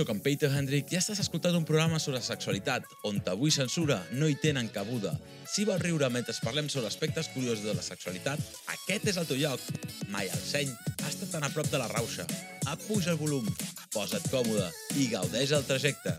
sóc 0.00 0.08
en 0.08 0.20
Peter 0.24 0.48
Hendrick 0.48 0.88
i 0.94 0.96
estàs 0.96 1.18
escoltant 1.20 1.58
un 1.58 1.64
programa 1.68 1.98
sobre 2.00 2.22
sexualitat 2.24 2.86
on 3.04 3.18
tabú 3.20 3.50
i 3.50 3.52
censura 3.52 3.98
no 4.16 4.30
hi 4.30 4.36
tenen 4.40 4.70
cabuda. 4.72 5.10
Si 5.44 5.66
vols 5.68 5.82
riure 5.82 6.08
mentre 6.08 6.32
parlem 6.40 6.70
sobre 6.72 6.88
aspectes 6.88 7.28
curiosos 7.34 7.66
de 7.66 7.74
la 7.76 7.84
sexualitat, 7.84 8.40
aquest 8.72 9.10
és 9.12 9.18
el 9.20 9.28
teu 9.28 9.36
lloc. 9.36 9.60
Mai 10.08 10.30
el 10.32 10.40
seny 10.40 10.70
ha 10.72 11.10
estat 11.10 11.34
tan 11.34 11.44
a 11.44 11.50
prop 11.52 11.68
de 11.68 11.82
la 11.82 11.90
rauxa. 11.92 12.24
Apuja 12.72 13.12
el 13.12 13.20
volum, 13.20 13.44
posa't 13.92 14.24
còmode 14.32 14.70
i 14.96 15.10
gaudeix 15.12 15.52
el 15.58 15.68
trajecte. 15.68 16.16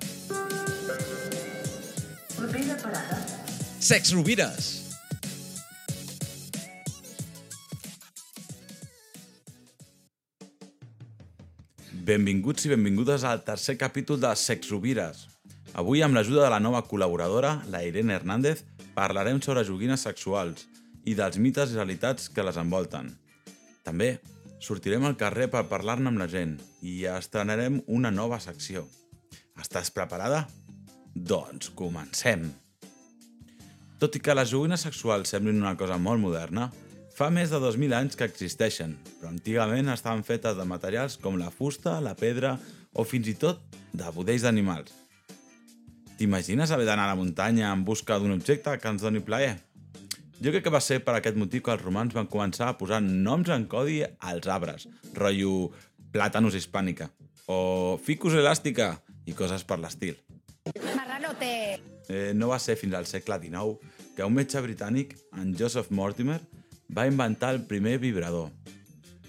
Propera 2.38 2.78
parada. 2.86 3.18
Sex 3.80 4.14
Rovires! 4.14 4.81
Benvinguts 12.02 12.64
i 12.66 12.72
benvingudes 12.72 13.22
al 13.30 13.44
tercer 13.46 13.76
capítol 13.78 14.18
de 14.18 14.30
Sex 14.34 14.72
Rovires. 14.72 15.28
Avui, 15.78 16.00
amb 16.02 16.16
l'ajuda 16.18 16.48
de 16.48 16.50
la 16.50 16.58
nova 16.60 16.80
col·laboradora, 16.90 17.52
la 17.70 17.84
Irene 17.86 18.16
Hernández, 18.16 18.64
parlarem 18.96 19.38
sobre 19.46 19.62
joguines 19.68 20.02
sexuals 20.08 20.64
i 21.06 21.14
dels 21.14 21.38
mites 21.38 21.70
i 21.70 21.78
realitats 21.78 22.26
que 22.34 22.42
les 22.42 22.58
envolten. 22.58 23.12
També 23.86 24.16
sortirem 24.66 25.06
al 25.06 25.20
carrer 25.20 25.52
per 25.54 25.68
parlar-ne 25.70 26.10
amb 26.10 26.24
la 26.24 26.30
gent 26.32 26.58
i 26.82 27.04
estrenarem 27.06 27.84
una 27.86 28.10
nova 28.10 28.42
secció. 28.42 28.88
Estàs 29.62 29.94
preparada? 29.94 30.48
Doncs 31.14 31.70
comencem! 31.78 32.50
Tot 34.02 34.18
i 34.18 34.24
que 34.26 34.34
les 34.34 34.50
joguines 34.50 34.90
sexuals 34.90 35.30
semblin 35.30 35.62
una 35.62 35.78
cosa 35.78 36.02
molt 36.02 36.26
moderna, 36.26 36.72
fa 37.22 37.28
més 37.30 37.52
de 37.54 37.60
2.000 37.62 37.94
anys 37.94 38.18
que 38.18 38.26
existeixen, 38.26 38.96
però 39.20 39.30
antigament 39.30 39.92
estaven 39.94 40.24
fetes 40.26 40.56
de 40.58 40.64
materials 40.66 41.20
com 41.22 41.36
la 41.38 41.52
fusta, 41.54 42.00
la 42.02 42.16
pedra 42.18 42.56
o 42.98 43.04
fins 43.06 43.28
i 43.30 43.36
tot 43.38 43.60
de 43.94 44.08
budells 44.16 44.42
d'animals. 44.42 44.90
T'imagines 46.18 46.72
haver 46.74 46.88
d'anar 46.88 47.04
a 47.06 47.12
la 47.12 47.20
muntanya 47.20 47.68
en 47.70 47.84
busca 47.86 48.18
d'un 48.18 48.34
objecte 48.34 48.74
que 48.82 48.90
ens 48.90 49.06
doni 49.06 49.22
plaer? 49.22 49.60
Jo 50.42 50.50
crec 50.50 50.66
que 50.66 50.74
va 50.74 50.82
ser 50.82 50.98
per 51.06 51.14
aquest 51.20 51.38
motiu 51.38 51.62
que 51.62 51.76
els 51.76 51.84
romans 51.84 52.16
van 52.18 52.30
començar 52.32 52.72
a 52.72 52.78
posar 52.80 53.04
noms 53.06 53.52
en 53.54 53.68
codi 53.70 54.00
als 54.02 54.50
arbres, 54.50 54.88
rotllo 55.14 55.70
plàtanos 56.16 56.58
hispànica, 56.58 57.12
o 57.46 58.00
ficus 58.02 58.40
elàstica 58.40 58.96
i 59.30 59.38
coses 59.38 59.62
per 59.62 59.78
l'estil. 59.84 60.18
Marranote. 60.96 61.54
Eh, 62.10 62.34
no 62.34 62.50
va 62.50 62.58
ser 62.58 62.80
fins 62.82 62.98
al 62.98 63.06
segle 63.06 63.38
XIX 63.46 63.78
que 64.18 64.26
un 64.26 64.34
metge 64.34 64.66
britànic, 64.66 65.14
en 65.38 65.54
Joseph 65.54 65.94
Mortimer, 65.94 66.40
va 66.92 67.08
inventar 67.08 67.54
el 67.56 67.64
primer 67.66 67.98
vibrador. 68.00 68.50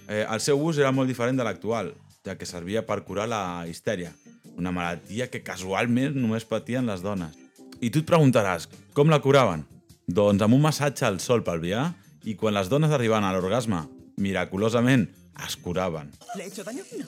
Eh, 0.09 0.27
el 0.27 0.41
seu 0.41 0.61
ús 0.61 0.79
era 0.79 0.93
molt 0.93 1.09
diferent 1.09 1.39
de 1.39 1.47
l'actual, 1.47 1.93
ja 2.27 2.37
que 2.39 2.49
servia 2.49 2.85
per 2.87 3.03
curar 3.07 3.29
la 3.31 3.65
histèria, 3.71 4.13
una 4.59 4.73
malaltia 4.75 5.31
que 5.31 5.43
casualment 5.47 6.19
només 6.19 6.47
patien 6.49 6.87
les 6.87 7.03
dones. 7.03 7.39
I 7.81 7.91
tu 7.91 8.03
et 8.03 8.09
preguntaràs, 8.09 8.69
com 8.95 9.11
la 9.11 9.23
curaven? 9.23 9.65
Doncs 10.07 10.43
amb 10.43 10.59
un 10.59 10.63
massatge 10.67 11.07
al 11.07 11.21
sol 11.23 11.43
pelvià 11.47 11.89
i 12.27 12.37
quan 12.39 12.55
les 12.55 12.71
dones 12.71 12.93
arribaven 12.95 13.27
a 13.27 13.33
l'orgasme, 13.35 13.85
miraculosament, 14.19 15.09
es 15.47 15.57
curaven. 15.57 16.13
¿Le 16.37 16.45
he 16.45 16.47
hecho 16.49 16.65
daño? 16.65 16.83
No. 16.99 17.07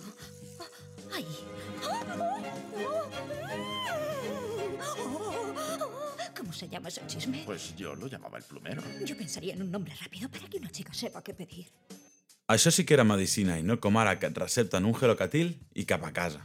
Ay. 1.14 1.44
Se 6.55 6.69
llama 6.69 6.88
ese 6.88 7.02
chisme? 7.06 7.42
Pues 7.44 7.74
yo 7.77 7.94
lo 7.94 8.06
llamaba 8.06 8.38
el 8.38 8.44
plumero. 8.44 8.83
Yo 9.05 9.16
pensaría 9.16 9.55
en 9.55 9.62
un 9.62 9.70
nombre 9.70 9.94
rápido 10.00 10.28
para 10.30 10.48
que 10.48 10.58
una 10.58 10.70
chica 10.70 10.94
sepa 10.94 11.22
qué 11.22 11.34
pedir. 11.34 11.66
Això 12.47 12.69
sí 12.70 12.84
que 12.84 12.92
era 12.92 13.06
medicina 13.08 13.55
i 13.56 13.62
no 13.64 13.78
com 13.80 13.97
ara 13.97 14.19
que 14.20 14.28
et 14.28 14.36
recepten 14.36 14.84
un 14.84 14.92
gelocatil 14.92 15.55
i 15.72 15.86
cap 15.88 16.02
a 16.05 16.12
casa. 16.12 16.42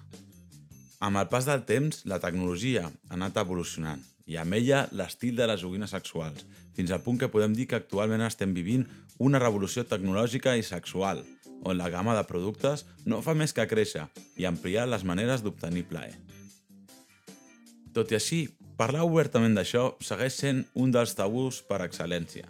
Amb 1.03 1.19
el 1.19 1.27
pas 1.31 1.43
del 1.47 1.65
temps, 1.67 2.05
la 2.07 2.21
tecnologia 2.23 2.85
ha 2.87 3.17
anat 3.17 3.35
evolucionant 3.41 3.99
i 4.29 4.37
amb 4.39 4.55
ella 4.55 4.85
l'estil 4.95 5.35
de 5.35 5.47
les 5.49 5.59
joguines 5.59 5.91
sexuals, 5.91 6.45
fins 6.75 6.91
al 6.95 7.03
punt 7.03 7.19
que 7.19 7.27
podem 7.31 7.51
dir 7.55 7.67
que 7.67 7.79
actualment 7.79 8.23
estem 8.23 8.53
vivint 8.55 8.85
una 9.19 9.41
revolució 9.43 9.83
tecnològica 9.83 10.55
i 10.55 10.63
sexual, 10.63 11.25
on 11.67 11.75
la 11.75 11.89
gamma 11.91 12.15
de 12.15 12.23
productes 12.23 12.85
no 13.03 13.19
fa 13.25 13.35
més 13.35 13.51
que 13.51 13.67
créixer 13.67 14.05
i 14.39 14.47
ampliar 14.47 14.87
les 14.87 15.03
maneres 15.03 15.43
d'obtenir 15.43 15.83
plaer. 15.89 16.15
Tot 17.91 18.13
i 18.13 18.19
així, 18.19 18.45
parlar 18.79 19.03
obertament 19.03 19.57
d'això 19.57 19.89
segueix 19.99 20.37
sent 20.39 20.63
un 20.79 20.93
dels 20.95 21.11
tabús 21.17 21.59
per 21.67 21.81
excel·lència. 21.83 22.47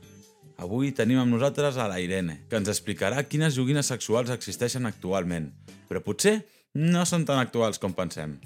Avui 0.62 0.92
tenim 0.94 1.18
amb 1.22 1.34
nosaltres 1.34 1.80
a 1.80 1.88
la 1.90 1.98
Irene, 2.04 2.44
que 2.52 2.60
ens 2.60 2.70
explicarà 2.70 3.24
quines 3.26 3.56
joguines 3.56 3.90
sexuals 3.90 4.30
existeixen 4.36 4.86
actualment, 4.86 5.50
però 5.90 6.04
potser 6.06 6.36
no 6.78 7.02
són 7.10 7.26
tan 7.26 7.42
actuals 7.42 7.82
com 7.82 7.96
pensem. 7.98 8.38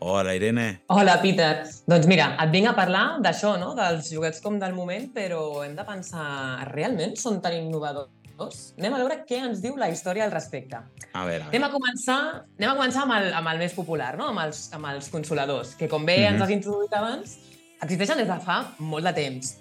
Hola, 0.00 0.34
Irene. 0.34 0.66
Hola, 0.94 1.18
Peter. 1.22 1.64
Doncs 1.90 2.06
mira, 2.10 2.32
et 2.42 2.50
vinc 2.54 2.70
a 2.70 2.74
parlar 2.74 3.06
d'això, 3.22 3.56
no? 3.58 3.72
dels 3.78 4.10
joguets 4.14 4.42
com 4.42 4.58
del 4.58 4.74
moment, 4.74 5.10
però 5.14 5.62
hem 5.62 5.78
de 5.78 5.86
pensar, 5.86 6.28
realment 6.72 7.14
són 7.18 7.42
tan 7.42 7.54
innovadors? 7.58 8.17
Anem 8.78 8.94
a 8.94 8.98
veure 8.98 9.24
què 9.26 9.38
ens 9.44 9.60
diu 9.60 9.76
la 9.76 9.88
història 9.90 10.24
al 10.24 10.30
respecte. 10.30 10.76
A 11.12 11.24
veure, 11.26 11.44
a 11.44 11.48
Anem 11.48 11.64
a 11.64 11.70
començar, 11.72 12.18
anem 12.58 12.70
a 12.70 12.76
començar 12.78 13.02
amb, 13.02 13.12
el, 13.18 13.32
amb 13.34 13.48
el 13.52 13.58
més 13.58 13.72
popular, 13.74 14.16
no? 14.16 14.28
amb, 14.28 14.38
els, 14.46 14.68
amb 14.72 14.86
els 14.92 15.08
consoladors, 15.10 15.74
que 15.74 15.88
com 15.88 16.04
bé 16.06 16.18
Mhm. 16.20 16.32
ens 16.34 16.42
has 16.42 16.50
introduït 16.50 16.92
abans, 16.94 17.38
existeixen 17.82 18.16
des 18.18 18.28
de 18.28 18.38
fa 18.40 18.74
molt 18.78 19.04
de 19.04 19.12
temps. 19.12 19.56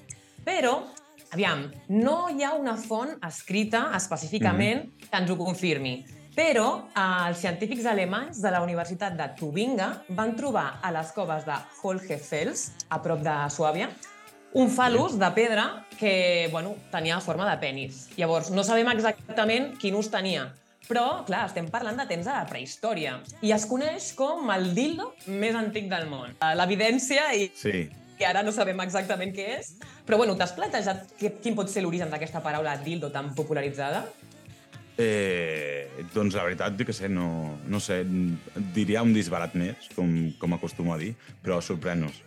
Però, 0.46 0.84
aviam, 1.32 1.72
no 1.90 2.30
hi 2.30 2.44
ha 2.44 2.54
una 2.54 2.76
font 2.78 3.18
escrita 3.26 3.92
específicament 3.96 4.86
Mhm. 4.86 5.10
que 5.10 5.18
ens 5.18 5.30
ho 5.32 5.38
confirmi. 5.38 6.06
Però 6.38 6.84
eh, 6.96 7.30
els 7.30 7.40
científics 7.40 7.86
alemanys 7.86 8.42
de 8.44 8.52
la 8.52 8.62
Universitat 8.62 9.14
de 9.18 9.28
Tubinga 9.36 10.04
van 10.10 10.36
trobar 10.36 10.80
a 10.84 10.92
les 10.92 11.12
coves 11.12 11.44
de 11.46 11.56
Holgefels, 11.82 12.72
a 12.90 13.02
prop 13.02 13.20
de 13.26 13.34
Suàbia, 13.50 13.90
un 14.58 14.72
falus 14.74 15.20
de 15.20 15.28
pedra 15.36 15.86
que 16.00 16.50
bueno, 16.52 16.76
tenia 16.92 17.20
forma 17.22 17.46
de 17.50 17.58
penis. 17.62 18.08
Llavors, 18.18 18.50
no 18.50 18.64
sabem 18.66 18.90
exactament 18.90 19.76
quin 19.78 19.94
ús 19.98 20.10
tenia, 20.10 20.48
però, 20.88 21.24
clar, 21.28 21.44
estem 21.46 21.68
parlant 21.70 22.00
de 22.00 22.08
temps 22.10 22.26
de 22.26 22.34
la 22.34 22.48
prehistòria 22.50 23.20
i 23.46 23.54
es 23.54 23.68
coneix 23.70 24.14
com 24.18 24.50
el 24.54 24.72
dildo 24.74 25.12
més 25.30 25.54
antic 25.56 25.90
del 25.92 26.08
món. 26.10 26.34
Eh, 26.42 26.54
L'evidència, 26.58 27.30
i 27.38 27.52
Sí. 27.54 27.88
que 28.18 28.26
ara 28.26 28.42
no 28.42 28.52
sabem 28.52 28.80
exactament 28.82 29.36
què 29.36 29.60
és, 29.60 29.76
però 30.08 30.18
bueno, 30.18 30.34
t'has 30.36 30.56
plantejat 30.58 31.14
quin 31.20 31.54
pot 31.54 31.70
ser 31.70 31.84
l'origen 31.84 32.10
d'aquesta 32.10 32.42
paraula 32.42 32.78
dildo 32.82 33.12
tan 33.12 33.36
popularitzada? 33.36 34.08
Eh, 34.98 35.86
doncs 36.16 36.34
la 36.34 36.48
veritat, 36.48 36.82
que 36.82 36.94
sé, 36.94 37.08
no, 37.08 37.60
no 37.68 37.80
sé, 37.80 38.04
diria 38.74 39.04
un 39.06 39.14
disbarat 39.14 39.54
més, 39.54 39.92
com, 39.94 40.32
com 40.40 40.58
acostumo 40.58 40.96
a 40.96 40.98
dir, 40.98 41.14
però 41.46 41.62
sorprèn-nos. 41.62 42.24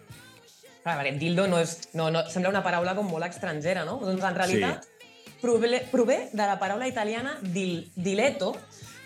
Clar, 0.81 0.97
perquè 0.97 1.13
dildo 1.21 1.47
no 1.51 1.59
és, 1.61 1.77
no, 1.99 2.09
no, 2.11 2.25
sembla 2.33 2.51
una 2.55 2.63
paraula 2.65 2.95
com 2.97 3.09
molt 3.11 3.27
estrangera, 3.27 3.85
no? 3.85 3.99
Doncs 4.01 4.25
en 4.25 4.37
realitat 4.39 4.87
sí. 4.87 5.37
prové, 5.43 5.83
prové 5.91 6.19
de 6.33 6.47
la 6.47 6.59
paraula 6.59 6.89
italiana 6.89 7.37
dil, 7.43 7.91
dileto, 7.97 8.55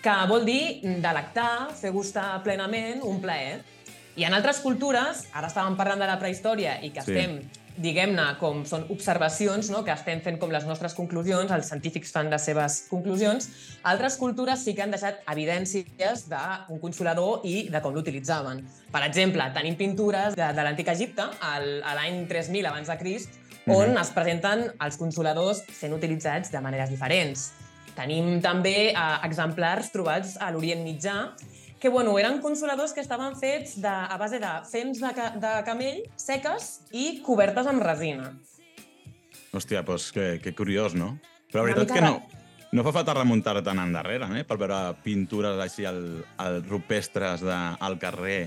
que 0.03 0.13
vol 0.29 0.45
dir 0.47 0.79
delectar, 1.03 1.73
fer 1.75 1.91
gustar 1.91 2.43
plenament, 2.45 3.01
un 3.03 3.19
plaer. 3.23 3.59
I 4.15 4.23
en 4.23 4.35
altres 4.37 4.61
cultures, 4.63 5.25
ara 5.35 5.49
estàvem 5.51 5.75
parlant 5.75 5.99
de 5.99 6.07
la 6.07 6.19
prehistòria 6.21 6.77
i 6.85 6.91
que 6.95 7.01
Sí. 7.03 7.11
estem, 7.11 7.39
diguem-ne, 7.77 8.25
com 8.39 8.63
són 8.67 8.85
observacions, 8.93 9.69
no? 9.73 9.83
que 9.83 9.93
estem 9.93 10.21
fent 10.23 10.37
com 10.39 10.51
les 10.53 10.65
nostres 10.67 10.95
conclusions, 10.97 11.51
els 11.51 11.69
científics 11.71 12.13
fan 12.15 12.29
les 12.31 12.45
seves 12.47 12.85
conclusions, 12.89 13.49
altres 13.83 14.17
cultures 14.21 14.63
sí 14.63 14.75
que 14.75 14.85
han 14.85 14.93
deixat 14.95 15.21
evidències 15.31 16.27
d'un 16.31 16.79
consolador 16.81 17.43
i 17.43 17.67
de 17.71 17.81
com 17.83 17.95
l'utilitzaven. 17.95 18.63
Per 18.91 19.03
exemple, 19.07 19.49
tenim 19.55 19.75
pintures 19.79 20.37
de, 20.39 20.47
de 20.55 20.67
l'antic 20.67 20.93
Egipte, 20.95 21.27
al, 21.41 21.67
a 21.83 21.97
l'any 21.99 22.23
3000 22.31 22.71
abans 22.71 22.91
de 22.91 22.97
Crist, 23.01 23.41
on 23.65 23.91
Mhm. 23.91 24.01
es 24.01 24.09
presenten 24.13 24.65
els 24.79 24.97
consoladors 24.97 25.63
sent 25.73 25.93
utilitzats 25.93 26.51
de 26.51 26.61
maneres 26.61 26.89
diferents. 26.89 27.51
Tenim 27.95 28.41
també 28.43 28.91
eh, 28.91 28.95
exemplars 29.23 29.91
trobats 29.93 30.35
a 30.39 30.51
l'Orient 30.51 30.83
Mitjà 30.83 31.31
que 31.85 31.89
bueno, 31.93 32.17
eren 32.17 32.39
consoladors 32.41 32.93
que 32.97 33.01
estaven 33.03 33.35
fets 33.37 33.75
de, 33.77 33.87
a 33.87 34.17
base 34.17 34.39
de 34.41 34.49
fems 34.65 34.97
de, 35.03 35.09
ca, 35.13 35.27
de 35.37 35.49
camell 35.67 35.99
seques 36.17 36.79
i 36.97 37.19
cobertes 37.21 37.67
amb 37.69 37.83
resina. 37.85 38.31
Hòstia, 39.53 39.83
doncs 39.85 40.07
que, 40.15 40.23
que 40.41 40.55
curiós, 40.57 40.95
no? 40.97 41.11
Però 41.53 41.61
la 41.61 41.75
veritat 41.75 41.93
que 41.93 42.01
no, 42.01 42.15
no 42.73 42.85
fa 42.87 42.93
falta 42.95 43.13
remuntar 43.13 43.53
tan 43.61 43.77
endarrere, 43.83 44.25
eh? 44.39 44.41
Per 44.49 44.57
veure 44.57 44.79
pintures 45.05 45.61
així 45.61 45.85
al, 45.85 45.99
al 46.41 46.57
rupestres 46.65 47.45
de, 47.45 47.53
al 47.53 47.99
carrer 48.01 48.39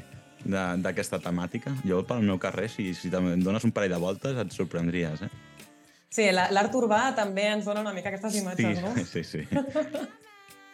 d'aquesta 0.42 1.22
temàtica. 1.22 1.76
Jo 1.86 2.02
pel 2.10 2.26
meu 2.26 2.40
carrer, 2.42 2.66
si, 2.74 2.88
si 2.98 3.06
em 3.14 3.38
dones 3.46 3.62
un 3.70 3.70
parell 3.76 3.94
de 3.94 4.02
voltes, 4.02 4.34
et 4.42 4.50
sorprendries, 4.58 5.22
eh? 5.28 5.30
Sí, 6.10 6.26
la- 6.34 6.48
l'art 6.50 6.74
urbà 6.74 7.04
també 7.14 7.46
ens 7.52 7.70
dona 7.70 7.86
una 7.86 7.94
mica 7.94 8.10
aquestes 8.10 8.34
Sí, 8.34 8.42
imatges, 8.42 8.82
no? 8.82 8.96
sí, 9.14 9.22
sí. 9.22 9.46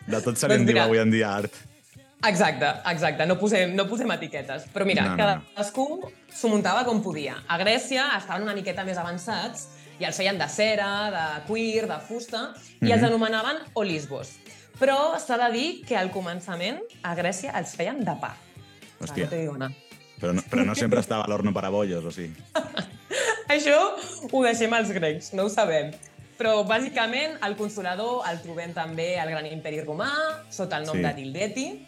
De 0.09 0.25
tot 0.25 0.41
se 0.41 0.49
li 0.49 0.57
Doncs 0.57 0.73
diu 0.73 0.81
avui 0.89 1.05
en 1.05 1.13
dia 1.13 1.37
art. 1.37 1.53
Exacte, 2.29 2.67
exacte, 2.91 3.27
no 3.27 3.37
posem, 3.39 3.75
no 3.77 3.85
posem 3.89 4.11
etiquetes. 4.15 4.67
Però 4.73 4.85
mira, 4.89 5.03
No, 5.03 5.11
no, 5.11 5.17
no. 5.17 5.43
cadascú 5.55 5.87
s'ho 6.33 6.49
muntava 6.49 6.85
com 6.85 7.03
podia. 7.03 7.37
A 7.49 7.59
Grècia 7.61 8.07
estaven 8.17 8.43
una 8.47 8.55
miqueta 8.55 8.85
més 8.85 8.97
avançats 8.99 9.69
i 10.01 10.05
els 10.09 10.17
feien 10.17 10.39
de 10.39 10.49
cera, 10.49 10.89
de 11.13 11.25
cuir, 11.47 11.87
de 11.87 11.99
fusta, 12.01 12.55
i 12.81 12.91
els 12.93 13.03
Mhm. 13.03 13.09
anomenaven 13.11 13.57
olisbos. 13.75 14.39
Però 14.81 15.19
s'ha 15.21 15.37
de 15.39 15.53
dir 15.53 15.85
que 15.87 15.97
al 15.97 16.11
començament 16.11 16.81
a 17.03 17.15
Grècia 17.15 17.53
els 17.59 17.77
feien 17.77 18.01
de 18.05 18.15
pa. 18.21 18.35
Hòstia, 19.01 19.29
No 19.31 19.69
però 20.21 20.33
no, 20.33 20.43
però 20.43 20.65
no 20.65 20.75
sempre 20.75 21.01
estava 21.01 21.25
a 21.25 21.29
l'horno 21.29 21.53
para 21.53 21.69
bollos, 21.69 22.05
o 22.05 22.11
sí? 22.11 22.33
Això 23.49 23.77
ho 24.33 24.43
deixem 24.43 24.73
als 24.73 24.91
grecs, 24.91 25.33
no 25.35 25.45
ho 25.45 25.49
sabem. 25.51 25.91
Però, 26.39 26.65
bàsicament, 26.67 27.37
el 27.47 27.55
Consolador 27.57 28.23
el 28.31 28.41
trobem 28.43 28.73
també 28.75 29.19
al 29.21 29.29
Gran 29.31 29.47
Imperi 29.47 29.81
Romà, 29.85 30.09
sota 30.51 30.79
el 30.79 30.87
nom 30.87 30.97
Sí. 30.97 31.03
de 31.03 31.13
Dildeti, 31.15 31.87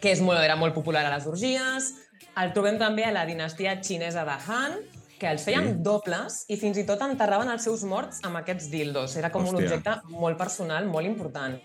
que 0.00 0.12
és 0.12 0.20
molt, 0.20 0.40
era 0.40 0.56
molt 0.56 0.74
popular 0.74 1.04
a 1.06 1.12
les 1.16 1.26
orgies. 1.26 1.90
El 2.40 2.52
trobem 2.54 2.78
també 2.78 3.04
a 3.04 3.12
la 3.12 3.26
dinastia 3.26 3.78
xinesa 3.82 4.24
de 4.24 4.36
Han, 4.46 4.78
que 5.20 5.28
els 5.28 5.42
feien 5.44 5.66
Sí. 5.74 5.82
dobles 5.84 6.44
i 6.48 6.56
fins 6.56 6.78
i 6.78 6.84
tot 6.88 7.00
enterraven 7.02 7.50
els 7.50 7.62
seus 7.62 7.82
morts 7.84 8.20
amb 8.24 8.36
aquests 8.40 8.70
dildos. 8.70 9.16
Era 9.16 9.30
com 9.30 9.42
un 9.46 9.54
Hòstia. 9.54 9.66
objecte 9.66 10.00
molt 10.08 10.38
personal, 10.38 10.86
molt 10.86 11.06
important. 11.06 11.60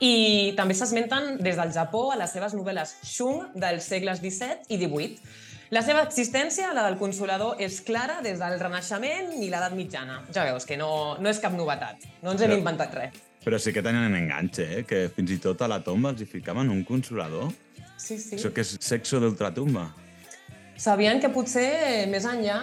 I 0.00 0.52
també 0.56 0.74
s'esmenten 0.74 1.38
des 1.38 1.56
del 1.56 1.72
Japó 1.72 2.10
a 2.12 2.16
les 2.16 2.30
seves 2.30 2.52
novel·les 2.54 2.96
Shung 3.02 3.52
dels 3.54 3.84
segles 3.84 4.18
XVII 4.20 4.66
i 4.68 4.76
XVIII. 4.76 5.18
La 5.70 5.82
seva 5.82 6.02
existència, 6.02 6.72
la 6.74 6.84
del 6.84 6.98
Consolador, 6.98 7.56
és 7.58 7.80
clara 7.80 8.20
des 8.22 8.38
del 8.38 8.58
Renaixement 8.60 9.32
i 9.42 9.48
l'edat 9.50 9.72
mitjana. 9.74 10.20
Ja 10.32 10.44
veus 10.44 10.64
que 10.66 10.76
no, 10.76 11.16
no 11.18 11.28
és 11.28 11.40
cap 11.42 11.52
novetat. 11.52 11.96
No 12.22 12.32
ens 12.32 12.42
hem 12.42 12.50
Però- 12.50 12.58
inventat 12.58 12.94
res. 12.94 13.14
Però 13.46 13.60
sí 13.62 13.70
que 13.70 13.82
tenen 13.84 14.10
enganxe, 14.18 14.64
eh? 14.80 14.82
Que 14.88 15.04
fins 15.14 15.30
i 15.30 15.38
tot 15.38 15.60
a 15.62 15.68
la 15.70 15.78
tomba 15.86 16.10
els 16.10 16.24
hi 16.24 16.26
ficaven 16.26 16.66
un 16.72 16.82
consolador. 16.84 17.52
Sí, 17.96 18.18
sí. 18.18 18.34
Això 18.34 18.50
que 18.52 18.64
és 18.66 18.72
sexo 18.82 19.20
d'ultratumba. 19.22 19.86
Sabien 20.76 21.20
que 21.22 21.30
potser 21.32 22.08
més 22.10 22.26
enllà 22.28 22.58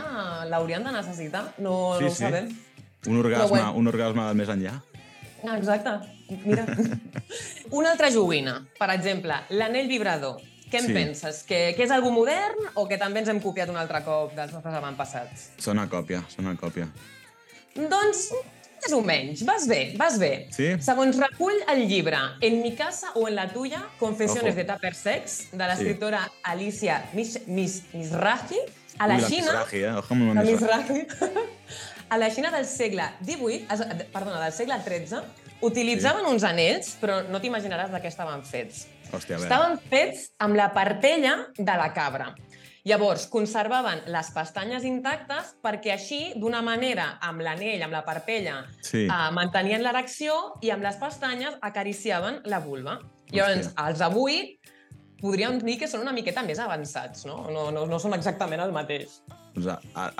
l'haurien 0.52 0.84
de 0.86 0.92
necessitar. 0.94 1.46
No, 1.58 1.96
no 2.02 2.10
ho 2.12 2.14
sabem. 2.14 2.52
Un 3.08 3.20
orgasme, 3.24 3.48
bueno. 3.56 3.72
un 3.80 3.88
orgasme 3.90 4.28
més 4.38 4.52
enllà. 4.52 4.76
Ah, 5.48 5.56
Exacte. 5.58 5.96
Mira. 6.46 6.66
Una 7.80 7.92
altra 7.96 8.12
joguina, 8.12 8.60
per 8.78 8.92
exemple, 8.94 9.40
l'anell 9.56 9.88
vibrador. 9.88 10.38
Què 10.72 10.80
en 10.82 10.88
Sí. 10.88 10.94
penses? 10.96 11.42
Que, 11.48 11.74
que 11.78 11.84
és 11.88 11.92
algú 11.92 12.12
modern 12.12 12.72
o 12.76 12.88
que 12.90 12.98
també 12.98 13.20
ens 13.24 13.30
hem 13.30 13.40
copiat 13.44 13.70
un 13.70 13.78
altre 13.78 14.04
cop 14.06 14.32
dels 14.36 14.52
nostres 14.56 14.76
avantpassats? 14.80 15.50
Són 15.62 15.78
una 15.80 15.88
còpia, 15.92 16.24
són 16.34 16.48
una 16.48 16.56
còpia. 16.60 16.88
Doncs, 17.76 18.24
més 18.84 18.94
o 18.96 19.02
menys. 19.06 19.44
Vas 19.48 19.68
bé, 19.70 19.82
vas 20.00 20.20
bé. 20.20 20.32
Sí? 20.54 20.74
Segons 20.84 21.18
recull 21.22 21.56
el 21.72 21.86
llibre 21.88 22.20
En 22.44 22.60
mi 22.62 22.74
casa 22.76 23.12
o 23.16 23.28
en 23.28 23.36
la 23.36 23.48
tuya, 23.54 23.82
Confessiones 24.00 24.54
Ojo. 24.54 24.62
de 24.62 24.66
Tupper 24.70 24.94
Sex, 24.96 25.40
de 25.52 25.68
l'escriptora 25.70 26.24
Alicia 26.44 27.04
Mis 27.14 27.40
Mis 27.48 27.82
Misraji, 27.94 28.60
a 29.00 29.08
la 29.08 29.18
Ui, 29.18 29.24
Xina... 29.24 29.64
Mizrahi, 29.64 29.84
eh? 29.84 29.94
Ojo 29.98 30.14
amb 30.14 30.36
La 30.36 30.44
la. 30.44 30.84
A 32.14 32.18
la 32.18 32.30
Xina 32.30 32.52
del 32.54 32.66
segle 32.70 33.08
XVIII, 33.26 34.10
perdona, 34.14 34.44
del 34.44 34.54
segle 34.54 34.76
XIII, 34.86 35.24
utilitzaven 35.66 36.28
uns 36.30 36.44
anells, 36.46 36.92
però 37.02 37.24
no 37.26 37.40
t'imaginaràs 37.42 37.90
de 37.90 38.02
què 38.04 38.12
estaven 38.12 38.44
fets. 38.46 38.84
Hòstia. 39.10 39.40
Estaven 39.40 39.80
fets 39.90 40.28
amb 40.44 40.58
la 40.60 40.68
parpella 40.76 41.40
de 41.58 41.78
la 41.80 41.88
cabra. 41.96 42.34
Llavors, 42.84 43.28
conservaven 43.32 44.02
les 44.12 44.30
pestanyes 44.36 44.84
intactes 44.84 45.54
perquè 45.64 45.94
així, 45.94 46.34
d'una 46.36 46.60
manera, 46.62 47.14
amb 47.24 47.40
l'anell, 47.46 47.82
amb 47.86 47.94
la 47.96 48.02
parpella, 48.04 48.66
Sí. 48.82 49.06
eh, 49.06 49.30
mantenien 49.32 49.82
l'erecció 49.84 50.34
i 50.62 50.70
amb 50.70 50.84
les 50.84 50.98
pestanyes 51.00 51.56
acariciaven 51.62 52.42
la 52.44 52.60
vulva. 52.60 53.00
Llavors, 53.32 53.70
Hòstia. 53.70 53.88
els 53.88 54.00
d'avui 54.00 54.60
podríem 55.22 55.60
dir 55.64 55.78
que 55.80 55.88
són 55.88 56.02
una 56.02 56.12
miqueta 56.12 56.44
més 56.44 56.60
avançats, 56.60 57.26
no? 57.26 57.50
No, 57.50 57.72
no, 57.72 57.86
no 57.88 58.00
són 58.00 58.14
exactament 58.14 58.60
el 58.60 58.74
mateix. 58.76 59.22
Doncs 59.56 59.68
ara, 59.96 60.12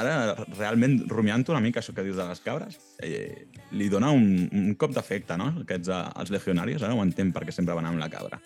ara, 0.00 0.34
realment, 0.58 1.04
rumiant 1.08 1.44
una 1.52 1.60
mica 1.60 1.78
això 1.78 1.94
que 1.94 2.02
dius 2.02 2.16
de 2.16 2.26
les 2.26 2.40
cabres, 2.40 2.78
eh, 2.98 3.46
li 3.70 3.88
dona 3.88 4.10
un, 4.10 4.48
un 4.52 4.74
cop 4.74 4.90
d'efecte, 4.90 5.36
no? 5.36 5.52
Aquests, 5.62 5.88
eh, 5.88 6.04
els 6.18 6.30
legionarios, 6.34 6.82
ara 6.82 6.94
ho 6.94 7.02
entenc 7.04 7.32
perquè 7.36 7.52
sempre 7.52 7.74
van 7.78 7.86
amb 7.86 8.00
la 8.00 8.08
cabra. 8.10 8.40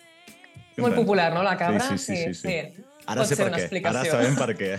Molt 0.77 0.95
popular, 0.95 1.33
no, 1.33 1.43
la 1.43 1.55
cabra? 1.57 1.87
Sí, 1.89 1.97
sí, 1.97 2.15
sí. 2.15 2.23
sí, 2.23 2.33
sí. 2.33 2.49
sí. 2.75 2.83
Ara 3.05 3.21
Pot 3.21 3.29
sé 3.29 3.35
per 3.35 3.49
què. 3.51 3.81
Ara 3.85 4.03
sabem 4.07 4.35
per 4.35 4.53
què. 4.57 4.71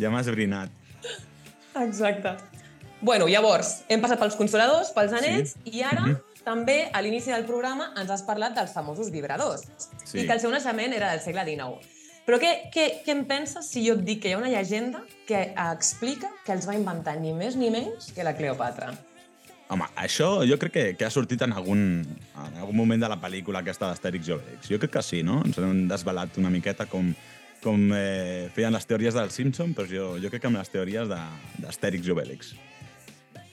Ja 0.00 0.10
m'has 0.10 0.28
brinat. 0.32 0.70
Exacte. 1.82 2.36
Bueno, 3.00 3.26
llavors, 3.28 3.82
hem 3.92 4.00
passat 4.00 4.18
pels 4.22 4.36
consoladors, 4.38 4.92
pels 4.96 5.12
anells, 5.12 5.56
sí. 5.62 5.74
i 5.78 5.82
ara 5.84 6.00
Mhm. 6.06 6.16
també, 6.44 6.88
a 6.92 7.02
l'inici 7.02 7.30
del 7.30 7.44
programa, 7.44 7.92
ens 8.00 8.10
has 8.10 8.22
parlat 8.22 8.54
dels 8.54 8.72
famosos 8.72 9.10
vibradors, 9.10 9.66
Sí. 10.04 10.20
i 10.20 10.26
que 10.26 10.32
el 10.32 10.40
seu 10.40 10.50
naixement 10.50 10.94
era 10.94 11.10
del 11.10 11.20
segle 11.20 11.44
XIX. 11.44 11.84
Però 12.26 12.38
què, 12.40 12.70
què, 12.72 13.02
què 13.04 13.12
em 13.12 13.24
penses 13.26 13.66
si 13.68 13.86
jo 13.86 13.94
et 13.94 14.00
dic 14.04 14.22
que 14.22 14.28
hi 14.28 14.32
ha 14.32 14.38
una 14.38 14.48
llegenda 14.48 15.04
que 15.26 15.52
explica 15.72 16.30
que 16.44 16.52
els 16.52 16.66
va 16.66 16.74
inventar 16.74 17.20
ni 17.20 17.32
més 17.32 17.54
ni 17.56 17.70
menys 17.70 18.10
que 18.12 18.24
la 18.24 18.34
Cleopatra? 18.34 18.94
Home, 19.68 19.86
això 19.98 20.44
jo 20.46 20.54
crec 20.62 20.72
que, 20.76 20.84
que 20.94 21.04
ha 21.04 21.10
sortit 21.10 21.42
en 21.42 21.52
algun, 21.52 21.80
en 22.38 22.58
algun 22.60 22.76
moment 22.78 23.00
de 23.02 23.08
la 23.10 23.16
pel·lícula 23.18 23.64
aquesta 23.64 23.88
d'Astèrix 23.90 24.28
i 24.28 24.34
Obélix. 24.36 24.68
Jo 24.70 24.78
crec 24.78 24.92
que 24.94 25.02
sí, 25.02 25.24
no? 25.26 25.40
Ens 25.44 25.58
han 25.58 25.88
desvelat 25.90 26.36
una 26.38 26.52
miqueta 26.54 26.86
com, 26.86 27.08
com 27.64 27.88
eh, 27.96 28.46
feien 28.54 28.70
les 28.76 28.86
teories 28.86 29.16
del 29.18 29.32
Simpson, 29.34 29.74
però 29.74 29.88
jo, 29.90 30.12
jo 30.22 30.30
crec 30.30 30.44
que 30.44 30.50
amb 30.52 30.60
les 30.60 30.70
teories 30.70 31.10
d'Astèrix 31.10 32.06
i 32.06 32.14
Obélix. 32.14 32.52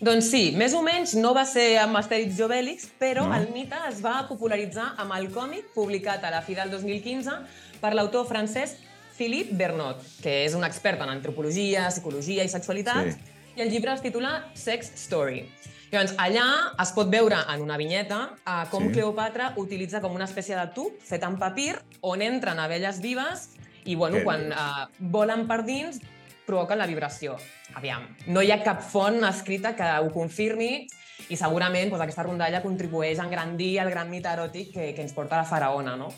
Doncs 0.04 0.28
sí, 0.30 0.44
més 0.60 0.74
o 0.76 0.82
menys 0.84 1.16
no 1.16 1.32
va 1.34 1.46
ser 1.50 1.80
amb 1.82 1.96
Astèrix 1.98 2.38
i 2.38 2.44
Obèlix, 2.46 2.90
però 3.00 3.24
No? 3.30 3.34
el 3.38 3.48
mite 3.56 3.78
es 3.90 4.02
va 4.04 4.26
popularitzar 4.28 4.92
amb 5.00 5.16
el 5.18 5.30
còmic 5.32 5.70
publicat 5.74 6.26
a 6.28 6.32
la 6.34 6.42
fi 6.44 6.54
del 6.60 6.70
2015 6.76 7.38
per 7.82 7.94
l'autor 7.96 8.28
francès 8.28 8.76
Philippe 9.18 9.56
Bernot, 9.56 10.02
que 10.22 10.44
és 10.46 10.54
un 10.58 10.66
expert 10.68 11.02
en 11.02 11.10
antropologia, 11.10 11.88
psicologia 11.90 12.44
i 12.44 12.50
sexualitat, 12.52 13.14
Sí. 13.14 13.38
i 13.56 13.62
el 13.62 13.70
llibre 13.72 13.94
es 13.94 14.02
titula 14.02 14.44
Sex 14.54 14.92
Story. 15.08 15.46
Llavors, 15.94 16.16
allà 16.18 16.46
es 16.82 16.90
pot 16.96 17.10
veure 17.14 17.38
en 17.54 17.62
una 17.62 17.76
vinyeta 17.78 18.24
eh, 18.34 18.54
com 18.72 18.88
Sí. 18.88 18.96
Cleopatra 18.96 19.52
utilitza 19.62 20.02
com 20.02 20.16
una 20.16 20.26
espècie 20.26 20.58
de 20.58 20.66
tub 20.74 20.96
fet 21.06 21.22
amb 21.22 21.38
papir 21.38 21.76
on 22.02 22.24
entren 22.26 22.58
abelles 22.58 22.98
vives 23.00 23.52
i, 23.86 23.94
bueno, 23.94 24.18
Què 24.18 24.24
quan 24.24 24.48
eh, 24.50 24.88
volen 24.98 25.46
per 25.46 25.62
dins 25.68 26.02
provoquen 26.48 26.82
la 26.82 26.88
vibració. 26.90 27.38
Aviam, 27.78 28.08
no 28.26 28.42
hi 28.42 28.50
ha 28.52 28.64
cap 28.64 28.82
font 28.82 29.22
escrita 29.24 29.76
que 29.78 29.86
ho 30.02 30.10
confirmi 30.10 30.88
i 31.30 31.38
segurament 31.38 31.94
doncs, 31.94 32.02
aquesta 32.02 32.26
rondalla 32.26 32.64
contribueix 32.66 33.22
a 33.22 33.28
engrandir 33.30 33.78
el 33.86 33.94
gran 33.94 34.10
mite 34.10 34.34
eròtic 34.34 34.74
que, 34.74 34.92
que 34.98 35.06
ens 35.06 35.14
porta 35.14 35.38
la 35.38 35.46
faraona, 35.46 35.96
no? 35.96 36.10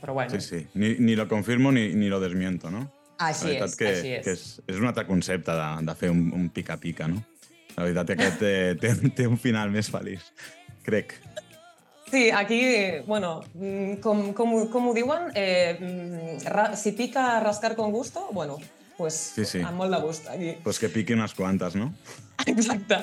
Però 0.00 0.14
bueno, 0.14 0.30
Sí, 0.30 0.40
sí. 0.40 0.66
Ni, 0.74 0.94
ni 1.00 1.16
lo 1.16 1.26
confirmo 1.26 1.72
ni, 1.72 1.88
ni 1.92 2.08
lo 2.08 2.20
desmiento, 2.20 2.70
no? 2.70 2.86
així 3.18 3.58
la 3.58 3.66
és, 3.66 3.76
que, 3.78 3.90
així 3.90 4.14
és. 4.16 4.24
que 4.24 4.32
és, 4.34 4.46
és 4.66 4.78
un 4.80 4.88
altre 4.90 5.06
concepte 5.06 5.54
de, 5.54 5.68
de 5.86 5.94
fer 5.98 6.10
un 6.10 6.48
pica-pica, 6.54 7.06
no? 7.08 7.22
La 7.76 7.84
veritat 7.86 8.06
que 8.06 8.14
aquest 8.18 8.38
té, 8.38 8.52
té, 8.82 8.92
té 9.16 9.26
un 9.30 9.38
final 9.40 9.70
més 9.74 9.90
feliç, 9.90 10.22
crec. 10.86 11.16
Sí, 12.10 12.28
aquí, 12.30 12.60
bueno, 13.08 13.40
mm, 13.54 13.96
com, 14.04 14.28
com, 14.36 14.52
com 14.70 14.88
ho 14.90 14.94
diuen, 14.94 15.30
eh, 15.34 15.74
mm, 15.80 16.76
si 16.78 16.92
pica 16.92 17.40
rascar 17.42 17.74
con 17.74 17.90
gusto, 17.90 18.28
bueno, 18.30 18.58
pues 18.96 19.16
Sí, 19.34 19.44
sí. 19.44 19.60
amb 19.66 19.80
molt 19.80 19.90
de 19.90 19.98
gust 20.04 20.28
aquí. 20.30 20.52
Pues 20.62 20.78
que 20.78 20.88
piqui 20.88 21.16
unes 21.16 21.34
quantes, 21.34 21.74
no? 21.74 21.92
Exacte. 22.46 23.00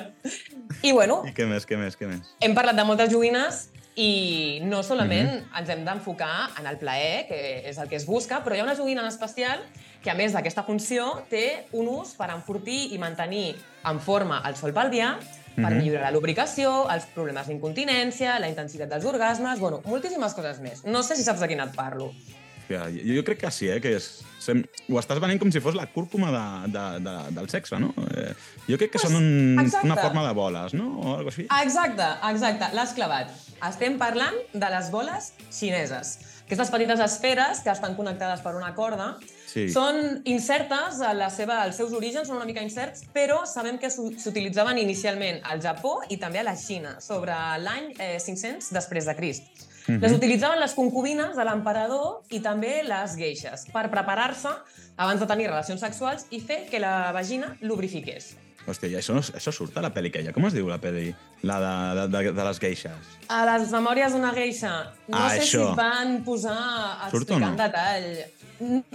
I 0.83 0.93
bueno, 0.95 1.23
I 1.27 1.33
què 1.35 1.43
més, 1.49 1.65
què 1.67 1.75
més, 1.77 1.97
què 1.99 2.07
més? 2.07 2.31
hem 2.39 2.55
parlat 2.55 2.77
de 2.79 2.85
moltes 2.87 3.11
joguines 3.11 3.65
i 3.95 4.59
no 4.63 4.83
solament 4.83 5.29
Mhm. 5.29 5.57
ens 5.59 5.69
hem 5.69 5.83
d'enfocar 5.85 6.49
en 6.59 6.67
el 6.67 6.77
plaer, 6.77 7.27
que 7.27 7.69
és 7.69 7.77
el 7.77 7.89
que 7.89 7.95
es 7.97 8.05
busca, 8.05 8.43
però 8.43 8.55
hi 8.55 8.59
ha 8.59 8.63
una 8.63 8.75
joguina 8.75 9.01
en 9.01 9.07
especial 9.07 9.59
que, 10.01 10.09
a 10.09 10.15
més 10.15 10.33
d'aquesta 10.33 10.63
funció, 10.63 11.23
té 11.29 11.67
un 11.73 11.87
ús 11.87 12.15
per 12.15 12.29
enfortir 12.31 12.93
i 12.93 12.97
mantenir 12.97 13.55
en 13.85 13.99
forma 13.99 14.41
el 14.47 14.55
sol 14.55 14.73
pelvià, 14.73 15.17
per 15.55 15.71
Mhm. 15.71 15.77
millorar 15.77 16.03
la 16.03 16.11
lubricació, 16.11 16.89
els 16.89 17.05
problemes 17.07 17.47
d'incontinència, 17.47 18.39
la 18.39 18.47
intensitat 18.47 18.87
dels 18.89 19.03
orgasmes, 19.05 19.59
bueno, 19.59 19.81
moltíssimes 19.85 20.33
coses 20.33 20.59
més. 20.61 20.85
No 20.85 21.03
sé 21.03 21.15
si 21.17 21.23
saps 21.23 21.41
de 21.41 21.47
quina 21.49 21.65
et 21.65 21.75
parlo. 21.75 22.13
Hòstia, 22.61 22.85
jo, 22.93 23.15
jo 23.17 23.23
crec 23.27 23.39
que 23.41 23.51
sí, 23.51 23.67
eh? 23.69 23.79
Que 23.81 23.95
és, 23.97 24.07
sem, 24.41 24.61
ho 24.89 24.99
estàs 25.01 25.19
venent 25.21 25.39
com 25.41 25.51
si 25.51 25.59
fos 25.63 25.75
la 25.77 25.87
cúrcuma 25.91 26.31
de, 26.31 26.71
de, 26.73 26.85
de, 27.05 27.15
del 27.37 27.49
sexe, 27.49 27.79
no? 27.81 27.91
Eh, 28.15 28.33
jo 28.69 28.77
crec 28.77 28.91
que 28.93 28.99
Pues, 29.01 29.07
són 29.09 29.17
un, 29.19 29.59
exacte. 29.63 29.87
una 29.87 29.97
forma 29.97 30.25
de 30.27 30.33
boles, 30.37 30.73
no? 30.77 30.87
O 31.01 31.15
alguna 31.17 31.33
així. 31.33 31.47
Exacte, 31.61 32.07
exacte, 32.31 32.71
l'has 32.77 32.93
clavat. 32.97 33.31
Estem 33.67 33.97
parlant 34.01 34.37
de 34.53 34.69
les 34.73 34.89
boles 34.93 35.33
xineses. 35.51 36.19
Aquestes 36.45 36.71
petites 36.73 36.99
esferes 36.99 37.61
que 37.63 37.71
estan 37.71 37.93
connectades 37.95 38.41
per 38.43 38.55
una 38.57 38.73
corda 38.75 39.13
Sí. 39.51 39.65
són 39.71 40.21
incertes, 40.25 40.99
a 41.03 41.13
la 41.13 41.29
seva, 41.29 41.61
els 41.65 41.75
seus 41.75 41.91
orígens 41.93 42.27
són 42.27 42.37
una 42.37 42.45
mica 42.47 42.61
incerts, 42.63 43.03
però 43.13 43.41
sabem 43.45 43.77
que 43.79 43.89
s'u- 43.91 44.13
s'utilitzaven 44.19 44.77
inicialment 44.79 45.41
al 45.43 45.59
Japó 45.63 46.01
i 46.09 46.17
també 46.17 46.39
a 46.39 46.43
la 46.43 46.55
Xina, 46.55 46.97
sobre 47.01 47.31
l'any 47.59 47.91
eh, 47.99 48.17
500 48.19 48.71
després 48.71 49.05
de 49.07 49.15
Crist. 49.15 49.43
Les 49.87 50.11
utilitzaven 50.13 50.59
les 50.59 50.73
concubines 50.77 51.35
de 51.35 51.43
l'emperador 51.47 52.21
i 52.29 52.39
també 52.39 52.83
les 52.85 53.15
geixes 53.17 53.65
per 53.73 53.87
preparar-se 53.89 54.49
abans 54.97 55.19
de 55.19 55.25
tenir 55.27 55.47
relacions 55.49 55.81
sexuals 55.81 56.27
i 56.29 56.39
fer 56.39 56.67
que 56.69 56.79
la 56.79 57.11
vagina 57.11 57.55
lubrifiqués. 57.61 58.35
Hòstia, 58.67 58.91
i 58.91 58.95
això, 58.99 59.15
això 59.17 59.49
surt 59.51 59.73
a 59.77 59.81
la 59.81 59.89
pel·li 59.89 60.11
aquella. 60.11 60.31
Com 60.35 60.45
es 60.45 60.53
diu 60.53 60.67
la 60.69 60.77
pel·li? 60.77 61.07
La 61.49 61.55
de, 61.63 61.71
de, 61.97 62.03
de, 62.13 62.31
de 62.37 62.43
les 62.45 62.59
geixes. 62.61 63.15
A 63.33 63.39
les 63.49 63.71
memòries 63.73 64.13
d'una 64.13 64.29
geisha, 64.35 64.73
no 65.09 65.17
Ah, 65.17 65.31
sé 65.33 65.39
això. 65.47 65.63
si 65.71 65.77
van 65.79 66.19
posar 66.23 66.59
explicar 67.07 67.39
no? 67.41 67.55
detall. 67.57 68.05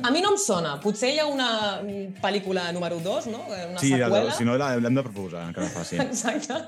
A 0.06 0.12
mi 0.14 0.20
no 0.22 0.30
em 0.30 0.38
sona. 0.38 0.76
Potser 0.80 1.10
hi 1.16 1.18
ha 1.18 1.26
una 1.26 1.80
pel·lícula 2.22 2.68
número 2.72 3.00
2, 3.02 3.26
no? 3.32 3.42
Una 3.48 3.80
sí, 3.82 3.90
seqüela. 3.90 4.30
si 4.38 4.44
no 4.46 4.54
la- 4.56 4.76
l'hem 4.78 4.94
de 4.94 5.02
proposar, 5.02 5.48
que 5.52 5.60
la 5.66 5.66
faci. 5.80 5.98
Exacte. 5.98 6.62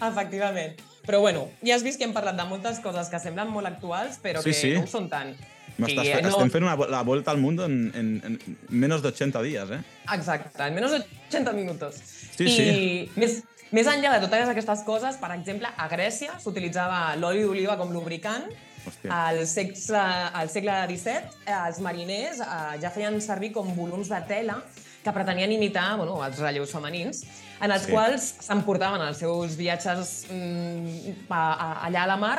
Efectivament. 0.00 0.80
Però 1.10 1.18
bueno, 1.24 1.48
ja 1.66 1.74
has 1.74 1.82
vist 1.82 1.98
que 1.98 2.06
hem 2.06 2.12
parlat 2.14 2.36
de 2.38 2.44
moltes 2.46 2.78
coses 2.84 3.08
que 3.10 3.18
semblen 3.18 3.48
molt 3.50 3.66
actuals, 3.66 4.20
però 4.22 4.38
Sí, 4.44 4.52
que 4.52 4.58
sí. 4.60 4.70
no 4.76 4.84
ho 4.86 4.90
són 4.90 5.08
tant. 5.10 5.32
M'estàs 5.80 6.06
I, 6.06 6.12
fe- 6.12 6.22
no- 6.22 6.28
Estem 6.30 6.50
fent 6.54 6.66
una, 6.66 6.76
la 6.92 7.00
volta 7.02 7.32
al 7.32 7.38
mundo 7.42 7.64
en, 7.66 7.90
en, 7.98 8.08
en 8.28 8.58
menos 8.68 9.02
de 9.02 9.08
80 9.08 9.42
días, 9.42 9.70
eh? 9.74 9.80
Exacte, 10.14 10.52
en 10.62 10.74
menys 10.76 10.92
de 10.92 11.00
80 11.30 11.52
minutos. 11.56 11.98
Sí, 12.36 12.44
I 12.44 12.50
sí. 12.50 13.10
Més, 13.16 13.40
més 13.72 13.86
enllà 13.90 14.12
de 14.18 14.26
totes 14.28 14.48
aquestes 14.52 14.84
coses, 14.86 15.16
per 15.18 15.32
exemple, 15.34 15.66
a 15.76 15.88
Grècia 15.88 16.36
s'utilitzava 16.42 17.16
l'oli 17.16 17.42
d'oliva 17.42 17.76
com 17.80 17.90
lubricant, 17.94 18.44
Hòstia. 18.86 19.10
al 19.12 19.42
segle, 19.46 20.04
al 20.42 20.48
segle 20.52 20.76
XVII 20.88 21.16
eh, 21.46 21.56
els 21.66 21.80
mariners 21.84 22.38
eh, 22.44 22.78
ja 22.82 22.90
feien 22.94 23.18
servir 23.24 23.50
com 23.56 23.74
volums 23.76 24.08
de 24.12 24.20
tela 24.30 24.60
que 25.04 25.12
pretenien 25.12 25.52
imitar 25.52 25.96
bueno, 25.96 26.18
els 26.24 26.38
relleus 26.38 26.72
femenins, 26.72 27.24
en 27.60 27.70
els 27.72 27.86
Sí. 27.86 27.92
quals 27.92 28.26
s'emportaven 28.46 29.00
els 29.06 29.18
seus 29.18 29.56
viatges 29.56 30.26
mm, 30.30 31.26
a, 31.30 31.40
a, 31.52 31.70
allà 31.88 32.04
a 32.04 32.06
la 32.06 32.16
mar, 32.16 32.38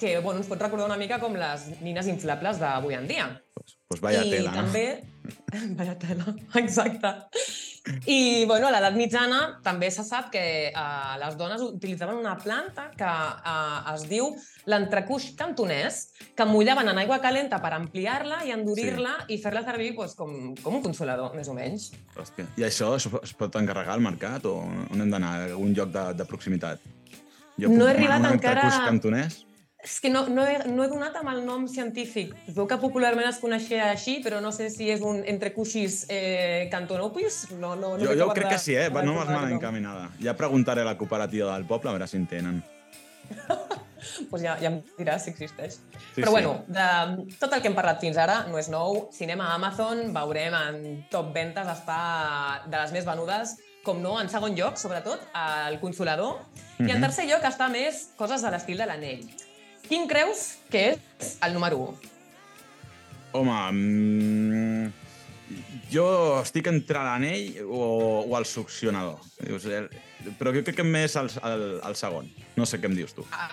que 0.00 0.18
bueno, 0.18 0.40
ens 0.40 0.48
pot 0.48 0.60
recordar 0.60 0.86
una 0.86 0.96
mica 0.96 1.18
com 1.20 1.34
les 1.36 1.68
nines 1.80 2.06
inflables 2.08 2.58
d'avui 2.58 2.94
en 2.96 3.06
dia. 3.06 3.30
Pues, 3.54 3.76
pues 3.88 4.00
vaya 4.00 4.24
I 4.24 4.30
tela, 4.30 4.52
no? 4.52 4.68
Vaya 5.78 5.96
tela, 5.98 6.34
exacte. 6.54 7.14
I, 8.06 8.44
bueno, 8.44 8.68
a 8.68 8.72
l'edat 8.74 8.94
mitjana 8.94 9.38
també 9.64 9.88
se 9.90 10.04
sap 10.04 10.28
que 10.34 10.42
uh, 10.68 11.16
les 11.22 11.36
dones 11.40 11.62
utilitzaven 11.64 12.18
una 12.20 12.36
planta 12.38 12.90
que 12.96 13.08
uh, 13.08 13.94
es 13.94 14.04
diu 14.10 14.28
l'entrecuix 14.70 15.30
cantonès, 15.38 16.02
que 16.36 16.46
mullaven 16.46 16.92
en 16.92 17.00
aigua 17.02 17.18
calenta 17.24 17.58
per 17.64 17.72
ampliar-la 17.78 18.42
i 18.46 18.54
endurir-la 18.54 19.16
sí. 19.24 19.34
i 19.34 19.40
fer-la 19.42 19.64
servir 19.66 19.94
pues, 19.96 20.14
com, 20.18 20.54
com 20.60 20.78
un 20.78 20.84
consolador, 20.84 21.34
més 21.34 21.48
o 21.48 21.56
menys. 21.56 21.90
Hòstia. 22.14 22.46
I 22.60 22.68
això 22.68 22.94
es, 23.00 23.08
es 23.24 23.34
pot 23.36 23.56
encarregar 23.58 23.96
al 23.96 24.04
mercat 24.04 24.46
o 24.46 24.58
on 24.60 25.00
hem 25.00 25.10
d'anar? 25.10 25.36
A 25.40 25.52
algun 25.54 25.72
lloc 25.76 25.92
de, 25.94 26.04
de 26.20 26.28
proximitat? 26.28 26.84
Jo 27.60 27.72
No 27.72 27.88
he 27.88 27.94
arribat 27.96 28.28
encara- 28.28 28.68
cantonès? 28.86 29.44
És 29.82 29.98
que 30.00 30.10
no, 30.10 30.26
no, 30.28 30.44
he, 30.44 30.58
no 30.68 30.84
he 30.84 30.88
donat 30.88 31.14
amb 31.16 31.30
el 31.32 31.38
nom 31.46 31.62
científic. 31.68 32.34
Es 32.46 32.54
veu 32.54 32.66
que 32.68 32.76
popularment 32.76 33.26
es 33.30 33.38
coneixia 33.40 33.86
així, 33.94 34.18
però 34.22 34.40
no 34.44 34.50
sé 34.52 34.68
si 34.68 34.90
és 34.92 35.00
un 35.00 35.22
entrecuixis 35.24 36.02
eh, 36.12 36.68
cantonopis. 36.70 37.46
No, 37.56 37.74
no, 37.76 37.94
no 37.96 38.04
Jo, 38.04 38.12
jo 38.18 38.28
crec 38.34 38.44
de- 38.50 38.50
que 38.54 38.58
sí, 38.58 38.74
eh? 38.76 38.90
No 38.90 39.00
trobar 39.00 39.30
mal 39.30 39.52
encaminada. 39.52 40.10
Ja 40.20 40.36
preguntaré 40.36 40.82
a 40.82 40.84
la 40.84 40.98
cooperativa 40.98 41.54
del 41.54 41.64
poble 41.64 41.88
a 41.88 41.92
veure 41.96 42.06
si 42.06 42.18
en 42.18 42.26
tenen. 42.28 42.62
pues 44.30 44.42
ja, 44.42 44.56
ja 44.60 44.68
em 44.70 44.78
diràs 44.98 45.24
si 45.24 45.30
existeix. 45.32 45.78
Sí, 45.80 45.98
Sí, 46.14 46.20
Però 46.22 46.28
sí. 46.28 46.32
bueno, 46.32 46.64
de 46.68 47.36
tot 47.40 47.52
el 47.54 47.60
que 47.62 47.68
hem 47.70 47.76
parlat 47.76 48.00
fins 48.02 48.16
ara 48.18 48.42
no 48.50 48.58
és 48.60 48.68
nou. 48.68 49.06
Si 49.14 49.24
anem 49.24 49.40
a 49.40 49.54
Amazon, 49.54 50.10
veurem 50.12 50.56
en 50.60 50.80
top 51.12 51.32
ventes 51.34 51.68
està 51.68 52.00
de 52.66 52.76
les 52.76 52.92
més 52.92 53.06
venudes, 53.08 53.56
com 53.84 54.00
no, 54.02 54.18
en 54.20 54.28
segon 54.28 54.52
lloc, 54.58 54.76
sobretot, 54.76 55.22
el 55.70 55.78
consolador. 55.80 56.42
I 56.80 56.90
en 56.90 56.98
Mhm. 56.98 57.00
tercer 57.00 57.26
lloc 57.30 57.44
està 57.48 57.70
més 57.72 58.10
coses 58.16 58.42
de 58.42 58.50
l'estil 58.50 58.76
de 58.76 58.86
l'anell. 58.86 59.24
Quin 59.90 60.06
creus 60.06 60.58
que 60.70 60.84
és 61.18 61.32
el 61.42 61.54
número 61.56 61.80
1? 61.82 62.10
Home, 63.32 63.56
mm, 63.74 64.92
jo 65.90 66.04
estic 66.40 66.68
entre 66.70 67.02
l'anell 67.02 67.58
o, 67.66 68.22
o 68.30 68.38
el 68.38 68.46
succionador. 68.46 69.18
Dius, 69.42 69.66
Però 70.38 70.52
jo 70.54 70.62
crec 70.62 70.76
que 70.78 70.84
més 70.86 71.14
el, 71.16 71.30
el, 71.48 71.64
el 71.88 71.96
segon. 71.98 72.30
No 72.58 72.66
sé 72.68 72.78
què 72.78 72.86
em 72.90 72.94
dius 72.98 73.14
tu. 73.16 73.26
Ah, 73.34 73.50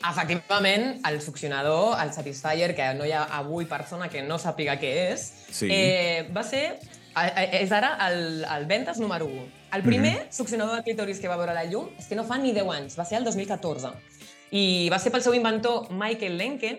Efectivament, 0.00 1.02
el 1.04 1.18
succionador, 1.20 1.98
el 2.00 2.12
Satisfyer, 2.14 2.70
que 2.74 2.86
no 2.96 3.04
hi 3.04 3.10
ha 3.12 3.26
avui 3.36 3.66
persona 3.68 4.06
que 4.08 4.22
no 4.24 4.38
sàpiga 4.40 4.78
què 4.80 4.92
és, 5.10 5.26
Sí. 5.52 5.68
eh, 5.70 6.22
va 6.32 6.40
ser, 6.46 6.78
eh, 6.80 7.26
eh, 7.36 7.48
és 7.64 7.72
ara 7.76 7.96
el, 8.06 8.44
el 8.48 8.64
Ventes 8.70 8.96
número 9.02 9.26
1. 9.26 9.44
El 9.76 9.82
primer 9.84 10.14
Mhm. 10.22 10.32
succionador 10.32 10.76
de 10.78 10.82
clítoris 10.86 11.20
que 11.20 11.28
va 11.28 11.36
veure 11.36 11.52
la 11.52 11.66
llum 11.66 11.90
és 11.98 12.06
que 12.06 12.16
no 12.16 12.24
fa 12.24 12.38
ni 12.38 12.52
10 12.52 12.70
anys, 12.78 12.96
va 12.98 13.04
ser 13.04 13.18
el 13.18 13.24
2014. 13.24 13.90
I 14.50 14.88
va 14.90 14.98
ser 14.98 15.12
pel 15.14 15.22
seu 15.22 15.34
inventor 15.36 15.92
Michael 15.94 16.36
Lenke, 16.38 16.72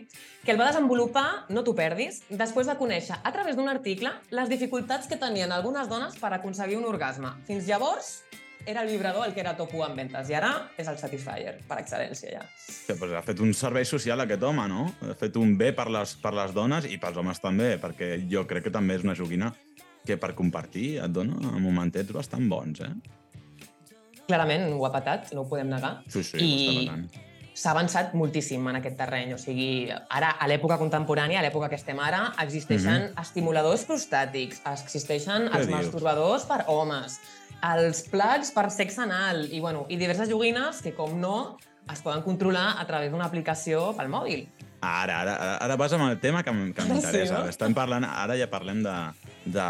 que 0.43 0.51
el 0.51 0.59
va 0.59 0.67
desenvolupar, 0.67 1.45
no 1.55 1.63
t'ho 1.63 1.71
perdis, 1.77 2.19
després 2.27 2.67
de 2.67 2.75
conèixer 2.75 3.15
a 3.23 3.31
través 3.31 3.55
d'un 3.55 3.69
article 3.71 4.11
les 4.35 4.51
dificultats 4.51 5.07
que 5.07 5.19
tenien 5.19 5.53
algunes 5.55 5.87
dones 5.87 6.17
per 6.19 6.33
aconseguir 6.35 6.75
un 6.81 6.89
orgasme. 6.89 7.31
Fins 7.47 7.69
llavors, 7.69 8.17
era 8.65 8.83
el 8.83 8.89
vibrador 8.91 9.25
el 9.25 9.33
que 9.33 9.39
era 9.39 9.55
top 9.57 9.73
1 9.73 9.85
en 9.87 9.95
ventes 9.97 10.29
i 10.29 10.35
ara 10.37 10.51
és 10.77 10.89
el 10.91 10.99
Satisfyer, 10.99 11.55
per 11.69 11.79
excel·lència 11.81 12.33
ja. 12.35 12.43
Que, 12.87 12.95
pues, 12.99 13.15
ha 13.15 13.23
fet 13.25 13.39
un 13.41 13.55
servei 13.57 13.87
social 13.87 14.21
aquest 14.21 14.43
home, 14.43 14.67
no? 14.69 14.89
Ha 15.07 15.15
fet 15.17 15.39
un 15.39 15.55
bé 15.57 15.71
per 15.77 15.87
les, 15.93 16.17
per 16.21 16.35
les 16.37 16.53
dones 16.53 16.85
i 16.91 16.99
pels 17.01 17.17
homes 17.17 17.41
també, 17.41 17.73
perquè 17.81 18.13
jo 18.29 18.45
crec 18.49 18.67
que 18.67 18.75
també 18.75 18.99
és 18.99 19.07
una 19.07 19.17
joguina 19.17 19.53
que 20.05 20.17
per 20.17 20.33
compartir 20.37 20.99
et 21.01 21.13
dona 21.13 21.55
momentets 21.61 22.11
bastant 22.13 22.47
bons, 22.51 22.83
eh? 22.83 22.93
Clarament 24.27 24.69
ho 24.75 24.85
ha 24.85 24.93
patat, 24.93 25.33
no 25.35 25.43
ho 25.43 25.49
podem 25.49 25.71
negar. 25.71 25.99
Sí, 26.11 26.23
sí, 26.23 26.39
I. 26.41 27.30
s'ha 27.53 27.71
avançat 27.73 28.13
moltíssim 28.17 28.67
en 28.71 28.77
aquest 28.79 28.97
terreny. 28.97 29.33
O 29.35 29.37
sigui, 29.41 29.89
ara, 30.09 30.31
a 30.39 30.47
l'època 30.47 30.77
contemporània, 30.79 31.39
a 31.39 31.43
l'època 31.45 31.69
que 31.69 31.75
estem 31.79 31.99
ara, 31.99 32.31
existeixen 32.43 33.11
estimuladors 33.21 33.83
prostàtics, 33.89 34.61
existeixen 34.71 35.49
Què 35.49 35.57
els 35.59 35.67
dius? 35.67 35.75
masturbadors 35.77 36.45
per 36.49 36.63
homes, 36.71 37.19
els 37.61 38.03
plats 38.09 38.51
per 38.55 38.69
sexe 38.73 39.01
anal 39.03 39.43
i, 39.51 39.59
bueno, 39.59 39.85
i 39.89 39.97
diverses 39.99 40.29
joguines 40.31 40.81
que, 40.81 40.95
com 40.97 41.19
no, 41.19 41.57
es 41.91 41.99
poden 42.01 42.21
controlar 42.23 42.77
a 42.79 42.85
través 42.87 43.11
d'una 43.11 43.25
aplicació 43.27 43.91
pel 43.97 44.07
mòbil. 44.09 44.45
Ara, 44.81 45.19
ara, 45.21 45.33
ara, 45.35 45.57
ara 45.61 45.75
vas 45.77 45.93
amb 45.93 46.07
el 46.09 46.15
tema 46.19 46.41
que, 46.41 46.49
que 46.73 46.81
Sí, 46.81 46.89
m'interessa. 46.89 47.43
no? 47.43 47.49
Estan 47.51 47.75
parlant, 47.77 48.05
ara 48.07 48.33
ja 48.39 48.47
parlem 48.49 48.79
de, 48.81 48.95
de... 49.45 49.65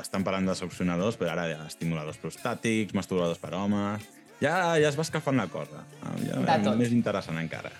Estan 0.00 0.24
parlant 0.26 0.48
de 0.48 0.56
succionadors, 0.58 1.14
però 1.20 1.30
ara 1.36 1.44
hi 1.46 1.54
ha 1.54 1.66
estimuladors 1.68 2.18
prostàtics, 2.18 2.94
masturbadors 2.96 3.38
per 3.38 3.52
homes... 3.54 4.02
Ja, 4.40 4.76
ja 4.78 4.88
es 4.90 4.96
va 4.98 5.02
escalfant 5.02 5.36
la 5.38 5.46
cosa. 5.48 5.84
Ja, 6.02 6.40
De 6.58 6.64
tot. 6.64 6.76
més 6.76 6.92
interessant 6.92 7.38
encara. 7.40 7.70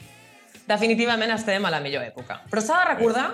Definitivament 0.67 1.31
estem 1.31 1.65
a 1.65 1.71
la 1.71 1.81
millor 1.81 2.03
època. 2.03 2.41
Però 2.51 2.63
s'ha 2.65 2.81
de 2.83 2.95
recordar 2.95 3.27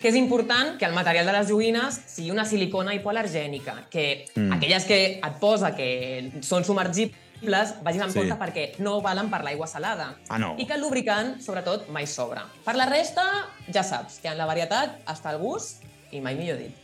que 0.00 0.08
és 0.10 0.16
important 0.18 0.76
que 0.76 0.84
el 0.84 0.92
material 0.92 1.24
de 1.26 1.32
les 1.32 1.48
joguines 1.48 1.94
sigui 2.06 2.30
una 2.34 2.44
silicona 2.44 2.92
hipoalergènica, 2.94 3.86
que 3.88 4.26
Mm. 4.34 4.52
aquelles 4.52 4.84
que 4.84 4.98
et 5.22 5.38
posa 5.40 5.74
que 5.74 6.32
són 6.42 6.64
submergibles 6.64 7.74
vagis 7.82 8.02
amb 8.02 8.12
Sí. 8.12 8.18
compte 8.18 8.34
perquè 8.36 8.78
no 8.80 9.00
valen 9.00 9.30
per 9.30 9.42
l'aigua 9.44 9.66
salada. 9.66 10.16
Ah, 10.28 10.38
no. 10.38 10.56
I 10.58 10.66
que 10.66 10.74
el 10.74 10.80
lubricant, 10.82 11.40
sobretot, 11.40 11.88
mai 11.88 12.06
sobra. 12.06 12.44
Per 12.64 12.74
la 12.76 12.86
resta, 12.86 13.22
ja 13.72 13.82
saps 13.82 14.18
que 14.20 14.28
en 14.28 14.36
la 14.36 14.44
varietat 14.46 15.04
està 15.06 15.30
el 15.32 15.38
gust 15.38 15.82
i 16.10 16.20
mai 16.20 16.34
millor 16.34 16.58
dit. 16.58 16.74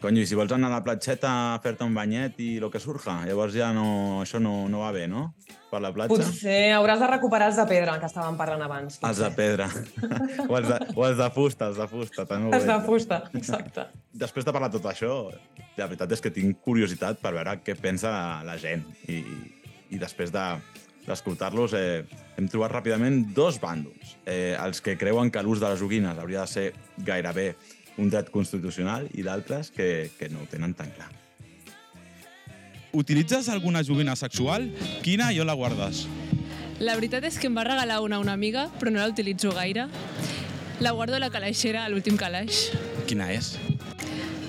Conyo, 0.00 0.24
si 0.24 0.36
vols 0.38 0.52
anar 0.56 0.70
a 0.70 0.78
la 0.78 0.84
platxeta 0.84 1.30
a 1.52 1.58
fer-te 1.60 1.84
un 1.84 1.92
banyet 1.92 2.38
i 2.40 2.54
lo 2.62 2.70
que 2.72 2.80
surja, 2.80 3.18
llavors 3.28 3.52
ja 3.52 3.68
no, 3.76 4.22
això 4.22 4.40
no, 4.40 4.64
no 4.72 4.80
va 4.80 4.94
bé, 4.96 5.04
no? 5.10 5.26
Per 5.70 5.78
la 5.84 5.90
platja? 5.94 6.16
Potser 6.16 6.72
hauràs 6.74 7.02
de 7.02 7.10
recuperar 7.10 7.50
els 7.52 7.60
de 7.60 7.66
pedra 7.68 7.98
que 8.00 8.08
estàvem 8.08 8.38
parlant 8.40 8.64
abans. 8.64 8.96
Els 8.96 9.20
de 9.20 9.28
potser. 9.28 9.36
pedra. 9.36 9.68
o, 10.48 10.56
els 10.56 10.70
de, 10.72 10.78
o 10.96 11.06
els 11.06 11.20
de 11.20 11.28
fusta, 11.36 11.68
els 11.70 11.78
de 11.78 11.88
fusta. 11.92 12.24
També 12.30 12.56
Els 12.56 12.68
de 12.70 12.78
fusta, 12.86 13.20
exacte. 13.36 13.86
Després 14.24 14.48
de 14.48 14.54
parlar 14.56 14.72
tot 14.72 14.88
això, 14.88 15.14
la 15.76 15.86
veritat 15.86 16.16
és 16.16 16.24
que 16.24 16.32
tinc 16.34 16.64
curiositat 16.64 17.20
per 17.20 17.34
veure 17.36 17.58
què 17.60 17.76
pensa 17.76 18.12
la 18.48 18.56
gent. 18.60 18.88
I, 19.12 19.20
i 19.92 20.00
després 20.00 20.32
de 20.32 20.46
d'escoltar-los, 21.06 21.74
eh, 21.74 22.04
hem 22.38 22.48
trobat 22.50 22.74
ràpidament 22.74 23.22
dos 23.34 23.58
bàndols. 23.60 24.16
Eh, 24.28 24.56
els 24.60 24.80
que 24.84 24.96
creuen 25.00 25.30
que 25.32 25.42
l'ús 25.42 25.60
de 25.60 25.70
les 25.72 25.80
joguines 25.80 26.18
hauria 26.18 26.44
de 26.44 26.50
ser 26.50 26.66
gairebé 26.98 27.54
un 27.98 28.10
dret 28.10 28.30
constitucional 28.30 29.08
i 29.14 29.22
d'altres 29.26 29.70
que, 29.74 30.10
que 30.18 30.28
no 30.28 30.42
ho 30.44 30.46
tenen 30.50 30.74
tan 30.74 30.90
clar. 30.96 31.08
Utilitzes 32.92 33.48
alguna 33.48 33.82
joguina 33.86 34.16
sexual? 34.16 34.70
Quina 35.04 35.30
i 35.32 35.38
on 35.40 35.46
la 35.46 35.54
guardes? 35.54 36.06
La 36.80 36.96
veritat 36.96 37.26
és 37.28 37.36
que 37.38 37.46
em 37.50 37.54
va 37.56 37.62
regalar 37.66 38.00
una 38.02 38.18
una 38.18 38.32
amiga, 38.32 38.68
però 38.80 38.90
no 38.90 38.98
la 38.98 39.08
utilitzo 39.12 39.52
gaire. 39.54 39.86
La 40.80 40.90
guardo 40.96 41.14
a 41.16 41.20
la 41.20 41.28
calaixera, 41.30 41.84
a 41.84 41.90
l'últim 41.92 42.16
calaix. 42.16 42.70
Quina 43.06 43.28
és? 43.34 43.52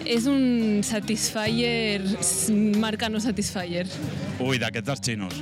És 0.07 0.25
un 0.31 0.81
Satisfyer, 0.83 2.01
marca 2.81 3.09
no 3.11 3.19
Satisfyer, 3.21 3.85
Ui, 4.41 4.57
d'aquests 4.57 4.87
dels 4.87 5.01
xinos, 5.05 5.35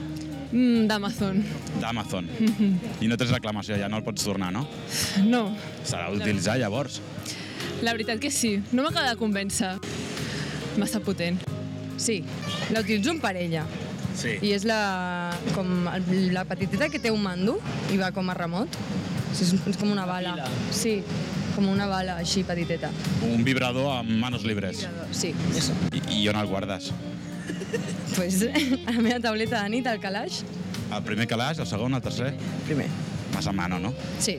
mm, 0.52 0.88
d'Amazon. 0.90 1.40
d'Amazon. 1.80 2.28
I 3.00 3.08
no 3.08 3.16
tens 3.16 3.32
reclamació, 3.32 3.78
ja 3.80 3.88
no 3.88 3.98
el 4.02 4.04
pots 4.04 4.26
tornar, 4.26 4.52
no? 4.52 4.68
No, 5.24 5.56
S'ha 5.86 6.10
d'utilitzar 6.12 6.58
llavors. 6.60 7.00
La 7.82 7.94
veritat 7.94 8.20
que 8.20 8.32
sí. 8.32 8.58
No 8.72 8.84
m'acaba 8.84 9.10
de 9.14 9.18
convèncer. 9.20 9.76
Massa 10.80 11.00
potent. 11.00 11.40
Sí, 12.00 12.24
la 12.72 12.80
utilitzo 12.82 13.12
en 13.12 13.20
parella. 13.20 13.66
Sí. 14.20 14.36
I 14.44 14.54
és 14.56 14.66
la, 14.68 15.32
com 15.56 15.88
la 16.34 16.44
petiteta 16.48 16.90
que 16.92 17.00
té 17.00 17.12
un 17.12 17.22
mando 17.24 17.58
i 17.94 17.98
va 18.00 18.12
com 18.16 18.30
a 18.30 18.36
remot. 18.36 18.76
Sí, 19.34 19.46
és, 19.46 19.54
és 19.70 19.78
com 19.80 19.92
una 19.92 20.06
bala. 20.10 20.34
Sí, 20.76 21.00
com 21.56 21.68
una 21.72 21.88
bala 21.88 22.18
així 22.20 22.44
petiteta. 22.48 22.90
Un 23.28 23.44
vibrador 23.48 23.92
amb 24.00 24.12
manos 24.20 24.44
libres. 24.48 24.86
Sí, 25.12 25.34
eso. 25.56 25.76
I, 25.94 26.02
I 26.22 26.28
on 26.32 26.40
el 26.42 26.48
guardes? 26.52 26.92
Pues 28.16 28.42
a 28.88 28.92
la 28.92 29.00
meva 29.04 29.20
tauleta 29.24 29.64
de 29.64 29.70
nit, 29.78 29.88
al 29.88 30.00
calaix, 30.00 30.44
El 30.90 31.04
primer 31.06 31.28
calaix, 31.30 31.60
el 31.62 31.68
segon, 31.70 31.94
el 31.94 32.02
tercer? 32.02 32.34
primer. 32.66 32.88
Más 32.88 33.09
a 33.48 33.52
mano, 33.52 33.80
no? 33.80 33.94
Sí, 34.20 34.38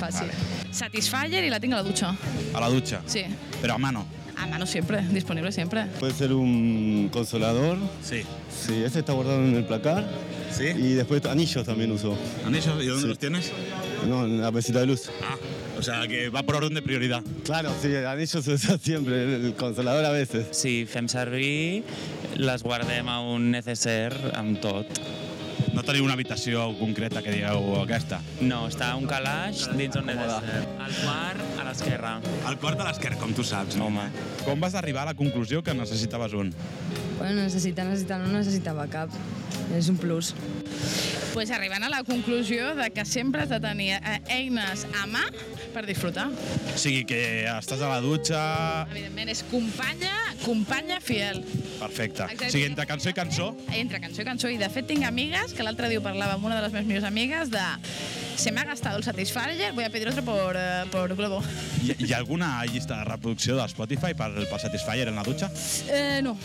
fàcil. 0.00 0.28
Vale. 0.28 0.32
Satisfyer 0.72 1.44
y 1.44 1.50
la 1.50 1.58
tengo 1.60 1.76
en 1.76 1.82
la 1.84 1.88
ducha. 1.88 2.14
A 2.54 2.60
la 2.60 2.68
ducha. 2.68 3.00
Sí. 3.06 3.22
Pero 3.60 3.74
a 3.74 3.78
mano. 3.78 4.06
A 4.38 4.46
mano 4.46 4.66
siempre, 4.66 5.00
disponible 5.10 5.50
siempre. 5.50 5.86
Puede 5.98 6.12
ser 6.12 6.32
un 6.32 7.08
consolador. 7.12 7.78
Sí. 8.02 8.22
Sí, 8.66 8.82
ese 8.84 8.98
está 9.00 9.12
guardado 9.14 9.42
en 9.42 9.56
el 9.56 9.64
placar. 9.64 10.06
¿Sí? 10.52 10.64
Y 10.64 10.92
después 10.94 11.24
anillos 11.26 11.64
también 11.66 11.90
uso. 11.90 12.16
¿Anillos? 12.46 12.82
¿Y 12.82 12.86
dónde 12.86 13.02
Sí. 13.02 13.08
los 13.08 13.18
tienes? 13.18 13.52
No, 14.06 14.24
en 14.24 14.40
la 14.40 14.50
mesita 14.50 14.80
de 14.80 14.86
luz. 14.86 15.10
Ah, 15.22 15.36
o 15.78 15.82
sea, 15.82 16.06
que 16.06 16.28
va 16.28 16.42
por 16.42 16.56
orden 16.56 16.74
de 16.74 16.82
prioridad. 16.82 17.22
Claro, 17.44 17.70
sí, 17.82 17.88
el 17.88 18.06
anillo 18.06 18.40
se 18.42 18.52
usa 18.52 18.78
siempre, 18.78 19.36
el 19.36 19.54
consolador 19.54 20.04
a 20.04 20.10
veces. 20.10 20.46
Si 20.52 20.86
fem 20.86 21.08
servir, 21.08 21.82
les 22.36 22.62
guardem 22.62 23.08
a 23.08 23.20
un 23.20 23.50
necessaire 23.50 24.16
amb 24.34 24.60
tot. 24.60 24.86
No 25.76 25.82
teniu 25.84 26.06
una 26.06 26.14
habitació 26.16 26.62
concreta 26.78 27.20
que 27.20 27.34
digueu 27.34 27.74
aquesta. 27.82 28.22
No, 28.40 28.62
està 28.70 28.94
un 28.96 29.04
calaix 29.10 29.66
dins 29.76 29.98
un 30.00 30.06
necessaire. 30.08 30.62
Al 30.80 30.94
quart, 31.02 31.42
a 31.60 31.66
l'esquerra. 31.68 32.12
El 32.48 32.56
quart 32.62 32.80
de 32.80 32.86
l'esquerra, 32.86 33.18
com 33.20 33.34
tu 33.36 33.44
saps. 33.44 33.76
No? 33.76 33.90
Home. 33.90 34.06
Com 34.46 34.64
vas 34.64 34.78
arribar 34.80 35.04
a 35.04 35.10
la 35.10 35.14
conclusió 35.18 35.60
que 35.62 35.76
necessitaves 35.76 36.32
un? 36.32 36.54
Bueno, 37.18 37.42
necessitar, 37.42 37.84
necessitar, 37.90 38.22
no 38.24 38.32
necessitava 38.32 38.88
cap. 38.88 39.12
És 39.76 39.92
un 39.92 40.00
plus. 40.00 40.32
Pues 41.36 41.50
arribant 41.50 41.84
a 41.84 41.90
la 41.90 42.02
conclusió 42.02 42.74
de 42.74 42.90
que 42.90 43.04
sempre 43.04 43.42
has 43.42 43.50
de 43.50 43.58
tenir 43.60 43.90
eh, 43.98 44.20
eines 44.32 44.86
a 44.96 45.02
mà 45.04 45.20
per 45.74 45.82
disfrutar. 45.84 46.30
O 46.72 46.78
sigui, 46.80 47.02
que 47.04 47.18
estàs 47.44 47.82
a 47.84 47.90
la 47.90 47.98
dutxa... 48.00 48.38
Evidentment, 48.88 49.28
és 49.34 49.42
companya, 49.50 50.14
companya 50.46 50.96
fiel. 51.04 51.42
Perfecte. 51.76 52.24
Exacte. 52.24 52.48
O 52.48 52.54
sigui, 52.54 52.64
entre 52.70 52.86
cançó 52.88 53.12
i 53.12 53.18
cançó, 53.20 53.50
Entre 53.68 54.00
cançó 54.00 54.24
i 54.24 54.28
cançó. 54.30 54.48
I 54.48 54.56
de 54.56 54.70
fet 54.72 54.88
tinc 54.88 55.04
amigues, 55.04 55.52
que 55.52 55.66
l'altre 55.66 55.92
dia 55.92 56.00
parlava 56.00 56.38
amb 56.40 56.48
una 56.48 56.56
de 56.56 56.64
les 56.64 56.72
meves 56.72 56.88
millors 56.88 57.10
amigues, 57.10 57.52
de 57.52 57.66
se 58.36 58.52
me 58.52 58.60
ha 58.60 58.64
gastado 58.64 58.98
el 58.98 59.04
Satisfyer, 59.04 59.72
voy 59.72 59.84
a 59.84 59.90
pedir 59.90 60.08
otro 60.08 60.22
por, 60.22 60.54
eh, 60.56 60.84
por 60.90 61.14
Globo. 61.16 61.42
hi 61.82 62.12
ha 62.12 62.16
alguna 62.18 62.64
llista 62.66 62.98
de 62.98 63.04
reproducció 63.04 63.56
de 63.56 63.64
Spotify 63.66 64.14
per, 64.14 64.32
per 64.48 64.60
Satisfyer 64.60 65.08
en 65.08 65.16
la 65.16 65.22
dutxa? 65.22 65.50
Eh, 65.88 66.20
no, 66.22 66.36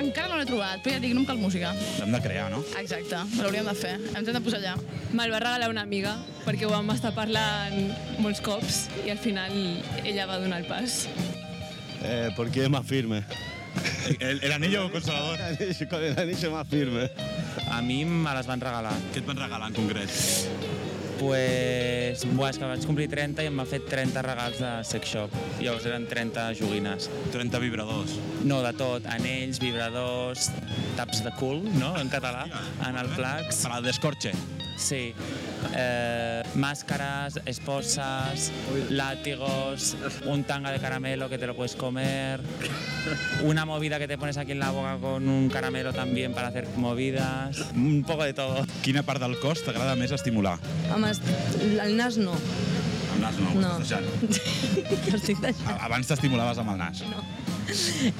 encara 0.00 0.28
no 0.28 0.38
l'he 0.38 0.46
trobat, 0.46 0.80
però 0.82 0.94
ja 0.94 0.96
et 0.96 1.02
dic, 1.04 1.14
no 1.14 1.20
em 1.20 1.26
cal 1.28 1.38
música. 1.38 1.74
L'hem 2.00 2.12
de 2.14 2.20
crear, 2.24 2.48
no? 2.50 2.62
Exacte, 2.80 3.20
l'hauríem 3.40 3.66
de 3.68 3.74
fer. 3.76 3.94
Ens 4.14 4.22
hem 4.28 4.32
de 4.38 4.40
posar 4.44 4.60
allà. 4.62 4.74
Me'l 5.12 5.30
va 5.34 5.40
regalar 5.42 5.68
una 5.70 5.82
amiga 5.84 6.16
perquè 6.46 6.66
ho 6.66 6.72
vam 6.72 6.90
estar 6.94 7.12
parlant 7.14 7.92
molts 8.24 8.40
cops 8.44 8.86
i 9.04 9.10
al 9.12 9.18
final 9.18 9.52
ella 10.04 10.26
va 10.30 10.38
donar 10.38 10.60
el 10.62 10.66
pas. 10.70 11.04
Eh, 12.04 12.30
porque 12.36 12.64
es 12.64 12.70
más 12.70 12.86
firme. 12.86 13.22
El, 14.20 14.42
el 14.44 14.52
anillo 14.52 14.90
consolador. 14.92 15.38
El 15.40 15.56
anillo- 15.56 15.88
Con 15.88 16.04
el 16.04 16.18
anillo 16.18 16.50
más 16.52 16.68
firme. 16.68 17.10
A 17.70 17.80
mi 17.82 18.04
me 18.04 18.34
les 18.34 18.46
van 18.46 18.60
regalar. 18.60 18.92
Què 19.12 19.18
et 19.22 19.26
van 19.26 19.36
regalar 19.40 19.68
en 19.68 19.74
concret? 19.74 20.10
Pues, 21.18 22.24
buah, 22.34 22.50
és 22.50 22.58
que 22.58 22.66
vaig 22.68 22.86
complir 22.88 23.06
30 23.12 23.44
i 23.44 23.50
em 23.50 23.60
va 23.60 23.66
fet 23.68 23.86
30 23.90 24.24
regals 24.26 24.58
de 24.62 24.72
sex 24.88 25.14
shop. 25.14 25.36
Llavors 25.60 25.86
eren 25.90 26.08
30 26.10 26.48
joguines. 26.58 27.08
30 27.34 27.62
vibradors. 27.62 28.16
No, 28.42 28.60
de 28.66 28.74
tot. 28.78 29.06
Anells, 29.14 29.62
vibradors, 29.62 30.50
taps 30.98 31.24
de 31.24 31.32
cul, 31.38 31.62
no?, 31.78 31.94
en 32.00 32.12
català, 32.12 32.44
en 32.88 33.00
el 33.00 33.14
plax. 33.14 33.64
Per 33.64 33.72
al 33.78 33.86
descorche. 33.86 34.34
Sí. 34.76 35.14
Eh, 35.76 36.42
máscaras, 36.56 37.40
esposas, 37.46 38.50
látigos, 38.90 39.96
un 40.26 40.44
tanga 40.44 40.70
de 40.70 40.78
caramelo 40.78 41.28
que 41.28 41.38
te 41.38 41.46
lo 41.46 41.54
puedes 41.56 41.74
comer, 41.76 42.40
una 43.44 43.64
movida 43.64 43.98
que 43.98 44.06
te 44.08 44.18
pones 44.18 44.36
aquí 44.36 44.52
en 44.52 44.58
la 44.58 44.70
boca 44.70 44.98
con 45.00 45.28
un 45.28 45.48
caramelo 45.48 45.92
también 45.92 46.32
para 46.34 46.48
hacer 46.48 46.66
movidas, 46.76 47.58
un 47.74 48.02
poco 48.06 48.24
de 48.24 48.34
todo. 48.34 48.66
Quina 48.82 49.02
part 49.02 49.22
del 49.22 49.38
cos 49.40 49.62
t'agrada 49.64 49.94
més 49.96 50.12
estimular? 50.12 50.58
Home, 50.92 51.10
el 51.82 51.96
nas 51.96 52.18
no. 52.18 52.34
El 53.14 53.20
nas 53.22 53.38
no, 53.38 53.54
No. 53.60 53.78
deixant. 53.78 54.04
Estic 55.14 55.38
deixant. 55.40 55.70
A- 55.70 55.84
Abans 55.86 56.06
t'estimulaves 56.10 56.58
amb 56.58 56.74
el 56.74 56.78
nas. 56.82 57.02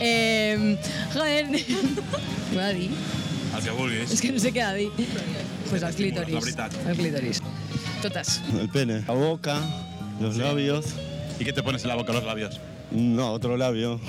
Eh, 0.00 0.78
joder, 1.12 1.44
ho 1.50 2.60
he 2.60 2.64
de 2.64 2.74
dir? 2.78 2.90
El 3.56 3.62
que 3.62 3.70
vulguis. 3.70 4.12
És 4.12 4.20
que 4.20 4.32
no 4.34 4.40
sé 4.42 4.50
què 4.52 4.62
ha 4.64 4.72
de 4.72 4.84
dir. 4.88 5.08
Pues 5.70 5.82
el 5.82 5.88
La 5.88 5.92
clítoris. 5.92 6.34
veritat. 6.40 6.74
El 6.86 6.96
clítoris. 6.96 7.40
Totes. 8.02 8.40
El 8.60 8.68
pene. 8.68 9.00
La 9.06 9.14
boca, 9.14 9.58
los 10.20 10.36
labios. 10.36 10.86
¿Y 11.38 11.44
qué 11.44 11.52
te 11.52 11.62
pones 11.62 11.82
en 11.82 11.88
la 11.88 11.94
boca 11.96 12.12
los 12.12 12.24
labios? 12.24 12.60
No, 12.90 13.32
otro 13.32 13.56
labio. 13.56 14.00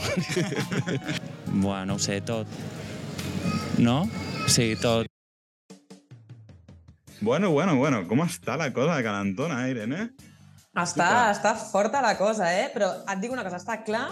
Buah, 1.48 1.86
no 1.86 1.96
ho 1.96 2.00
sé, 2.00 2.22
tot. 2.22 2.48
No? 3.78 4.10
Sí, 4.48 4.76
tot. 4.82 5.08
Bueno, 7.22 7.50
bueno, 7.52 7.76
bueno, 7.76 8.06
com 8.08 8.22
està 8.22 8.58
la 8.58 8.72
cosa 8.74 8.98
de 8.98 9.04
calentona, 9.04 9.66
eh, 9.66 9.72
Irene? 9.72 10.10
Està, 10.76 11.32
està 11.32 11.56
forta 11.56 12.02
la 12.04 12.18
cosa, 12.20 12.52
eh? 12.60 12.68
Però 12.74 12.92
et 13.08 13.22
dic 13.24 13.32
una 13.32 13.44
cosa, 13.48 13.58
està 13.58 13.80
clar 13.88 14.10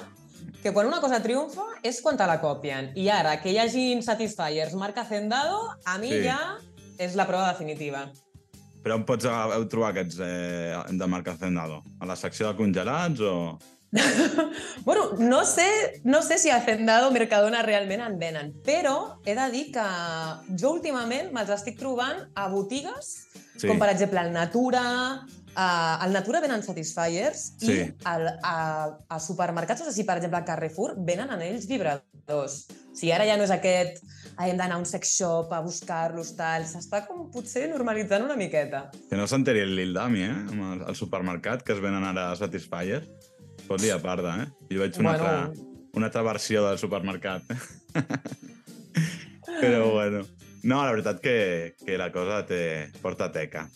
que 0.63 0.71
quan 0.71 0.88
una 0.88 1.02
cosa 1.04 1.19
triomfa 1.21 1.65
és 1.84 1.99
quan 2.02 2.15
te 2.17 2.26
la 2.30 2.39
copien. 2.41 2.91
I 2.95 3.10
ara, 3.12 3.36
que 3.43 3.52
hi 3.52 3.58
hagin 3.60 4.02
Satisfyers 4.04 4.73
marca 4.80 5.04
Hacendado, 5.04 5.60
a 5.86 5.97
mi 5.99 6.10
Sí. 6.10 6.23
ja 6.23 6.39
és 6.97 7.15
la 7.15 7.28
prova 7.28 7.49
definitiva. 7.52 8.06
Però 8.84 8.95
on 8.95 9.04
pots 9.06 9.26
eh, 9.26 9.65
trobar 9.71 9.91
aquests 9.91 10.19
eh, 10.23 10.76
de 10.91 11.08
marca 11.08 11.32
Hacendado? 11.36 11.84
A 11.99 12.06
la 12.06 12.15
secció 12.15 12.47
de 12.47 12.56
congelats 12.56 13.19
o...? 13.19 13.60
Bueno, 14.86 15.12
no 15.19 15.45
sé, 15.45 16.02
no 16.04 16.21
sé 16.23 16.38
si 16.39 16.49
Hacendado 16.49 17.10
o 17.10 17.12
Mercadona 17.12 17.62
realment 17.62 18.02
en 18.02 18.17
venen, 18.19 18.54
però 18.65 19.19
he 19.26 19.36
de 19.36 19.45
dir 19.52 19.67
que 19.76 19.84
jo 20.60 20.71
últimament 20.73 21.30
me'ls 21.32 21.52
estic 21.54 21.78
trobant 21.80 22.23
a 22.36 22.47
botigues, 22.49 23.28
Sí. 23.54 23.67
com 23.67 23.78
per 23.78 23.91
exemple 23.91 24.19
el 24.19 24.32
Natura, 24.34 24.82
Uh, 25.54 26.02
al 26.02 26.12
Natura 26.16 26.39
venen 26.42 26.63
Satisfyers 26.66 27.54
Sí. 27.62 27.74
i 27.76 27.92
al, 28.10 28.24
a, 28.42 28.56
a 29.08 29.20
supermercats, 29.22 29.84
o 29.86 29.92
sigui, 29.92 30.08
per 30.08 30.18
exemple, 30.18 30.39
a 30.39 30.46
Carrefour, 30.48 30.96
venen 31.06 31.30
anells 31.30 31.68
vibradors. 31.70 32.63
O 32.89 32.96
sigui, 32.98 33.12
ara 33.13 33.28
ja 33.30 33.36
no 33.38 33.44
és 33.46 33.52
aquest 33.54 34.02
"Ai, 34.36 34.50
hem 34.50 34.58
d'anar 34.58 34.80
a 34.80 34.82
un 34.82 34.86
sex 34.89 35.12
shop 35.13 35.52
a 35.54 35.60
buscar-los, 35.62 36.32
tal. 36.36 36.63
S'està 36.66 37.04
com 37.06 37.28
potser 37.30 37.68
normalitzant 37.70 38.24
una 38.26 38.36
miqueta. 38.36 38.88
Que 39.12 39.16
no 39.20 39.28
s'enteri 39.30 39.62
el 39.62 39.76
Lil 39.78 39.94
Dami, 39.94 40.24
eh? 40.26 40.32
Amb 40.34 40.63
el, 40.72 40.82
al 40.89 40.96
supermercat, 40.98 41.62
que 41.62 41.74
es 41.78 41.80
venen 41.84 42.04
ara 42.04 42.32
a 42.32 42.36
Satisfyer. 42.39 43.04
Pot 43.68 43.80
dir 43.80 43.92
a 43.94 44.00
parda, 44.02 44.34
eh? 44.42 44.48
Jo 44.74 44.80
veig 44.82 44.98
una, 44.98 45.12
Bueno. 45.13 45.28
altra, 45.30 45.68
una 45.94 46.06
altra 46.10 46.24
versió 46.26 46.66
del 46.68 46.80
supermercat. 46.82 47.44
Però 49.62 49.92
bueno. 49.94 50.26
No, 50.63 50.82
la 50.86 50.92
veritat 50.92 51.20
que, 51.22 51.76
que 51.86 51.98
la 52.00 52.10
cosa 52.12 52.42
té, 52.48 52.89
porta 53.04 53.30
teca. 53.32 53.68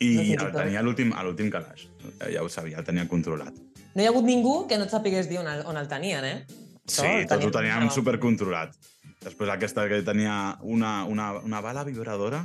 I 0.00 0.36
No 0.36 0.46
el 0.46 0.54
tenia 0.54 0.80
a 0.80 1.24
l'últim 1.26 1.50
calaix. 1.50 1.88
Ja 2.20 2.42
ho 2.42 2.48
sabia, 2.48 2.78
el 2.78 2.86
tenia 2.86 3.08
controlat. 3.08 3.54
No 3.94 4.02
hi 4.02 4.06
ha 4.06 4.12
hagut 4.12 4.26
ningú 4.28 4.66
que 4.68 4.78
no 4.78 4.86
et 4.86 4.94
sapigués 4.94 5.28
dir 5.28 5.40
on 5.40 5.48
el, 5.50 5.64
on 5.66 5.76
el 5.76 5.88
tenien, 5.90 6.24
eh? 6.24 6.44
Sí, 6.88 7.06
el 7.06 7.26
tots 7.28 7.44
ho 7.48 7.50
teníem 7.52 7.88
supercontrolat. 7.92 8.76
Després 9.24 9.50
aquesta 9.50 9.88
que 9.90 10.00
tenia 10.06 10.56
una, 10.62 11.04
una, 11.04 11.32
una 11.44 11.60
bala 11.60 11.82
vibradora 11.84 12.44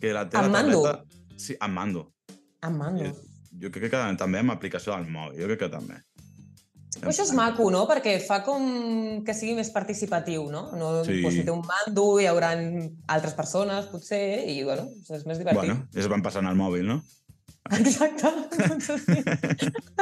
que 0.00 0.12
la 0.12 0.26
té 0.28 0.40
Amb 0.40 0.50
la 0.50 0.62
mando? 0.62 0.82
tableta... 0.82 1.36
Sí, 1.38 1.56
amb 1.60 1.78
mando. 1.78 2.06
Amb 2.62 2.76
mando. 2.82 3.12
Jo 3.62 3.70
crec 3.70 3.92
que 3.92 4.02
també 4.18 4.40
amb 4.42 4.54
aplicació 4.54 4.96
del 4.96 5.06
mòbil, 5.10 5.38
jo 5.40 5.48
crec 5.52 5.64
que 5.64 5.70
també. 5.72 6.00
Però 7.00 7.08
això 7.08 7.24
és 7.24 7.32
maco, 7.32 7.70
no? 7.72 7.86
Perquè 7.88 8.18
fa 8.20 8.42
com 8.44 9.22
que 9.24 9.34
sigui 9.34 9.54
més 9.56 9.70
participatiu, 9.72 10.50
no? 10.52 10.66
no 10.76 10.90
Sí. 11.06 11.22
si 11.32 11.42
té 11.44 11.50
un 11.50 11.62
mando, 11.66 12.18
hi 12.20 12.26
haurà 12.28 12.52
altres 13.08 13.34
persones, 13.34 13.86
potser, 13.86 14.44
i, 14.48 14.62
bueno, 14.62 14.88
és 15.08 15.24
més 15.26 15.38
divertit. 15.40 15.58
Bueno, 15.62 15.88
ja 15.94 16.00
es 16.04 16.08
van 16.12 16.22
passant 16.22 16.46
al 16.46 16.54
mòbil, 16.56 16.86
no? 16.86 17.00
Exacte. 17.70 18.28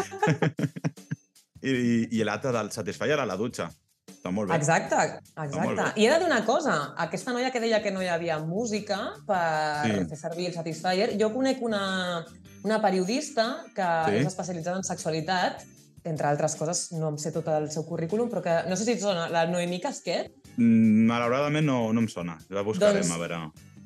I, 1.63 1.71
i, 1.71 2.09
i 2.19 2.25
l'altre 2.25 2.53
del 2.57 2.71
Satisfyer 2.73 3.19
a 3.21 3.27
la 3.29 3.37
dutxa. 3.37 3.69
Està 4.11 4.31
molt 4.35 4.51
bé. 4.51 4.57
Exacte, 4.57 4.97
exacte. 4.97 5.75
bé. 5.77 5.89
I 6.01 6.07
he 6.07 6.11
de 6.13 6.19
dir 6.23 6.27
una 6.29 6.43
cosa, 6.45 6.77
aquesta 7.01 7.33
noia 7.37 7.51
que 7.53 7.61
deia 7.63 7.83
que 7.85 7.93
no 7.95 8.03
hi 8.03 8.09
havia 8.13 8.39
música 8.43 8.99
per 9.29 9.85
Sí. 9.87 10.05
fer 10.11 10.19
servir 10.19 10.47
el 10.51 10.55
Satisfyer, 10.57 11.13
jo 11.21 11.31
conec 11.33 11.61
una, 11.63 12.25
una 12.65 12.81
periodista 12.83 13.63
que 13.75 13.87
Sí. 14.09 14.17
és 14.23 14.27
especialitzada 14.27 14.77
en 14.81 14.85
sexualitat, 14.85 15.63
entre 16.05 16.27
altres 16.29 16.55
coses, 16.57 16.93
no 16.93 17.09
em 17.13 17.19
sé 17.21 17.33
tot 17.35 17.49
el 17.53 17.71
seu 17.71 17.85
currículum, 17.85 18.31
però 18.31 18.41
que 18.45 18.55
no 18.71 18.77
sé 18.77 18.85
si 18.87 18.93
et 18.97 19.01
sona, 19.03 19.29
la 19.29 19.47
Noemí 19.51 19.81
Casquet. 19.81 20.31
Mm, 20.57 21.07
Malauradament 21.11 21.67
no, 21.67 21.93
no 21.93 22.01
em 22.01 22.09
sona. 22.09 22.39
La 22.49 22.63
buscarem, 22.67 23.03
Doncs- 23.03 23.15
a 23.15 23.19
veure. 23.21 23.41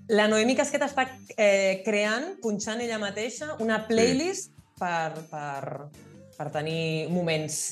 La 0.09 0.27
Noemí 0.29 0.55
Casquet 0.55 0.83
està 0.85 1.07
eh, 1.37 1.81
creant, 1.85 2.35
punxant 2.43 2.81
ella 2.85 2.99
mateixa, 3.01 3.55
una 3.65 3.81
playlist 3.89 4.53
per, 4.79 5.15
per, 5.31 5.89
per 6.37 6.51
tenir 6.53 7.09
moments, 7.11 7.63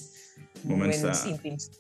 Moments 0.65 1.03
moments, 1.03 1.25
de- 1.25 1.31
íntims. 1.31 1.71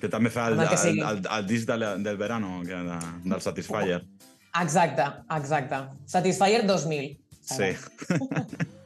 Que 0.00 0.08
també 0.10 0.30
fa 0.34 0.48
el, 0.50 0.58
el 0.60 0.68
que 0.68 0.78
el, 0.90 0.98
el, 1.06 1.20
el 1.38 1.46
disc 1.46 1.66
de, 1.68 1.76
la- 1.78 1.96
del 1.96 2.16
verano, 2.18 2.60
que 2.66 2.74
de, 2.74 2.98
del 3.24 3.40
Satisfyer. 3.40 4.02
Exacte, 4.60 5.04
exacte. 5.36 5.82
Satisfyer 6.06 6.66
2000. 6.66 7.18
Sí. 7.42 7.72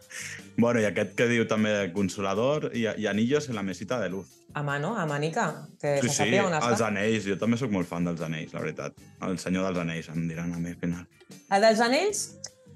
bueno, 0.57 0.81
i 0.81 0.85
aquest 0.89 1.15
que 1.19 1.27
diu 1.29 1.47
també 1.49 1.73
de 1.75 1.93
consolador 1.93 2.71
i, 2.75 2.87
i 2.97 3.07
anillos 3.07 3.49
en 3.49 3.57
la 3.59 3.63
mesita 3.63 4.01
de 4.01 4.09
luz. 4.11 4.27
A 4.57 4.63
mano, 4.63 4.95
a 4.97 5.05
manica, 5.07 5.67
que 5.81 5.99
Sí, 6.01 6.09
se 6.09 6.25
sí, 6.31 6.39
on 6.41 6.55
els 6.55 6.65
està. 6.65 6.87
anells. 6.89 7.27
Jo 7.29 7.37
també 7.37 7.59
sóc 7.61 7.71
molt 7.71 7.89
fan 7.89 8.05
dels 8.09 8.23
anells, 8.25 8.55
la 8.55 8.61
veritat. 8.65 8.95
El 9.27 9.39
senyor 9.39 9.67
dels 9.69 9.79
anells, 9.85 10.09
em 10.15 10.27
diran 10.29 10.55
a 10.55 10.59
mi 10.59 10.71
al 10.73 10.79
final. 10.81 11.05
El 11.53 11.61
dels 11.67 11.81
anells 11.85 12.23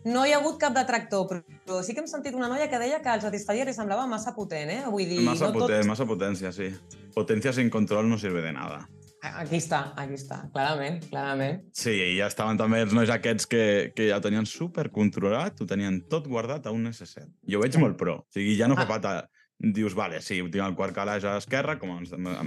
no 0.04 0.26
hi 0.26 0.32
ha 0.32 0.38
hagut 0.40 0.58
cap 0.60 0.74
detractor, 0.76 1.26
però, 1.28 1.82
sí 1.84 1.94
que 1.94 2.00
hem 2.00 2.08
sentit 2.08 2.34
una 2.36 2.48
noia 2.48 2.68
que 2.68 2.78
deia 2.80 3.00
que 3.04 3.12
el 3.14 3.20
Satisfyer 3.20 3.66
li 3.68 3.74
semblava 3.76 4.06
massa 4.08 4.34
potent, 4.36 4.70
eh? 4.72 4.82
Vull 4.88 5.08
dir, 5.08 5.20
Massa, 5.24 5.48
no 5.48 5.56
poten, 5.58 5.80
tot... 5.82 5.88
massa 5.88 6.06
potencia, 6.08 6.52
sí. 6.52 6.70
Potencia 7.14 7.52
sin 7.52 7.68
control 7.70 8.08
no 8.08 8.18
sirve 8.18 8.40
de 8.42 8.52
nada. 8.52 8.86
Aquí 9.20 9.58
està, 9.58 9.92
aquí 10.00 10.14
està, 10.16 10.38
clarament, 10.54 11.02
clarament. 11.10 11.58
Sí, 11.76 11.92
i 11.92 12.14
ja 12.16 12.28
estaven 12.30 12.56
també 12.56 12.78
els 12.86 12.94
nois 12.96 13.10
aquests 13.12 13.44
que, 13.50 13.64
que 13.96 14.06
ja 14.08 14.16
ho 14.16 14.24
tenien 14.24 14.46
super 14.48 14.86
controlat, 14.94 15.60
ho 15.60 15.66
tenien 15.68 15.98
tot 16.08 16.24
guardat 16.30 16.64
a 16.66 16.72
un 16.72 16.86
S7. 16.88 17.26
Jo 17.44 17.60
ho 17.60 17.62
veig 17.66 17.76
molt 17.82 17.98
pro. 18.00 18.14
O 18.24 18.26
sigui, 18.32 18.54
ja 18.56 18.68
no 18.70 18.78
fa 18.80 18.86
Ah. 18.88 18.92
falta... 18.94 19.12
Dius, 19.60 19.92
vale, 19.92 20.22
sí, 20.24 20.38
ho 20.40 20.46
tinc 20.48 20.64
al 20.64 20.72
quart 20.72 20.94
calaix 20.96 21.20
a 21.28 21.34
l'esquerra, 21.36 21.74
com 21.76 21.90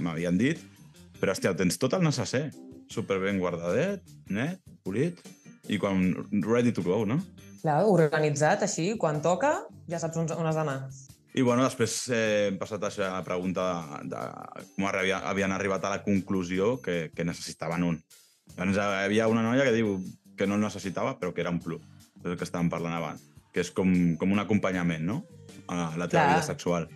m'havien 0.02 0.34
dit, 0.34 0.58
però, 1.20 1.30
hòstia, 1.30 1.52
ho 1.52 1.54
tens 1.54 1.78
tot 1.78 1.94
al 1.94 2.02
necesser. 2.02 2.48
Super 2.90 3.20
ben 3.22 3.38
guardadet, 3.38 4.02
net, 4.34 4.58
polit, 4.82 5.20
i 5.70 5.78
quan 5.78 6.10
ready 6.42 6.72
to 6.74 6.82
go, 6.82 7.04
no? 7.06 7.20
Clar, 7.62 7.84
organitzat 7.86 8.66
així, 8.66 8.96
quan 8.98 9.22
toca, 9.22 9.60
ja 9.86 10.02
saps 10.02 10.18
on, 10.18 10.26
on 10.34 10.50
has 10.50 10.58
d'anar. 10.58 10.80
I 11.34 11.42
bueno, 11.42 11.64
després 11.66 11.96
eh, 12.14 12.48
hem 12.48 12.58
passat 12.60 12.84
a 12.86 12.90
la 13.10 13.22
pregunta 13.26 13.64
de, 14.06 14.10
de 14.12 14.66
com 14.76 14.86
arri- 14.86 15.10
havien 15.16 15.50
arribat 15.52 15.84
a 15.84 15.90
la 15.96 16.02
conclusió 16.04 16.76
que, 16.82 17.10
que 17.14 17.24
necessitaven 17.26 17.82
un. 17.82 17.96
Llavors 18.54 18.76
hi 18.78 18.84
havia 19.08 19.26
una 19.28 19.42
noia 19.42 19.64
que 19.66 19.72
diu 19.74 19.96
que 20.38 20.46
no 20.46 20.54
el 20.54 20.62
necessitava, 20.62 21.16
però 21.18 21.32
que 21.34 21.42
era 21.42 21.50
un 21.50 21.58
plus. 21.62 21.82
És 22.22 22.30
el 22.30 22.36
que 22.38 22.46
estàvem 22.46 22.70
parlant 22.70 22.94
abans. 22.94 23.24
Que 23.54 23.64
és 23.64 23.70
com, 23.74 23.90
com 24.20 24.30
un 24.34 24.38
acompanyament, 24.42 25.02
no? 25.06 25.24
A 25.66 25.90
la 25.98 26.06
teva 26.06 26.22
Clar. 26.22 26.28
vida 26.36 26.46
sexual. 26.46 26.86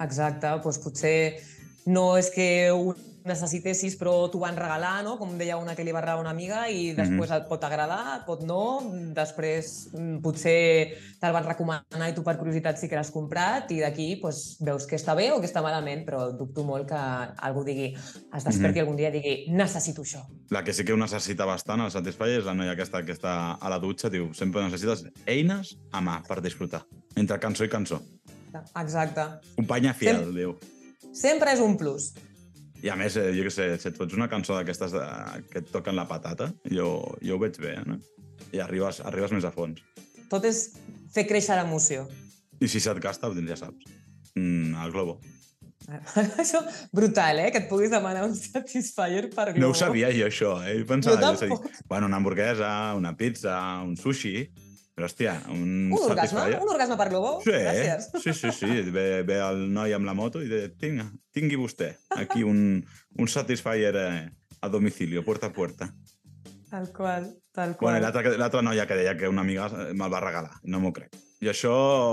Exacte, 0.00 0.48
doncs 0.64 0.78
potser 0.82 1.16
no 1.86 2.16
és 2.18 2.28
que 2.34 2.46
ho 2.72 2.92
necessitessis, 3.28 3.94
però 4.00 4.28
t'ho 4.30 4.40
van 4.42 4.56
regalar, 4.58 5.02
no? 5.06 5.16
Com 5.20 5.36
deia 5.38 5.56
una 5.60 5.74
que 5.78 5.84
li 5.84 5.92
va 5.94 6.00
regalar 6.02 6.22
una 6.22 6.32
amiga 6.34 6.64
i 6.70 6.92
després 6.96 7.30
et 7.34 7.46
pot 7.48 7.62
agradar, 7.64 8.18
et 8.18 8.24
pot 8.26 8.42
no, 8.46 8.62
després 9.14 9.72
mm, 9.92 10.20
potser 10.24 10.56
te'l 11.20 11.34
van 11.34 11.46
recomanar 11.46 12.08
i 12.10 12.16
tu 12.16 12.24
per 12.26 12.36
curiositat 12.40 12.80
sí 12.80 12.88
que 12.90 12.98
l'has 12.98 13.12
comprat 13.14 13.70
i 13.70 13.80
d'aquí 13.82 14.08
doncs, 14.22 14.58
veus 14.64 14.86
que 14.90 14.98
està 14.98 15.14
bé 15.18 15.30
o 15.32 15.40
que 15.40 15.48
està 15.50 15.62
malament, 15.64 16.04
però 16.06 16.30
dubto 16.36 16.64
molt 16.66 16.88
que 16.90 16.98
algú 17.48 17.64
digui, 17.66 17.92
es 17.94 18.48
desperti 18.48 18.82
algun 18.82 18.98
dia 18.98 19.12
i 19.12 19.16
digui 19.18 19.36
necessito 19.54 20.02
això. 20.02 20.24
La 20.50 20.64
que 20.64 20.74
sí 20.74 20.84
que 20.84 20.92
ho 20.92 20.98
necessita 21.00 21.46
bastant, 21.48 21.80
el 21.84 21.92
Satisfyer, 21.94 22.40
és 22.42 22.48
la 22.48 22.56
noia 22.58 22.74
aquesta 22.74 23.04
que 23.06 23.14
està 23.14 23.56
a 23.60 23.70
la 23.72 23.78
dutxa, 23.82 24.10
diu, 24.12 24.32
sempre 24.34 24.64
necessites 24.66 25.06
eines 25.26 25.76
a 25.92 26.02
mà 26.04 26.18
per 26.26 26.40
disfrutar, 26.42 26.82
entre 27.16 27.38
cançó 27.40 27.64
i 27.64 27.70
cançó. 27.72 28.02
Exacte. 28.76 29.24
Companya 29.56 29.94
fiel, 29.94 30.18
Sem- 30.24 30.34
diu. 30.36 30.58
Sempre 31.12 31.52
és 31.52 31.60
un 31.60 31.76
plus. 31.80 32.12
I 32.82 32.90
a 32.90 32.96
més, 32.98 33.16
eh, 33.16 33.30
jo 33.36 33.44
què 33.46 33.52
sé, 33.54 33.68
si 33.78 33.88
et 33.92 33.98
fots 33.98 34.16
una 34.18 34.28
cançó 34.30 34.56
d'aquestes 34.56 34.94
de... 34.96 35.02
que 35.52 35.60
et 35.62 35.68
toquen 35.70 35.94
la 35.94 36.08
patata, 36.10 36.50
jo, 36.66 36.88
jo 37.22 37.36
ho 37.36 37.42
veig 37.42 37.60
bé, 37.62 37.76
no? 37.86 38.00
I 38.52 38.62
arribes, 38.64 38.98
arribes 39.06 39.34
més 39.36 39.46
a 39.46 39.52
fons. 39.54 39.78
Tot 40.32 40.44
és 40.48 40.64
fer 41.14 41.28
créixer 41.28 41.58
l'emoció. 41.60 42.08
I 42.58 42.70
si 42.70 42.82
se't 42.82 42.98
gasta, 43.02 43.30
doncs 43.30 43.54
ja 43.54 43.60
saps. 43.60 43.86
Mm, 44.34 44.74
el 44.82 44.94
globo. 44.94 45.20
Això, 46.42 46.62
brutal, 46.94 47.38
eh? 47.44 47.50
Que 47.54 47.62
et 47.62 47.70
puguis 47.70 47.92
demanar 47.92 48.26
un 48.26 48.34
Satisfyer 48.38 49.28
per 49.30 49.52
globo. 49.52 49.62
No 49.62 49.70
ho 49.72 49.78
sabia 49.78 50.10
jo, 50.14 50.26
això, 50.30 50.56
eh? 50.66 50.76
Jo 50.80 50.88
pensava, 50.88 51.20
Jo 51.22 51.32
jo 51.32 51.40
sé, 51.40 51.80
bueno, 51.90 52.10
una 52.10 52.18
hamburguesa, 52.18 52.74
una 52.98 53.16
pizza, 53.16 53.56
un 53.86 53.96
sushi... 53.96 54.36
Però, 54.94 55.06
hòstia, 55.08 55.38
un, 55.48 55.88
Un 55.88 56.02
orgasme? 56.04 56.42
Un 56.60 56.68
orgasme 56.68 56.96
per 57.00 57.08
globo? 57.08 57.38
Sí, 57.44 57.50
Gràcies. 57.54 58.10
sí, 58.20 58.32
sí, 58.36 58.50
sí. 58.52 58.70
Ve, 58.92 59.22
ve 59.24 59.38
el 59.40 59.62
noi 59.72 59.94
amb 59.96 60.04
la 60.04 60.12
moto 60.14 60.42
i 60.44 60.50
de, 60.50 60.66
tinga, 60.76 61.06
tingui 61.32 61.56
vostè 61.56 61.94
aquí 62.18 62.42
un, 62.44 62.82
un 63.18 63.28
Satisfyer 63.28 63.94
eh, 63.96 64.30
a 64.60 64.68
domicilio, 64.68 65.24
puerta 65.24 65.48
a 65.48 65.52
puerta. 65.52 65.88
Tal 66.70 66.90
qual, 66.92 67.30
tal 67.52 67.74
Bueno, 67.80 67.98
qual. 68.12 68.34
i 68.34 68.38
l'altra 68.40 68.62
noia 68.64 68.86
que 68.88 68.96
deia 69.00 69.16
que 69.16 69.28
una 69.28 69.40
amiga 69.44 69.68
me'l 69.92 70.12
va 70.12 70.20
regalar, 70.24 70.58
no 70.64 70.80
m'ho 70.80 70.92
crec. 70.92 71.16
I 71.42 71.48
això, 71.50 71.72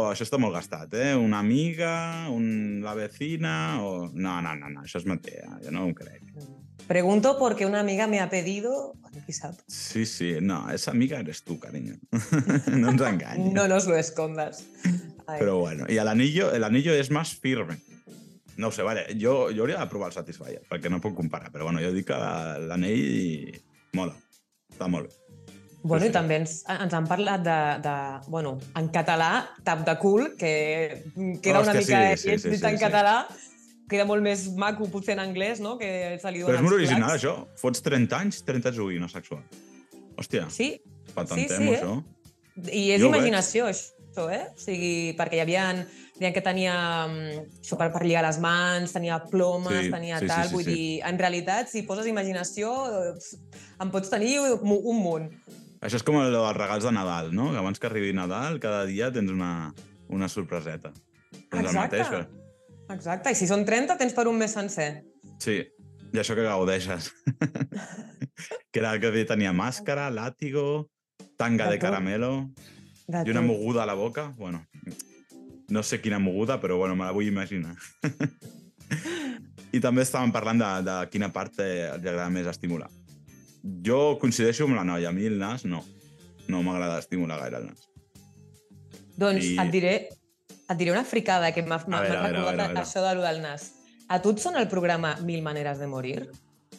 això 0.10 0.26
està 0.26 0.40
molt 0.42 0.56
gastat, 0.56 0.96
eh? 0.98 1.12
Una 1.16 1.38
amiga, 1.44 1.92
un, 2.34 2.80
la 2.82 2.96
vecina... 2.98 3.52
O... 3.86 4.08
No, 4.10 4.40
no, 4.42 4.56
no, 4.58 4.72
no, 4.74 4.82
això 4.88 4.98
és 4.98 5.06
mentida, 5.06 5.60
jo 5.62 5.70
no 5.76 5.84
ho 5.86 5.94
crec. 5.94 6.24
Pregunto 6.90 7.38
porque 7.38 7.68
una 7.68 7.82
amiga 7.82 8.08
me 8.08 8.20
ha 8.20 8.32
pedido... 8.32 8.96
Sí, 9.68 10.08
sí, 10.08 10.38
no, 10.42 10.72
esa 10.72 10.90
amiga 10.90 11.20
eres 11.20 11.44
tú, 11.44 11.60
cariño. 11.60 11.94
no 12.74 12.90
ens 12.90 13.02
enganyes. 13.02 13.54
No 13.54 13.68
nos 13.68 13.86
lo 13.86 13.96
escondas. 13.96 14.64
Ai. 15.28 15.38
Pero 15.38 15.60
bueno, 15.60 15.86
y 15.88 15.98
el 15.98 16.08
anillo, 16.08 16.52
el 16.52 16.64
anillo 16.64 16.92
es 16.92 17.12
más 17.12 17.36
firme. 17.36 17.78
No 18.58 18.70
ho 18.70 18.72
sé, 18.72 18.82
vale, 18.82 19.06
jo, 19.22 19.50
jo 19.56 19.62
hauria 19.62 19.78
de 19.78 19.86
provar 19.86 20.10
el 20.10 20.16
Satisfyer, 20.18 20.64
perquè 20.68 20.90
no 20.90 20.98
puc 21.00 21.14
comparar, 21.16 21.52
però 21.54 21.64
bueno, 21.70 21.80
jo 21.80 21.94
dic 21.94 22.08
que 22.10 22.18
la- 22.18 22.58
l'anell 22.58 23.54
mola, 23.94 24.16
està 24.74 24.90
molt 24.90 25.08
bé. 25.08 25.16
Bueno, 25.84 26.02
Sí, 26.04 26.10
i 26.10 26.12
sí. 26.12 26.18
també 26.18 26.40
ens, 26.42 26.56
ens 26.74 26.94
han 26.98 27.06
parlat 27.08 27.46
de, 27.46 27.60
de, 27.86 27.94
bueno, 28.34 28.58
en 28.76 28.90
català, 28.92 29.30
tap 29.64 29.86
de 29.88 29.96
cul, 30.02 30.26
que 30.42 30.52
queda 31.46 31.62
una 31.62 31.72
Hòstia, 31.78 32.02
mica 32.02 32.18
sí, 32.18 32.34
sí, 32.34 32.50
sí, 32.50 32.58
sí, 32.58 32.66
en 32.66 32.76
sí. 32.80 32.84
català, 32.84 33.14
queda 33.90 34.06
molt 34.08 34.24
més 34.26 34.48
maco 34.60 34.88
potser 34.92 35.16
en 35.18 35.24
anglès, 35.24 35.62
no?, 35.64 35.78
que 35.80 35.90
se 36.22 36.32
li 36.34 36.44
Però 36.46 36.58
és 36.60 36.66
molt 36.66 36.78
original, 36.78 37.16
això. 37.16 37.36
Fots 37.60 37.84
30 37.86 38.18
anys, 38.20 38.44
30 38.48 38.74
joguina 38.78 39.10
sexual. 39.12 39.42
Hòstia, 40.20 40.50
Sí, 40.54 40.74
patentem 41.16 41.48
sí, 41.48 41.56
sí, 41.56 41.72
eh? 41.74 41.80
això. 41.80 41.96
I 42.76 42.84
és 42.96 43.02
Jo 43.02 43.10
imaginació, 43.10 43.70
això, 43.72 44.28
eh? 44.34 44.44
O 44.52 44.60
sigui, 44.60 44.94
perquè 45.18 45.40
hi 45.40 45.44
havia, 45.46 45.68
deien 46.20 46.36
que 46.36 46.44
tenia 46.44 46.76
mm, 47.08 47.46
això 47.62 47.78
per, 47.80 47.88
per 47.94 48.04
lligar 48.04 48.26
les 48.26 48.40
mans, 48.44 48.92
tenia 48.96 49.22
plomes, 49.32 49.86
Sí, 49.88 49.94
tenia 49.94 50.20
sí, 50.20 50.28
sí, 50.28 50.34
tal, 50.34 50.50
sí, 50.50 50.56
vull 50.58 50.66
sí. 50.68 50.76
dir, 50.76 50.90
en 51.08 51.22
realitat, 51.22 51.72
si 51.72 51.86
poses 51.88 52.10
imaginació, 52.12 52.74
eh, 52.92 53.62
en 53.80 53.94
pots 53.94 54.12
tenir 54.12 54.38
un, 54.44 54.76
un 54.78 55.00
munt. 55.00 55.30
Això 55.80 55.96
és 55.96 56.04
com 56.04 56.18
el 56.20 56.34
dels 56.36 56.58
regals 56.58 56.84
de 56.84 56.92
Nadal, 56.92 57.32
no? 57.32 57.54
Que 57.54 57.62
abans 57.62 57.80
que 57.80 57.88
arribi 57.88 58.12
Nadal, 58.12 58.60
cada 58.60 58.84
dia 58.90 59.08
tens 59.16 59.32
una, 59.32 59.72
una 60.12 60.28
sorpreseta. 60.28 60.92
Doncs 61.50 61.62
el 61.62 61.70
Exacte. 61.70 61.80
mateix, 61.80 62.12
eh? 62.20 62.39
Exacte, 62.90 63.32
i 63.32 63.38
si 63.38 63.48
són 63.50 63.66
30, 63.68 63.98
tens 64.00 64.16
per 64.18 64.28
un 64.30 64.38
mes 64.40 64.54
sencer. 64.56 65.04
Sí, 65.42 65.60
i 66.10 66.18
això 66.22 66.36
que 66.38 66.46
gaudeixes. 66.48 67.12
que 68.72 68.82
era 68.82 68.94
el 68.96 69.02
que 69.02 69.26
tenia 69.30 69.54
màscara, 69.54 70.10
látigo, 70.10 70.90
tanga 71.38 71.70
De 71.70 71.78
de 71.78 71.80
caramelo 71.80 72.50
De 73.08 73.24
i 73.26 73.32
una 73.32 73.42
moguda 73.42 73.84
a 73.84 73.86
la 73.86 73.94
boca. 73.94 74.34
Bueno, 74.38 74.66
no 75.70 75.84
sé 75.84 76.02
quina 76.02 76.20
moguda, 76.20 76.60
però 76.60 76.78
bueno, 76.78 76.96
me 76.96 77.06
la 77.06 77.12
vull 77.12 77.28
imaginar. 77.28 77.76
I 79.72 79.80
també 79.80 80.02
estàvem 80.02 80.32
parlant 80.34 80.58
de, 80.58 80.70
de 80.86 80.96
quina 81.14 81.30
part 81.30 81.60
els 81.62 82.00
agrada 82.02 82.30
més 82.34 82.48
estimular. 82.50 82.90
Jo 83.86 84.18
coincideixo 84.22 84.66
amb 84.66 84.78
la 84.80 84.86
noia, 84.88 85.10
a 85.10 85.14
mi 85.14 85.28
el 85.30 85.38
nas 85.38 85.66
no. 85.66 85.84
No 86.50 86.64
m'agrada 86.66 86.98
estimular 87.04 87.38
gaire 87.44 87.60
el 87.62 87.68
nas. 87.70 87.86
Doncs 89.20 89.46
I- 89.46 89.58
et 89.62 89.70
diré, 89.74 89.94
et 90.70 90.78
diré 90.78 90.92
una 90.92 91.04
fricada 91.06 91.52
que 91.52 91.64
m'ha 91.66 91.80
recordat 91.82 92.78
això 92.78 93.02
de 93.08 93.16
lo 93.16 93.26
del 93.26 93.42
nas. 93.42 93.72
A 94.08 94.22
tu 94.22 94.32
et 94.34 94.40
sona 94.42 94.62
el 94.62 94.68
programa 94.70 95.18
Mil 95.22 95.42
maneres 95.42 95.80
de 95.80 95.88
morir? 95.88 96.30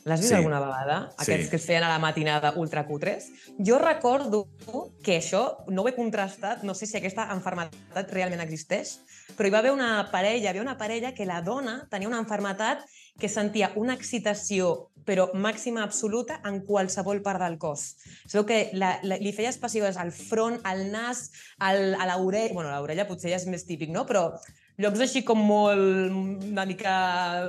L'has 0.04 0.20
vist 0.20 0.30
Sí. 0.30 0.36
alguna 0.36 0.60
vegada? 0.60 1.10
Sí. 1.10 1.24
Aquests 1.24 1.50
que 1.50 1.56
es 1.56 1.66
feien 1.66 1.84
a 1.84 1.88
la 1.88 1.98
matinada 1.98 2.54
ultracutres? 2.56 3.28
Jo 3.58 3.78
recordo 3.78 4.48
que 5.02 5.18
això, 5.18 5.58
no 5.68 5.82
ho 5.82 5.88
he 5.88 5.94
contrastat, 5.94 6.62
no 6.62 6.74
sé 6.74 6.86
si 6.86 6.96
aquesta 6.96 7.28
enfermetat 7.34 8.10
realment 8.10 8.40
existeix, 8.40 9.00
però 9.36 9.46
hi 9.46 9.50
va 9.50 9.58
haver 9.58 9.72
una 9.72 10.08
parella, 10.10 10.38
hi 10.40 10.46
havia 10.46 10.62
una 10.62 10.78
parella 10.78 11.12
que 11.12 11.26
la 11.26 11.42
dona 11.42 11.86
tenia 11.90 12.08
una 12.08 12.18
enfermetat 12.18 12.86
que 13.18 13.28
sentia 13.28 13.72
una 13.76 13.96
excitació 13.98 14.90
però 15.06 15.30
màxima 15.34 15.82
absoluta 15.82 16.38
en 16.46 16.60
qualsevol 16.66 17.22
part 17.24 17.42
del 17.42 17.56
cos. 17.58 17.96
Es 18.26 18.36
veu 18.36 18.44
que 18.46 18.60
la, 18.76 18.92
la, 19.02 19.18
li 19.20 19.32
feies 19.34 19.58
passives 19.58 19.98
al 19.98 20.12
front, 20.14 20.60
al 20.68 20.86
nas, 20.92 21.30
al, 21.58 21.94
a 21.96 22.06
l'orella... 22.12 22.54
Bueno, 22.54 22.70
l'orella 22.70 23.08
potser 23.08 23.32
ja 23.32 23.40
és 23.40 23.48
més 23.50 23.66
típic, 23.66 23.90
no? 23.94 24.04
Però 24.06 24.28
llocs 24.80 25.02
així 25.04 25.24
com 25.26 25.40
molt 25.44 26.14
una 26.50 26.64
mica 26.68 26.94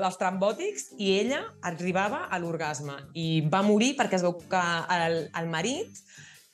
estrambòtics 0.07 0.91
i 0.99 1.13
ella 1.19 1.43
arribava 1.67 2.25
a 2.27 2.39
l'orgasme 2.41 2.97
i 3.15 3.43
va 3.51 3.61
morir 3.63 3.93
perquè 3.99 4.19
es 4.19 4.25
veu 4.25 4.35
que 4.51 4.63
el, 4.97 5.21
el 5.39 5.47
marit 5.51 6.01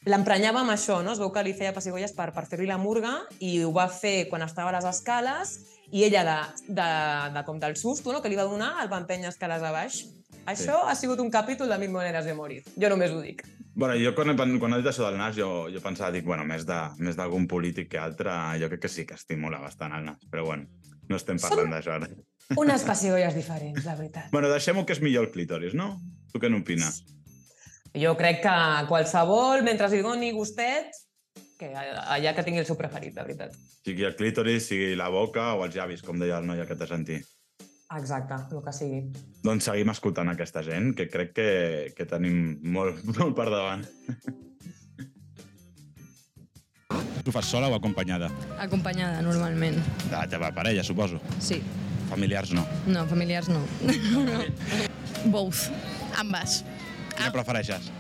l'emprenyava 0.07 0.61
amb 0.61 0.75
això, 0.75 0.99
no? 1.03 1.15
Es 1.15 1.21
veu 1.23 1.31
que 1.33 1.43
li 1.43 1.55
feia 1.57 1.73
pessigolles 1.75 2.13
per, 2.15 2.29
per 2.35 2.45
fer-li 2.49 2.69
la 2.69 2.77
murga 2.81 3.15
i 3.39 3.57
ho 3.63 3.73
va 3.75 3.87
fer 3.91 4.27
quan 4.29 4.45
estava 4.45 4.71
a 4.71 4.77
les 4.77 4.87
escales 4.87 5.57
i 5.91 6.03
ella, 6.03 6.23
de, 6.27 6.37
de, 6.67 6.87
de, 7.33 7.43
com 7.47 7.59
del 7.59 7.77
susto 7.79 8.13
no? 8.13 8.21
que 8.21 8.29
li 8.29 8.39
va 8.39 8.47
donar, 8.47 8.73
el 8.83 8.91
va 8.91 8.99
empènyer 9.01 9.31
escales 9.31 9.63
a 9.63 9.71
baix. 9.71 10.01
Això 10.47 10.81
ha 10.87 10.95
sigut 10.95 11.19
un 11.19 11.31
capítol 11.31 11.69
de 11.71 11.77
Mil 11.79 11.91
maneres 11.91 12.25
de 12.27 12.33
morir. 12.35 12.61
Jo 12.79 12.91
només 12.91 13.11
ho 13.11 13.21
dic. 13.23 13.43
Bueno, 13.77 13.93
jo 13.99 14.13
quan 14.15 14.33
quan 14.35 14.73
he 14.73 14.79
dit 14.81 14.89
això 14.89 15.05
del 15.05 15.19
nas, 15.19 15.35
jo, 15.37 15.67
jo 15.69 15.81
pensava, 15.83 16.09
dic, 16.11 16.25
bueno, 16.25 16.45
més 16.47 16.65
d'algun 16.65 17.47
polític 17.47 17.91
que 17.91 17.99
altre, 18.01 18.33
jo 18.57 18.71
crec 18.71 18.81
que 18.87 18.89
sí 18.89 19.05
que 19.05 19.13
estimula 19.13 19.59
bastant 19.61 19.93
el 19.93 20.07
nas, 20.07 20.23
però 20.31 20.47
bueno, 20.47 20.65
no 21.07 21.19
estem 21.19 21.37
parlant 21.39 21.75
d'això 21.75 21.93
ara. 21.99 22.09
Unes 22.63 22.83
pessigolles 22.87 23.35
diferents, 23.35 23.83
la 23.85 23.95
veritat. 23.99 24.31
Bueno, 24.31 24.49
deixem-ho 24.49 24.85
que 24.87 24.95
és 24.95 25.03
millor 25.03 25.27
el 25.27 25.33
clítoris, 25.35 25.75
no? 25.75 25.97
Tu 26.31 26.41
què 26.41 26.49
n'opines? 26.49 27.03
Jo 27.97 28.15
crec 28.17 28.41
que 28.43 28.55
qualsevol, 28.89 29.63
mentre 29.67 29.91
li 29.91 30.01
doni 30.05 30.31
gustet, 30.35 30.95
que 31.57 31.71
allà 31.73 32.33
que 32.37 32.45
tingui 32.45 32.61
el 32.61 32.67
seu 32.69 32.77
preferit, 32.79 33.15
la 33.17 33.25
veritat. 33.25 33.55
Sigui 33.85 34.05
el 34.07 34.15
clítoris, 34.19 34.69
sigui 34.69 34.93
la 34.99 35.09
boca 35.13 35.53
o 35.57 35.65
els 35.65 35.75
llavis, 35.75 36.03
com 36.05 36.19
deia 36.21 36.37
el 36.41 36.47
noi 36.47 36.61
aquest 36.63 36.83
de 36.83 36.89
sentir. 36.89 37.19
Exacte, 37.95 38.35
el 38.51 38.63
que 38.65 38.73
sigui. 38.75 38.99
Doncs 39.45 39.69
seguim 39.69 39.93
escoltant 39.93 40.29
aquesta 40.33 40.63
gent, 40.65 40.91
que 40.97 41.07
crec 41.09 41.31
que, 41.37 41.49
que 41.95 42.07
tenim 42.09 42.57
molt, 42.75 42.99
molt 43.17 43.35
per 43.37 43.47
davant. 43.53 43.85
Tu 47.23 47.33
fas 47.35 47.47
sola 47.47 47.67
o 47.67 47.75
acompanyada? 47.75 48.29
Acompanyada, 48.63 49.21
normalment. 49.23 49.79
De 50.07 50.15
la 50.15 50.27
teva 50.31 50.51
parella, 50.55 50.83
suposo. 50.83 51.19
Sí. 51.43 51.61
Familiars 52.07 52.53
no. 52.55 52.63
No, 52.87 53.03
familiars 53.07 53.49
no. 53.51 53.63
Both. 55.33 55.67
Ambas. 56.15 56.61
Quina 57.17 57.33
prefereixes? 57.35 57.91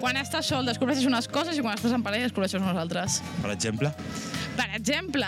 Quan 0.00 0.16
estàs 0.20 0.44
sol 0.50 0.66
descobreixes 0.68 1.06
unes 1.08 1.26
coses 1.32 1.56
i 1.56 1.62
quan 1.64 1.76
estàs 1.78 1.94
en 1.96 2.02
parella 2.04 2.26
descobreixes 2.28 2.60
unes 2.60 2.76
altres. 2.76 3.22
Per 3.42 3.50
exemple? 3.54 3.92
Por 4.56 4.64
ejemplo, 4.76 5.26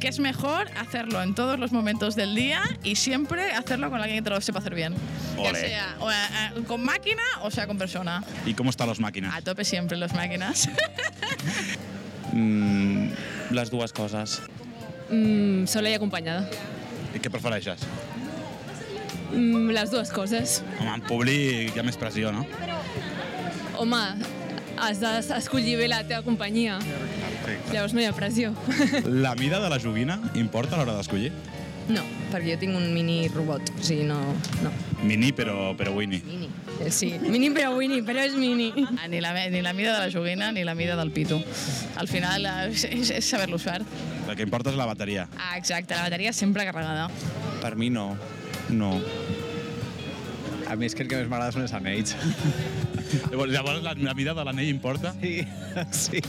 que 0.00 0.08
es 0.08 0.18
mejor 0.18 0.68
hacerlo 0.78 1.22
en 1.22 1.34
todos 1.34 1.58
los 1.58 1.72
momentos 1.72 2.14
del 2.16 2.34
día 2.34 2.62
y 2.82 2.96
siempre 2.96 3.52
hacerlo 3.52 3.90
con 3.90 4.00
alguien 4.00 4.18
que 4.18 4.22
te 4.22 4.30
lo 4.30 4.40
sepa 4.40 4.58
hacer 4.60 4.74
bien. 4.74 4.94
Ya 5.36 5.50
Ole. 5.50 5.60
sea 5.60 5.96
o, 6.00 6.10
eh, 6.10 6.64
con 6.66 6.82
máquina 6.84 7.22
o 7.42 7.50
sea 7.50 7.66
con 7.66 7.78
persona. 7.78 8.22
¿Y 8.46 8.54
cómo 8.54 8.70
están 8.70 8.88
las 8.88 9.00
máquinas? 9.00 9.34
A 9.34 9.42
tope 9.42 9.64
siempre 9.64 9.96
las 10.04 10.12
máquinas. 10.14 10.68
Mm, 12.32 13.08
les 13.50 13.70
dues 13.70 13.92
coses. 13.92 14.40
Mm, 15.10 15.66
sola 15.66 15.90
i 15.90 15.94
acompanyada. 15.94 16.48
I 17.14 17.20
què 17.22 17.30
prefereixes? 17.30 17.84
Mm, 19.30 19.70
les 19.74 19.90
dues 19.92 20.10
coses. 20.10 20.62
Home, 20.80 20.94
en 20.96 21.04
públic 21.06 21.74
hi 21.76 21.78
ha 21.82 21.84
més 21.86 21.98
pressió, 22.00 22.32
no? 22.34 22.42
Home, 23.78 24.00
has 24.78 25.00
d'escollir 25.00 25.76
bé 25.80 25.88
la 25.90 26.02
teva 26.06 26.22
companyia. 26.26 26.78
Llavors 27.72 27.94
no 27.94 28.00
hi 28.02 28.06
ha 28.08 28.14
pressió. 28.16 28.54
La 29.26 29.34
mida 29.36 29.60
de 29.60 29.68
la 29.68 29.78
joguina 29.82 30.18
importa 30.34 30.76
a 30.76 30.80
l'hora 30.80 30.96
d'escollir? 30.98 31.32
No, 31.84 32.00
perquè 32.32 32.54
jo 32.54 32.60
tinc 32.62 32.76
un 32.78 32.86
mini 32.94 33.26
robot, 33.28 33.68
o 33.74 33.82
sigui, 33.84 34.06
no... 34.08 34.16
no. 34.64 34.70
Mini, 35.04 35.34
però, 35.36 35.74
però 35.76 35.92
Winnie. 35.92 36.22
Mini. 36.24 36.48
Eh, 36.80 36.88
Sí, 36.90 37.10
mini 37.20 37.50
però 37.52 37.74
Winnie, 37.76 38.00
però 38.02 38.24
és 38.24 38.38
mini. 38.40 38.70
Ah, 38.96 39.06
ni, 39.10 39.20
la, 39.20 39.34
ni 39.52 39.60
la 39.62 39.74
mida 39.76 39.92
de 39.92 40.06
la 40.06 40.10
joguina 40.10 40.50
ni 40.52 40.64
la 40.64 40.74
mida 40.74 40.96
del 40.96 41.12
pito. 41.12 41.42
Al 42.00 42.08
final 42.08 42.46
eh, 42.48 42.56
és, 42.70 42.86
és, 42.88 43.12
és 43.20 43.28
saber-lo 43.28 43.60
usar. 43.60 43.82
El 44.24 44.34
que 44.34 44.46
importa 44.48 44.72
és 44.72 44.80
la 44.80 44.88
bateria. 44.88 45.28
Ah, 45.36 45.58
exacte, 45.58 45.92
la 45.94 46.08
bateria 46.08 46.32
sempre 46.32 46.64
carregada. 46.64 47.10
Per 47.60 47.74
mi 47.76 47.90
no. 47.92 48.14
No. 48.72 48.94
A 50.64 50.76
mi 50.80 50.88
és 50.88 50.96
que 50.96 51.04
el 51.04 51.12
que 51.12 51.20
més 51.20 51.28
m'agrada 51.28 51.52
són 51.52 51.68
els 51.68 51.76
anells. 51.76 52.16
Llavors, 53.30 53.52
llavors 53.52 53.82
la, 53.82 53.94
la 53.94 54.14
mida 54.14 54.34
de 54.34 54.44
l'anell 54.44 54.68
importa? 54.68 55.14
Sí, 55.20 55.46
sí. 55.90 56.20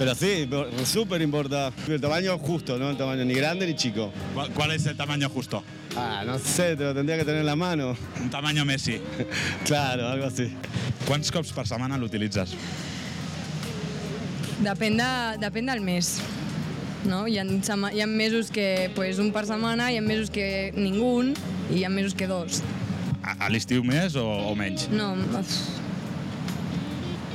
Pero 0.00 0.14
sí, 0.14 0.48
súper 0.86 1.20
importa. 1.20 1.72
El 1.86 2.00
tamaño 2.00 2.38
justo, 2.38 2.78
¿no? 2.78 2.88
El 2.88 2.96
tamaño 2.96 3.24
ni 3.24 3.34
grande 3.34 3.66
ni 3.66 3.74
chico. 3.74 4.10
¿Cuál, 4.34 4.50
cuál 4.50 4.70
es 4.72 4.86
el 4.86 4.96
tamaño 4.96 5.28
justo? 5.28 5.62
Ah, 5.94 6.22
no 6.24 6.38
sé, 6.38 6.76
te 6.76 6.84
lo 6.84 6.94
tendría 6.94 7.18
que 7.18 7.24
tener 7.24 7.40
en 7.40 7.46
la 7.46 7.56
mano. 7.56 7.96
Un 8.20 8.30
tamaño 8.30 8.64
Messi. 8.64 9.00
Claro, 9.66 10.08
algo 10.08 10.26
así. 10.26 10.50
Quants 11.06 11.30
cops 11.32 11.52
per 11.52 11.66
setmana 11.66 11.98
l'utilitzes? 11.98 12.54
Depèn, 14.64 14.96
de, 15.00 15.10
depèn 15.42 15.68
del 15.68 15.80
mes. 15.84 16.18
No? 17.04 17.26
Hi, 17.28 17.38
ha, 17.40 17.44
hi 17.44 18.00
ha 18.00 18.06
mesos 18.06 18.50
que 18.50 18.90
pues, 18.94 19.18
un 19.18 19.32
per 19.32 19.46
setmana, 19.48 19.90
hi 19.92 19.98
ha 19.98 20.04
mesos 20.04 20.30
que 20.30 20.72
ningú 20.76 21.12
i 21.28 21.80
hi 21.80 21.84
ha 21.84 21.90
mesos 21.92 22.14
que 22.14 22.28
dos. 22.30 22.62
A, 23.22 23.34
a 23.46 23.48
l'estiu 23.52 23.82
més 23.84 24.14
o, 24.16 24.24
o 24.50 24.54
menys? 24.56 24.86
No, 24.92 25.12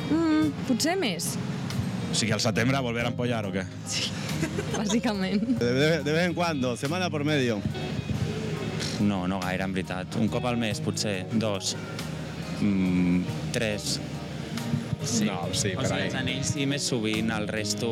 mm, 0.10 0.52
potser 0.68 0.96
més, 1.00 1.36
O 2.12 2.16
sigui, 2.16 2.32
al 2.32 2.40
setembre 2.40 2.80
volver 2.80 3.04
a 3.06 3.10
empollar 3.12 3.42
o 3.46 3.52
què? 3.52 3.66
bàsicament. 4.78 5.42
De, 5.60 5.72
de- 5.74 6.04
de 6.06 6.12
vez 6.14 6.26
en 6.30 6.34
cuando, 6.38 6.76
semana 6.78 7.10
por 7.10 7.24
medio. 7.28 7.60
No, 9.02 9.28
no 9.28 9.40
gaire, 9.42 9.64
en 9.66 9.74
veritat. 9.76 10.16
Un 10.22 10.30
cop 10.32 10.46
al 10.48 10.56
mes, 10.58 10.80
potser. 10.80 11.26
Dos. 11.34 11.76
Mm, 12.62 13.24
tres. 13.52 14.00
Sí. 15.04 15.26
No, 15.28 15.42
sí, 15.54 15.74
o 15.76 15.82
per 15.82 15.90
sigui, 15.90 16.00
ahí. 16.00 16.06
els 16.08 16.16
anells 16.22 16.54
sí 16.56 16.66
més 16.66 16.88
sovint, 16.88 17.30
el 17.36 17.50
resto 17.52 17.90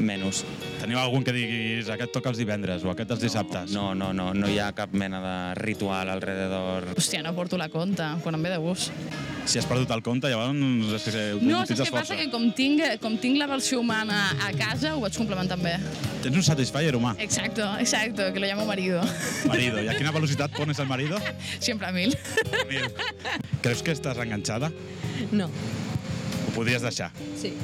menys. 0.00 0.40
Teniu 0.84 0.98
algun 1.00 1.22
que 1.24 1.32
diguis 1.32 1.86
aquest 1.88 2.10
toca 2.12 2.28
els 2.28 2.36
divendres 2.36 2.82
o 2.84 2.90
aquest 2.92 3.14
els 3.14 3.22
dissabtes? 3.24 3.70
No, 3.72 3.94
no, 3.96 4.10
no, 4.12 4.26
no 4.36 4.48
hi 4.52 4.58
ha 4.60 4.66
cap 4.76 4.92
mena 4.92 5.16
de 5.22 5.36
ritual 5.62 6.10
alrededor. 6.12 6.90
Hòstia, 6.92 7.22
no 7.24 7.32
porto 7.32 7.56
la 7.56 7.70
compta, 7.72 8.10
quan 8.20 8.36
em 8.36 8.42
ve 8.44 8.50
de 8.52 8.58
gust. 8.60 8.92
Si 9.48 9.56
has 9.60 9.64
perdut 9.68 9.88
el 9.96 10.02
compte, 10.04 10.28
llavors 10.28 10.52
és 10.98 11.06
que 11.08 11.22
No, 11.40 11.62
saps 11.62 11.72
utilitzes 11.72 11.88
què 11.88 11.92
passa? 11.94 12.02
força. 12.12 12.18
Que 12.20 12.28
com 12.32 12.44
tinc, 12.56 12.82
com 13.00 13.16
tinc 13.20 13.40
la 13.40 13.48
versió 13.48 13.80
humana 13.80 14.18
a 14.44 14.50
casa, 14.56 14.92
ho 14.96 15.00
vaig 15.06 15.16
complementant 15.16 15.64
bé. 15.64 15.74
Tens 16.24 16.36
un 16.36 16.44
Satisfyer 16.44 16.92
humà. 17.00 17.14
Exacto, 17.18 17.64
exacto, 17.80 18.28
que 18.34 18.40
lo 18.44 18.46
llamo 18.46 18.66
marido. 18.68 19.00
Marido. 19.48 19.80
I 19.80 19.88
a 19.88 19.96
quina 19.96 20.12
velocitat 20.12 20.52
pones 20.60 20.78
el 20.84 20.88
marido? 20.88 21.16
Siempre 21.60 21.88
a 21.88 21.92
mil. 21.96 22.12
Mil. 22.68 22.88
Creus 23.64 23.80
que 23.82 23.96
estàs 23.96 24.20
enganxada? 24.20 24.68
No, 25.32 25.48
Ho 25.48 26.52
podries 26.60 26.84
deixar? 26.84 27.08
sí. 27.40 27.54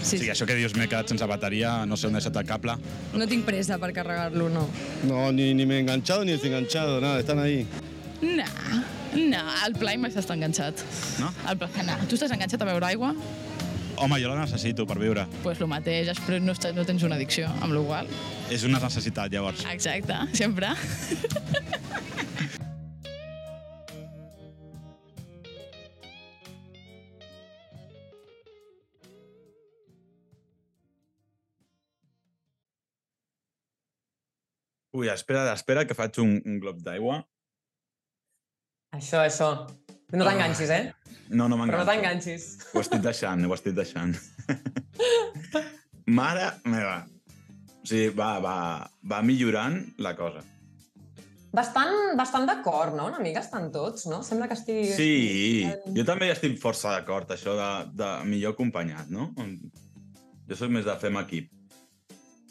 O 0.00 0.04
Sí, 0.04 0.16
sigui, 0.16 0.24
sí. 0.24 0.30
això 0.32 0.46
que 0.48 0.54
dius 0.56 0.72
m'he 0.78 0.86
quedat 0.88 1.08
sense 1.12 1.26
bateria, 1.28 1.84
no 1.86 1.96
sé 2.00 2.06
on 2.08 2.14
he 2.16 2.20
deixat 2.22 2.36
el 2.40 2.46
cable. 2.48 2.76
No 3.12 3.26
tinc 3.28 3.44
pressa 3.44 3.76
per 3.78 3.92
carregar-lo, 3.92 4.48
no. 4.48 4.66
No, 5.04 5.26
ni, 5.32 5.52
ni 5.54 5.66
me 5.66 5.76
he 5.76 5.80
enganchado 5.84 6.24
ni 6.24 6.32
desenganchado, 6.32 7.00
nada, 7.00 7.20
están 7.20 7.38
ahí. 7.38 7.66
No, 8.22 8.44
no, 9.16 9.42
el 9.66 9.74
Play 9.80 9.96
mai 10.00 10.10
està 10.12 10.34
enganxat. 10.36 10.80
No? 11.20 11.30
El 11.48 11.56
Play, 11.60 11.84
no. 11.86 11.96
Tu 12.08 12.16
estàs 12.16 12.32
enganxat 12.32 12.62
a 12.64 12.68
beure 12.68 12.86
aigua? 12.88 13.14
Home, 14.00 14.16
jo 14.22 14.30
la 14.32 14.40
necessito 14.40 14.86
per 14.88 14.96
viure. 15.00 15.26
Doncs 15.28 15.42
pues 15.44 15.60
lo 15.60 15.66
mateix, 15.68 16.06
després 16.08 16.40
no, 16.40 16.52
estàs, 16.56 16.72
no 16.76 16.84
tens 16.88 17.02
una 17.04 17.16
addicció, 17.20 17.50
amb 17.60 17.74
la 17.76 17.82
qual 17.84 18.08
És 18.50 18.64
una 18.64 18.80
necessitat, 18.80 19.28
llavors. 19.32 19.64
Exacte, 19.72 20.16
sempre. 20.32 20.72
Ui, 35.00 35.08
espera, 35.08 35.46
espera, 35.56 35.86
que 35.88 35.96
faig 35.96 36.18
un, 36.20 36.34
un 36.44 36.58
glob 36.60 36.82
d'aigua. 36.84 37.22
Això, 38.98 39.22
això. 39.22 39.46
No 40.12 40.26
t'enganxis, 40.26 40.72
eh? 40.74 40.82
No, 41.30 41.46
no 41.48 41.56
Però 41.62 41.78
no 41.80 41.86
t'enganxis. 41.88 42.46
Ho 42.74 42.82
estic 42.82 43.00
deixant, 43.04 43.46
ho 43.46 43.54
estic 43.54 43.76
deixant. 43.78 44.12
Mare 46.20 46.50
meva. 46.68 46.98
O 47.80 47.86
sigui, 47.86 48.10
va, 48.18 48.34
va, 48.44 48.56
va 49.08 49.22
millorant 49.24 49.78
la 50.04 50.12
cosa. 50.18 50.42
Bastant, 51.56 51.94
bastant 52.18 52.44
d'acord, 52.46 52.92
no? 52.98 53.08
Una 53.08 53.22
mica 53.22 53.40
estan 53.40 53.70
tots, 53.74 54.04
no? 54.10 54.20
Sembla 54.26 54.50
que 54.50 54.58
estigui... 54.58 54.84
Sí, 54.92 55.64
jo 55.96 56.04
també 56.06 56.28
estic 56.34 56.60
força 56.60 56.92
d'acord, 56.98 57.32
això 57.32 57.56
de, 57.58 57.70
de 58.02 58.10
millor 58.28 58.52
acompanyat, 58.54 59.08
no? 59.10 59.30
Jo 60.50 60.60
soc 60.60 60.76
més 60.76 60.84
de 60.86 60.94
fer 61.00 61.10
amb 61.14 61.24
equip, 61.24 61.48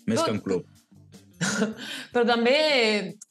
més 0.09 0.17
Tot- 0.17 0.25
que 0.31 0.35
en 0.39 0.43
club. 0.43 0.78
Però 2.13 2.25
també 2.27 2.53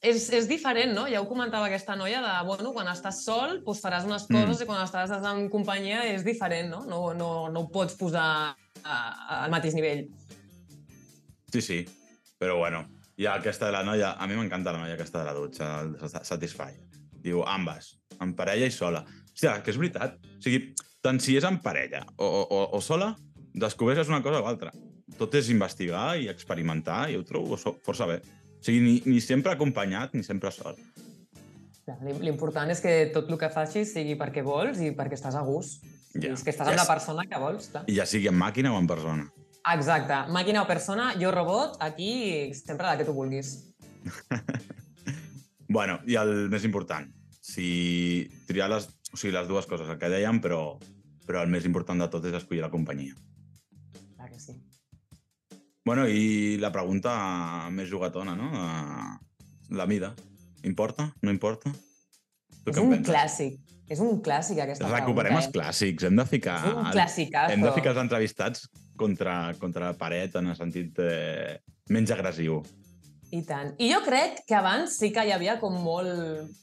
és, 0.01 0.23
és 0.33 0.47
diferent, 0.49 0.93
no? 0.95 1.03
Ja 1.11 1.21
ho 1.21 1.27
comentava 1.29 1.67
aquesta 1.69 1.95
noia 1.99 2.21
de, 2.23 2.31
bueno, 2.47 2.71
quan 2.73 2.87
estàs 2.89 3.19
sol, 3.25 3.59
doncs 3.65 3.81
faràs 3.83 4.07
unes 4.07 4.25
Mm. 4.29 4.39
coses 4.47 4.63
i 4.63 4.67
quan 4.69 4.81
estàs 4.83 5.13
en 5.13 5.49
companyia 5.49 6.03
és 6.09 6.23
diferent, 6.25 6.69
no? 6.73 6.83
No, 6.89 7.13
no, 7.13 7.49
no 7.53 7.65
ho 7.65 7.69
pots 7.73 7.95
posar 7.99 8.55
a, 8.83 8.97
al 9.43 9.51
mateix 9.53 9.75
nivell. 9.77 10.07
Sí, 11.53 11.61
sí, 11.61 11.79
però 12.37 12.57
bueno, 12.57 12.85
ha 13.27 13.33
aquesta 13.35 13.65
de 13.67 13.71
la 13.73 13.83
noia, 13.83 14.13
a 14.17 14.27
mi 14.27 14.35
m'encanta 14.37 14.71
la 14.73 14.79
noia 14.83 14.93
aquesta 14.97 15.19
de 15.19 15.25
la 15.25 15.33
dutxa, 15.37 15.69
el 15.81 15.95
Sa- 16.09 16.23
Satisfy. 16.23 16.73
Diu, 17.19 17.41
ambas, 17.45 17.97
en 18.21 18.33
parella 18.33 18.65
i 18.69 18.71
sola. 18.71 19.03
Hòstia, 19.33 19.57
que 19.63 19.71
és 19.73 19.77
veritat. 19.77 20.15
O 20.23 20.41
sigui, 20.43 20.73
tant 21.03 21.19
si 21.19 21.35
és 21.37 21.43
en 21.47 21.57
parella 21.63 22.05
o, 22.17 22.25
o, 22.25 22.61
o 22.77 22.81
sola, 22.81 23.13
descobreixes 23.53 24.07
una 24.07 24.21
cosa 24.23 24.39
o 24.41 24.47
altra. 24.47 24.71
Tot 25.19 25.35
és 25.35 25.49
investigar 25.51 26.13
i 26.17 26.29
experimentar 26.31 27.09
i 27.11 27.17
ho 27.19 27.25
trobo 27.27 27.57
força 27.59 28.07
bé. 28.07 28.21
O 28.59 28.63
sigui, 28.63 28.79
ni, 28.83 28.95
ni 29.05 29.19
sempre 29.23 29.51
acompanyat 29.53 30.15
ni 30.15 30.23
sempre 30.23 30.51
sol. 30.55 30.79
L'important 32.21 32.69
és 32.69 32.81
que 32.83 32.93
tot 33.13 33.29
el 33.31 33.37
que 33.41 33.49
facis 33.51 33.93
sigui 33.95 34.15
perquè 34.19 34.43
vols 34.45 34.79
i 34.83 34.91
perquè 34.95 35.17
estàs 35.17 35.35
a 35.35 35.43
gust. 35.45 35.83
Ja. 36.13 36.29
I 36.29 36.33
és 36.33 36.43
que 36.45 36.53
estàs 36.53 36.67
amb 36.67 36.75
Ja 36.77 36.81
la 36.81 36.85
sé. 36.85 36.91
persona 36.93 37.25
que 37.29 37.39
vols, 37.41 37.69
clar. 37.73 37.83
I 37.89 37.97
ja 37.97 38.05
sigui 38.09 38.29
en 38.29 38.37
màquina 38.37 38.73
o 38.73 38.79
en 38.79 38.87
persona. 38.89 39.27
Exacte. 39.73 40.19
Màquina 40.33 40.63
o 40.63 40.67
persona, 40.69 41.11
jo 41.19 41.31
robot, 41.33 41.77
aquí 41.85 42.53
sempre 42.57 42.87
la 42.87 42.97
que 42.97 43.05
tu 43.05 43.13
vulguis. 43.13 43.55
Bueno, 45.69 45.99
i 46.09 46.15
el 46.17 46.47
més 46.49 46.63
important, 46.65 47.05
si 47.45 48.25
triar 48.49 48.71
les, 48.71 48.87
o 49.13 49.17
sigui, 49.19 49.35
les 49.35 49.45
dues 49.45 49.67
coses, 49.69 49.85
el 49.85 49.99
que 50.01 50.09
dèiem, 50.09 50.39
però, 50.41 50.79
però 51.27 51.43
el 51.45 51.51
més 51.53 51.67
important 51.69 52.01
de 52.01 52.07
tot 52.09 52.25
és 52.25 52.33
escollir 52.39 52.63
la 52.63 52.71
companyia. 52.73 53.13
Bueno, 55.89 56.03
i 56.05 56.57
la 56.61 56.69
pregunta 56.69 57.11
més 57.73 57.89
jugatona, 57.89 58.35
no? 58.37 58.49
Eh, 58.53 59.73
La 59.73 59.85
mida. 59.89 60.11
Importa? 60.65 61.07
No 61.25 61.31
importa? 61.33 61.71
Tu 62.65 62.71
És 62.71 62.77
un 62.77 62.91
penses? 62.91 63.07
clàssic. 63.09 63.55
És 63.89 63.99
un 64.05 64.19
clàssic, 64.21 64.59
aquesta 64.61 64.85
Recuperem 64.91 65.33
pregunta. 65.33 65.47
els 65.47 65.55
clàssics. 65.55 66.05
Hem 66.05 66.15
de 66.19 66.25
ficar... 66.29 66.57
És 66.61 66.75
un 66.77 66.89
clàssicazo. 66.93 67.53
Hem 67.55 67.65
de 67.65 67.71
ficar 67.73 67.93
els 67.95 68.01
entrevistats 68.03 68.67
contra, 69.01 69.35
contra 69.57 69.87
la 69.89 69.97
paret 69.97 70.35
en 70.37 70.51
el 70.51 70.57
sentit 70.59 71.01
eh, 71.01 71.57
menys 71.89 72.13
agressiu. 72.13 72.59
I 73.33 73.41
tant. 73.49 73.73
I 73.81 73.89
jo 73.95 74.03
crec 74.05 74.43
que 74.45 74.57
abans 74.57 74.97
sí 75.01 75.09
que 75.15 75.25
hi 75.25 75.33
havia 75.33 75.57
com 75.61 75.73
molt 75.81 76.53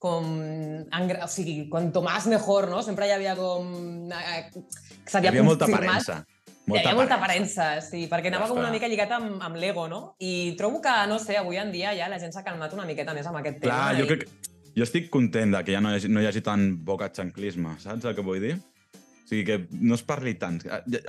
com... 0.00 0.24
O 0.40 1.28
sigui, 1.28 1.68
quanto 1.68 2.00
más 2.00 2.26
mejor, 2.32 2.70
no? 2.72 2.80
Sempre 2.82 3.08
hi 3.10 3.16
havia 3.18 3.36
com... 3.36 3.68
eh, 4.16 4.48
Hi 4.56 5.12
s'havia 5.12 5.34
havia 5.34 5.44
molta 5.44 5.68
confirmat. 5.68 6.24
Aparença. 6.70 6.86
Hi 6.86 6.92
havia 6.92 7.00
molta 7.02 7.18
aparença, 7.18 7.66
sí, 7.84 8.04
perquè 8.10 8.30
anava 8.32 8.48
com 8.50 8.60
una 8.62 8.70
mica 8.74 8.88
lligat 8.90 9.16
amb, 9.18 9.40
amb 9.42 9.58
l'ego, 9.60 9.88
no? 9.90 10.02
I 10.22 10.54
trobo 10.60 10.80
que, 10.84 10.94
no 11.10 11.18
sé, 11.22 11.36
avui 11.40 11.58
en 11.60 11.74
dia 11.74 11.96
ja 11.98 12.08
la 12.12 12.20
gent 12.22 12.32
s'ha 12.36 12.46
calmat 12.46 12.72
una 12.76 12.86
miqueta 12.88 13.16
més 13.16 13.28
amb 13.28 13.42
aquest 13.42 13.62
tema. 13.62 13.74
Clar, 13.74 13.98
jo 13.98 14.06
i... 14.06 14.12
crec, 14.14 14.50
Jo 14.76 14.86
estic 14.86 15.08
content 15.10 15.56
que 15.64 15.74
ja 15.74 15.80
no 15.82 15.90
hi 15.90 15.98
hagi, 15.98 16.10
no 16.12 16.22
hi 16.22 16.28
hagi 16.28 16.42
tant 16.46 16.66
boca-xanclisme, 16.86 17.74
saps 17.82 18.06
el 18.06 18.14
que 18.14 18.24
vull 18.24 18.42
dir? 18.42 18.54
O 18.54 19.30
sigui, 19.30 19.42
que 19.46 19.56
no 19.80 19.96
es 19.96 20.04
parli 20.06 20.36
tant. 20.38 20.60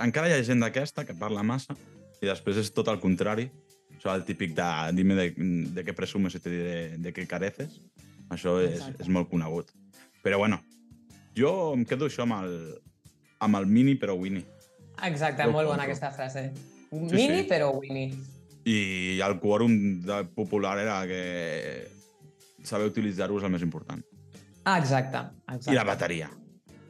Encara 0.02 0.30
hi 0.30 0.34
ha 0.34 0.42
gent 0.46 0.62
d'aquesta 0.62 1.06
que 1.06 1.16
parla 1.18 1.44
massa 1.46 1.76
i 2.22 2.28
després 2.28 2.58
és 2.62 2.72
tot 2.74 2.90
el 2.90 3.00
contrari. 3.02 3.48
Això 3.96 4.14
el 4.16 4.24
típic 4.26 4.56
de 4.56 4.66
dime 4.98 5.14
de, 5.18 5.28
de 5.76 5.84
què 5.86 5.94
presumes 5.94 6.34
i 6.34 6.42
te 6.42 6.50
diré 6.50 6.76
de 7.02 7.14
què 7.14 7.26
careces. 7.30 7.78
Això 8.34 8.56
és, 8.64 8.82
és 8.98 9.10
molt 9.12 9.30
conegut. 9.30 9.70
Però 10.22 10.38
bueno, 10.42 10.58
jo 11.38 11.72
em 11.76 11.84
quedo 11.86 12.08
això 12.10 12.26
amb 12.26 12.40
el, 12.40 12.56
amb 13.46 13.60
el 13.60 13.70
mini 13.70 13.94
però 13.98 14.18
Winnie. 14.18 14.46
Exacte, 15.08 15.46
molt 15.50 15.68
bona 15.68 15.84
aquesta 15.88 16.10
frase. 16.14 16.52
Sí, 16.92 16.98
Mini, 17.00 17.42
sí. 17.42 17.48
però 17.48 17.70
Winnie. 17.78 18.12
I 18.68 19.18
el 19.24 19.38
quòrum 19.42 19.72
popular 20.36 20.76
era 20.78 21.00
que 21.08 21.88
saber 22.62 22.86
utilitzar-ho 22.92 23.38
és 23.40 23.44
el 23.48 23.50
més 23.50 23.64
important. 23.66 24.04
Ah, 24.64 24.76
exacte, 24.78 25.18
exacte. 25.48 25.72
I 25.72 25.78
la 25.78 25.82
bateria. 25.88 26.28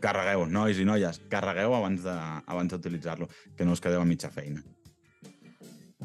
Carregueu, 0.03 0.45
nois 0.51 0.77
i 0.83 0.85
noies, 0.85 1.21
carregueu 1.31 1.73
abans 1.79 2.03
de- 2.05 2.19
abans 2.51 2.73
d'utilitzar-lo, 2.75 3.29
que 3.57 3.65
no 3.65 3.73
us 3.73 3.81
quedeu 3.81 4.03
a 4.03 4.05
mitja 4.05 4.29
feina. 4.35 4.61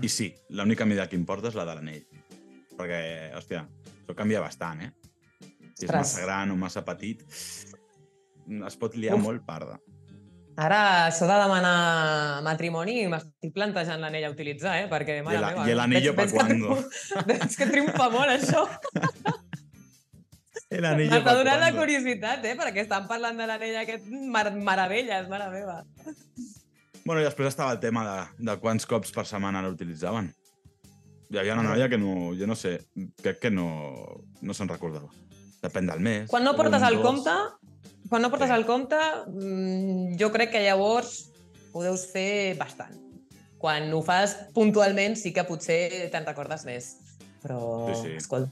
I 0.02 0.08
sí, 0.14 0.30
l'única 0.54 0.86
mida 0.86 1.08
que 1.10 1.18
importa 1.18 1.50
és 1.50 1.56
la 1.58 1.66
de 1.66 1.74
l'anell. 1.76 2.06
Perquè, 2.78 3.34
hòstia, 3.36 3.66
això 4.06 4.16
canvia 4.16 4.40
bastant, 4.40 4.84
eh? 4.86 4.92
Si 5.74 5.86
és 5.86 5.90
Ostres. 5.90 5.98
massa 5.98 6.22
gran 6.24 6.52
o 6.52 6.56
massa 6.56 6.86
petit, 6.86 7.24
es 7.28 8.78
pot 8.78 8.96
liar 8.96 9.16
Uf. 9.18 9.24
molt 9.24 9.44
parda. 9.46 9.80
Ara, 10.58 10.78
això 11.12 11.28
de 11.30 11.36
demanar 11.38 12.42
matrimoni, 12.42 13.04
m'estic 13.12 13.52
plantejant 13.54 14.02
l'anell 14.02 14.26
a 14.26 14.32
utilitzar, 14.34 14.72
eh? 14.82 14.88
Perquè, 14.90 15.20
mare 15.26 15.38
I 15.38 15.42
la- 15.44 15.52
meva... 15.54 15.68
i 15.70 15.74
el 15.76 15.82
anillo 15.84 16.14
veig- 16.18 16.34
pa' 16.34 17.24
veig 17.30 17.58
que 17.60 17.68
triomfa- 17.70 18.10
molt, 18.16 18.32
això. 18.34 18.64
M'està 20.68 21.34
donant 21.38 21.62
la 21.62 21.70
curiositat, 21.76 22.44
eh? 22.50 22.56
Perquè 22.60 22.82
estan 22.84 23.06
parlant 23.08 23.38
de 23.40 23.46
l'anell 23.48 23.78
aquest 23.84 24.10
mar 24.34 24.50
meravelles, 24.52 25.30
mare 25.32 25.48
meva. 25.54 25.78
Bueno, 27.06 27.22
i 27.22 27.24
després 27.28 27.54
estava 27.54 27.72
el 27.72 27.80
tema 27.80 28.04
de, 28.04 28.18
de 28.50 28.58
quants 28.60 28.84
cops 28.90 29.14
per 29.16 29.24
setmana 29.30 29.62
l'utilitzaven. 29.64 30.28
Hi 31.32 31.40
havia 31.40 31.54
una 31.56 31.64
noia 31.70 31.88
que 31.92 31.98
no, 32.02 32.34
jo 32.40 32.48
no 32.50 32.56
sé, 32.56 32.74
crec 33.24 33.40
que 33.46 33.52
no, 33.52 33.68
no 34.42 34.54
se'n 34.58 34.68
recordava. 34.72 35.08
Depèn 35.64 35.88
del 35.88 36.04
mes. 36.04 36.28
Quan 36.32 36.44
no 36.44 36.54
portes 36.58 36.82
un, 36.82 36.88
el 36.90 37.00
dos. 37.00 37.06
compte, 37.06 37.38
quan 38.10 38.22
no 38.22 38.30
portes 38.30 38.50
Sí. 38.50 38.56
el 38.56 38.66
compte, 38.66 38.98
mm, 39.28 40.18
jo 40.20 40.32
crec 40.32 40.52
que 40.52 40.64
llavors 40.64 41.32
ho 41.74 41.84
deus 41.84 42.08
fer 42.12 42.56
bastant. 42.58 42.96
Quan 43.58 43.92
ho 43.94 44.02
fas 44.04 44.36
puntualment 44.54 45.16
sí 45.18 45.34
que 45.34 45.44
potser 45.44 46.10
te'n 46.12 46.26
recordes 46.26 46.66
més. 46.66 46.98
Però, 47.42 47.88
Sí, 47.94 48.02
sí. 48.04 48.16
escolta, 48.18 48.52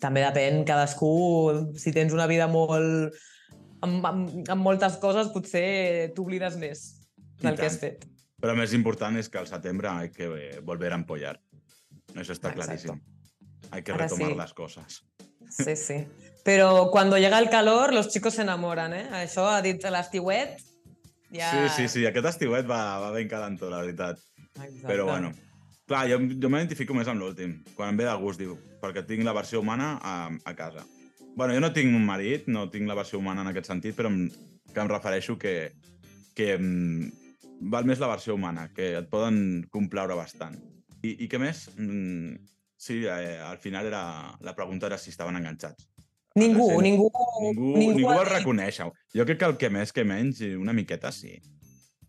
també 0.00 0.22
depèn 0.22 0.64
cadascú, 0.64 1.72
si 1.76 1.92
tens 1.92 2.12
una 2.12 2.26
vida 2.26 2.48
molt... 2.48 3.14
amb, 3.82 4.04
amb, 4.06 4.48
amb 4.48 4.62
moltes 4.62 4.96
coses, 5.02 5.28
potser 5.34 6.12
t'oblides 6.14 6.56
més 6.56 7.00
del 7.40 7.56
que 7.56 7.66
has 7.66 7.78
fet. 7.78 8.04
Pero 8.40 8.54
més 8.54 8.72
important 8.74 9.16
es 9.18 9.28
que 9.28 9.38
al 9.38 9.46
septiembre 9.46 9.88
hay 9.88 10.10
que 10.10 10.24
eh, 10.24 10.60
volver 10.60 10.92
a 10.92 10.96
empollar. 10.96 11.40
Eso 12.14 12.32
está 12.32 12.50
Exacto. 12.50 12.62
clarísimo. 12.64 13.00
Hay 13.70 13.82
que 13.82 13.92
Ahora 13.92 14.06
retomar 14.06 14.30
sí. 14.30 14.36
las 14.36 14.54
cosas. 14.54 15.04
Sí, 15.52 15.76
sí. 15.76 16.00
Però 16.42 16.90
cuando 16.90 17.18
llega 17.18 17.38
el 17.38 17.50
calor, 17.50 17.92
los 17.94 18.08
chicos 18.08 18.34
se 18.34 18.42
enamoran, 18.42 18.94
eh? 18.94 19.06
Això 19.14 19.46
ha 19.46 19.60
dit 19.62 19.84
l'estiuet. 19.84 20.58
Ja... 21.30 21.50
Sí, 21.52 21.68
sí, 21.76 21.88
sí, 21.88 22.06
aquest 22.08 22.32
estiuet 22.32 22.66
va, 22.68 22.98
va 22.98 23.12
ben 23.14 23.28
calentó, 23.30 23.70
la 23.70 23.84
veritat. 23.84 24.18
Exacte. 24.56 24.88
Però 24.88 25.06
bueno, 25.06 25.30
clar, 25.86 26.08
jo, 26.10 26.18
jo 26.18 26.50
m'identifico 26.50 26.96
més 26.98 27.08
amb 27.08 27.22
l'últim. 27.22 27.60
Quan 27.76 27.92
em 27.92 28.00
ve 28.02 28.08
de 28.08 28.16
gust, 28.20 28.42
diu, 28.42 28.56
perquè 28.82 29.04
tinc 29.06 29.22
la 29.24 29.36
versió 29.36 29.62
humana 29.62 29.94
a, 30.02 30.16
a 30.44 30.54
casa. 30.58 30.82
Bueno, 31.36 31.54
jo 31.54 31.62
no 31.62 31.72
tinc 31.72 31.94
un 31.94 32.04
marit, 32.04 32.50
no 32.50 32.66
tinc 32.72 32.90
la 32.90 32.98
versió 32.98 33.22
humana 33.22 33.46
en 33.46 33.52
aquest 33.52 33.70
sentit, 33.70 33.94
però 33.96 34.10
em, 34.10 34.26
que 34.72 34.82
em 34.82 34.90
refereixo 34.90 35.38
que, 35.40 35.54
que 36.36 36.56
em, 36.58 37.06
val 37.72 37.86
més 37.88 38.02
la 38.02 38.10
versió 38.10 38.34
humana, 38.34 38.66
que 38.74 38.96
et 38.98 39.08
poden 39.12 39.62
complaure 39.70 40.18
bastant. 40.18 40.58
I, 41.02 41.14
i 41.24 41.30
què 41.30 41.38
més? 41.40 41.68
Mm, 41.78 42.34
sí, 42.82 43.04
eh, 43.06 43.38
al 43.38 43.58
final 43.62 43.86
era, 43.86 44.34
la 44.40 44.54
pregunta 44.56 44.88
era 44.90 44.98
si 44.98 45.10
estaven 45.10 45.36
enganxats. 45.38 45.86
Ningú, 46.34 46.66
Sí. 46.70 46.82
ningú, 46.82 47.10
Ningú, 47.42 47.78
ningú, 47.78 47.98
ningú 47.98 48.12
dit- 48.18 48.28
reconèixer-ho. 48.32 48.92
Jo 49.14 49.24
crec 49.28 49.38
que 49.38 49.44
el 49.50 49.56
que 49.60 49.68
més 49.70 49.92
que 49.92 50.02
menys, 50.04 50.40
una 50.58 50.72
miqueta 50.72 51.12
sí. 51.12 51.36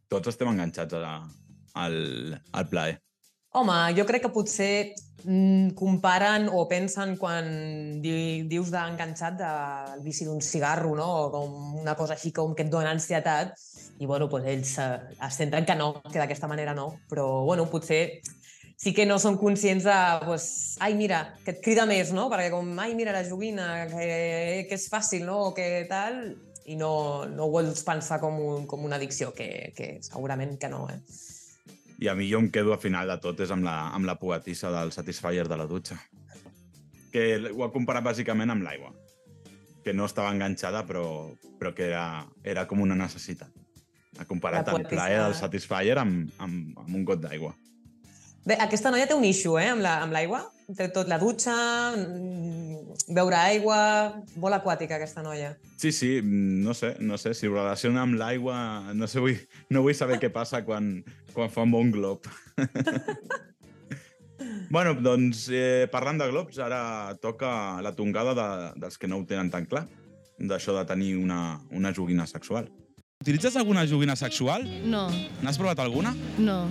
Tots 0.07 0.29
estem 0.31 0.47
enganxats 0.49 0.93
a 0.93 0.99
la, 1.03 1.13
al, 1.75 1.97
al 2.53 2.67
plaer. 2.69 2.99
Home, 3.53 3.75
jo 3.97 4.05
crec 4.09 4.23
que 4.23 4.31
potser 4.33 4.95
mm, 5.25 5.75
comparen 5.77 6.47
o 6.49 6.63
pensen 6.71 7.17
quan 7.21 7.51
di, 8.01 8.15
dius 8.49 8.71
d'enganxat 8.73 9.35
del 9.37 10.01
vici 10.01 10.25
d'un 10.25 10.41
cigarro, 10.41 10.95
no? 10.97 11.05
O 11.27 11.31
com 11.35 11.75
una 11.83 11.93
cosa 11.99 12.15
així 12.17 12.31
com 12.33 12.55
que 12.55 12.63
et 12.65 12.71
dona 12.73 12.89
ansietat, 12.95 13.53
i 13.99 14.07
bueno, 14.09 14.25
pues 14.31 14.47
ells 14.49 14.77
eh, 14.81 14.97
es 15.27 15.37
centren 15.37 15.65
que 15.69 15.75
no, 15.77 15.91
que 16.01 16.17
d'aquesta 16.17 16.47
manera 16.49 16.73
no. 16.73 16.87
Però 17.11 17.43
bueno, 17.45 17.67
potser 17.69 18.21
sí 18.83 18.91
que 18.91 19.05
no 19.07 19.15
són 19.21 19.37
conscients 19.39 19.85
de, 19.87 19.97
pues, 20.25 20.45
ai, 20.83 20.91
mira, 20.99 21.21
que 21.45 21.53
et 21.55 21.61
crida 21.63 21.85
més, 21.87 22.11
no? 22.11 22.27
Perquè 22.31 22.49
com, 22.51 22.67
ai, 22.83 22.91
mira, 22.99 23.13
la 23.15 23.23
joguina, 23.23 23.85
que, 23.87 24.65
que 24.67 24.75
és 24.75 24.89
fàcil, 24.91 25.23
no? 25.29 25.37
O 25.47 25.53
que 25.55 25.85
tal, 25.87 26.19
i 26.67 26.75
no, 26.79 27.23
no 27.31 27.47
ho 27.47 27.53
vols 27.53 27.85
pensar 27.87 28.19
com, 28.19 28.41
un, 28.43 28.67
com 28.67 28.83
una 28.83 28.99
addicció, 28.99 29.31
que, 29.37 29.71
que 29.77 29.95
segurament 30.03 30.57
que 30.59 30.71
no, 30.73 30.83
eh? 30.91 30.99
I 32.03 32.11
a 32.11 32.17
mi 32.19 32.27
jo 32.27 32.41
em 32.43 32.49
quedo 32.51 32.73
al 32.75 32.81
final 32.83 33.07
de 33.07 33.15
tot 33.23 33.39
és 33.45 33.51
amb 33.55 33.63
la, 33.63 33.77
amb 33.95 34.09
la 34.09 34.17
poetissa 34.19 34.73
del 34.73 34.91
Satisfyer 34.91 35.47
de 35.47 35.61
la 35.61 35.69
dutxa. 35.69 35.95
Que 37.13 37.37
ho 37.53 37.63
ha 37.63 37.71
comparat 37.71 38.03
bàsicament 38.03 38.51
amb 38.51 38.65
l'aigua. 38.65 38.91
Que 39.85 39.93
no 39.95 40.09
estava 40.09 40.33
enganxada, 40.33 40.83
però, 40.89 41.05
però 41.61 41.71
que 41.77 41.87
era, 41.87 42.25
era 42.43 42.65
com 42.67 42.83
una 42.83 42.97
necessitat. 42.99 43.53
Ha 44.19 44.27
comparat 44.27 44.67
La 44.67 44.81
el 44.81 44.89
plaer 44.89 45.21
del. 45.21 45.37
Satisfyer 45.37 46.01
amb, 46.01 46.33
amb, 46.43 46.73
amb 46.83 46.97
un 46.97 47.05
got 47.07 47.23
d'aigua. 47.23 47.53
Bé, 48.45 48.57
aquesta 48.59 48.91
noia 48.91 49.05
té 49.07 49.15
un 49.15 49.23
issue, 49.23 49.55
eh, 49.61 49.69
amb 49.71 49.81
la- 49.81 50.01
amb 50.03 50.11
l'aigua. 50.11 50.41
Té 50.75 50.89
tot 50.91 51.07
la 51.07 51.17
dutxa, 51.19 51.53
mm, 51.95 53.13
beure 53.15 53.35
aigua... 53.39 53.77
Molt 54.35 54.55
aquàtica, 54.57 54.95
aquesta 54.97 55.23
noia. 55.23 55.53
Sí, 55.77 55.91
sí, 55.91 56.19
no 56.23 56.73
sé, 56.73 56.95
no 56.99 57.17
sé, 57.17 57.33
si 57.33 57.47
ho 57.47 57.53
relaciona 57.53 58.01
amb 58.03 58.15
l'aigua, 58.19 58.91
no 58.93 59.07
sé, 59.07 59.19
vull, 59.23 59.37
no 59.69 59.81
vull 59.83 59.95
saber 59.95 60.19
què 60.19 60.29
passa 60.31 60.63
quan, 60.65 61.03
quan 61.33 61.49
fa 61.49 61.63
un 61.63 61.71
bon 61.71 61.91
glob. 61.91 62.27
bueno, 64.69 64.93
doncs, 64.95 65.47
eh, 65.51 65.87
parlant 65.91 66.19
de 66.19 66.27
globs, 66.31 66.59
ara 66.59 67.15
toca 67.21 67.81
la 67.81 67.93
tongada 67.95 68.33
de, 68.35 68.79
dels 68.79 68.97
que 68.97 69.07
no 69.07 69.19
ho 69.21 69.25
tenen 69.25 69.51
tan 69.51 69.65
clar, 69.65 69.85
d'això 70.39 70.75
de 70.79 70.85
tenir 70.89 71.15
una, 71.19 71.59
una 71.71 71.93
joguina 71.93 72.25
sexual. 72.27 72.67
Utilitzes 73.23 73.55
alguna 73.55 73.85
joguina 73.87 74.17
sexual? 74.19 74.65
No, 74.83 75.07
N'has 75.41 75.57
provat 75.57 75.79
alguna? 75.79 76.11
no. 76.39 76.65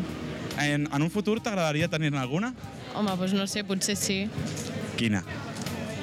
En, 0.61 0.87
en 0.93 1.03
un 1.03 1.11
futur 1.11 1.39
t'agradaria 1.41 1.89
tenir-ne 1.89 2.19
alguna? 2.21 2.53
Home, 2.95 3.15
doncs 3.17 3.33
no 3.37 3.47
sé, 3.49 3.63
potser 3.65 3.97
sí. 3.97 4.19
Quina? 5.01 5.23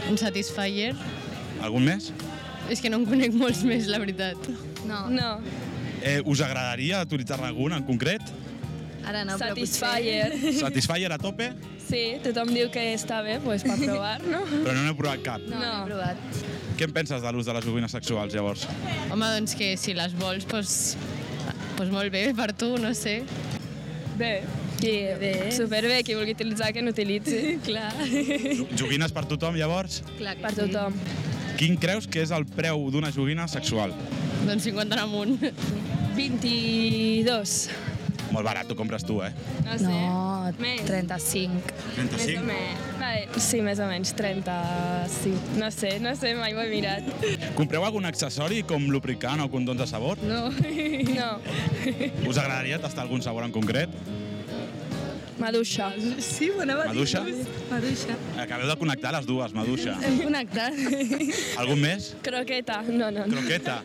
Un 0.10 0.18
Satisfyer. 0.18 0.96
Algun 1.62 1.86
més? 1.86 2.12
És 2.70 2.82
que 2.82 2.90
no 2.90 2.98
en 3.02 3.06
conec 3.10 3.34
molts 3.38 3.62
més, 3.68 3.88
la 3.92 4.00
veritat. 4.02 4.38
No, 4.90 5.08
No, 5.10 5.38
Eh, 6.00 6.22
us 6.32 6.40
agradaria 6.40 7.02
utilitzar-ne 7.04 7.46
alguna 7.50 7.76
en 7.76 7.84
concret? 7.84 8.22
ara 9.06 9.26
no, 9.26 9.34
però 9.40 9.50
Satisfyer. 9.50 10.54
Satisfyer 10.60 11.12
a 11.12 11.18
tope, 11.18 11.50
Sí, 11.90 12.20
tothom 12.24 12.52
diu 12.54 12.70
que 12.70 12.94
està 12.94 13.24
bé 13.26 13.40
pues, 13.42 13.64
per 13.66 13.76
provar, 13.82 14.20
no? 14.22 14.44
però 14.64 14.76
no 14.78 14.84
n'he 14.86 14.94
provat 14.96 15.24
cap. 15.26 15.42
No, 15.42 15.58
no. 15.58 15.66
No. 15.66 15.72
he 15.82 15.88
provat. 15.90 16.18
Què 16.78 16.86
en 16.86 16.94
penses 16.94 17.22
de 17.24 17.32
l'ús 17.34 17.48
de 17.50 17.56
les 17.58 17.66
joguines 17.66 17.92
sexuals, 17.92 18.34
llavors? 18.38 18.68
Home, 19.12 19.26
doncs 19.36 19.56
que 19.58 19.72
si 19.76 19.96
les 19.98 20.14
vols, 20.20 20.46
doncs, 20.48 20.76
doncs 21.80 21.92
molt 21.92 22.14
bé 22.14 22.28
per 22.38 22.52
tu, 22.54 22.76
no 22.78 22.94
sé. 22.94 23.24
Bé. 24.20 24.34
I 24.84 24.92
Bé. 25.20 25.34
superbé, 25.56 26.02
qui 26.08 26.16
vulgui 26.16 26.34
utilitzar 26.36 26.72
que 26.76 26.84
n'utilitzi. 26.84 27.40
Clar. 27.68 27.90
Joguines 28.80 29.12
per 29.16 29.26
tothom, 29.32 29.56
llavors? 29.60 30.02
Clar 30.20 30.36
que 30.38 30.44
Per 30.46 30.54
sí. 30.56 30.62
tothom. 30.66 30.96
Quin 31.60 31.76
creus 31.80 32.08
que 32.08 32.22
és 32.24 32.32
el 32.36 32.46
preu 32.48 32.86
d'una 32.94 33.10
joguina 33.16 33.48
sexual? 33.52 33.92
Doncs 34.48 34.64
50 34.70 34.96
en 34.96 35.02
amunt. 35.04 35.34
22. 36.16 37.58
Molt 38.30 38.46
barat, 38.46 38.68
t'ho 38.70 38.76
compres 38.78 39.04
tu, 39.08 39.20
eh? 39.26 39.32
No 39.66 39.78
sé. 39.80 39.86
No, 39.90 40.52
Més. 40.62 40.82
35. 40.86 41.74
Més 41.98 42.06
o 42.06 42.10
35? 42.14 42.44
menys. 42.46 42.86
Vale, 43.00 43.42
sí, 43.42 43.62
més 43.66 43.80
o 43.82 43.88
menys, 43.90 44.14
35. 44.18 45.58
No 45.60 45.70
sé, 45.74 45.96
no 46.04 46.14
sé, 46.20 46.34
mai 46.38 46.54
ho 46.54 46.62
he 46.62 46.70
mirat. 46.72 47.10
Compreu 47.58 47.86
algun 47.88 48.06
accessori 48.10 48.62
com 48.70 48.86
lubricant 48.94 49.42
o 49.46 49.50
condons 49.52 49.80
de 49.82 49.88
sabor? 49.90 50.22
No. 50.24 50.48
No. 51.20 51.30
Us 52.30 52.38
agradaria 52.38 52.78
tastar 52.80 53.04
algun 53.04 53.22
sabor 53.26 53.44
en 53.44 53.52
concret? 53.52 53.90
Maduixa. 55.40 55.90
Sí, 56.20 56.50
bona 56.56 56.76
Maduixa? 56.82 57.22
Maduixa. 57.70 58.16
Acabeu 58.44 58.68
de 58.68 58.76
connectar 58.80 59.14
les 59.16 59.26
dues, 59.28 59.54
Maduixa. 59.56 59.96
Hem 60.04 60.18
connectat. 60.26 60.76
Algun 61.62 61.80
més? 61.80 62.12
Croqueta. 62.26 62.82
No, 62.90 63.08
no, 63.12 63.24
no. 63.26 63.38
Croqueta? 63.38 63.80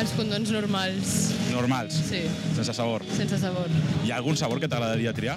Els 0.00 0.12
condons 0.16 0.50
normals, 0.54 1.10
Normals, 1.52 1.94
sí, 2.08 2.22
sense 2.56 2.72
sabor. 2.72 3.02
sense 3.16 3.36
sabor. 3.42 3.66
Hi 4.04 4.10
ha 4.12 4.16
algun 4.20 4.36
sabor 4.38 4.60
que 4.62 4.68
t'agradaria 4.70 5.12
triar? 5.12 5.36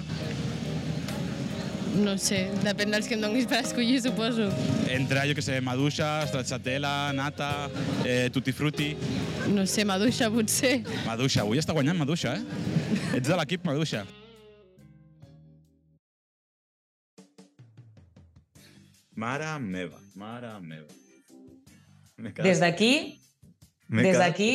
No 1.94 2.16
sé, 2.18 2.48
depèn 2.64 2.90
dels 2.90 3.06
que 3.06 3.14
em 3.14 3.20
donis 3.22 3.44
per 3.46 3.60
escollir, 3.62 4.00
suposo. 4.02 4.48
Entre, 4.90 5.20
jo 5.28 5.34
que 5.38 5.44
sé, 5.46 5.60
maduixa, 5.62 6.08
stracciatella, 6.26 7.12
nata, 7.14 7.68
eh, 8.02 8.30
tutti 8.34 8.50
frutti... 8.52 8.88
No 9.54 9.62
sé, 9.68 9.84
maduixa, 9.86 10.30
potser. 10.32 10.80
Maduixa, 11.06 11.44
avui 11.44 11.60
està 11.60 11.76
guanyant 11.76 11.98
Maduixa, 12.00 12.34
eh? 12.34 13.02
Ets 13.20 13.28
de 13.28 13.36
l'equip 13.38 13.62
Maduixa. 13.68 14.02
Mare 19.14 19.52
meva, 19.62 20.00
mare 20.18 20.50
meva. 20.60 20.90
Des 22.42 22.58
d'aquí, 22.62 23.20
des 23.88 24.18
d'aquí, 24.18 24.50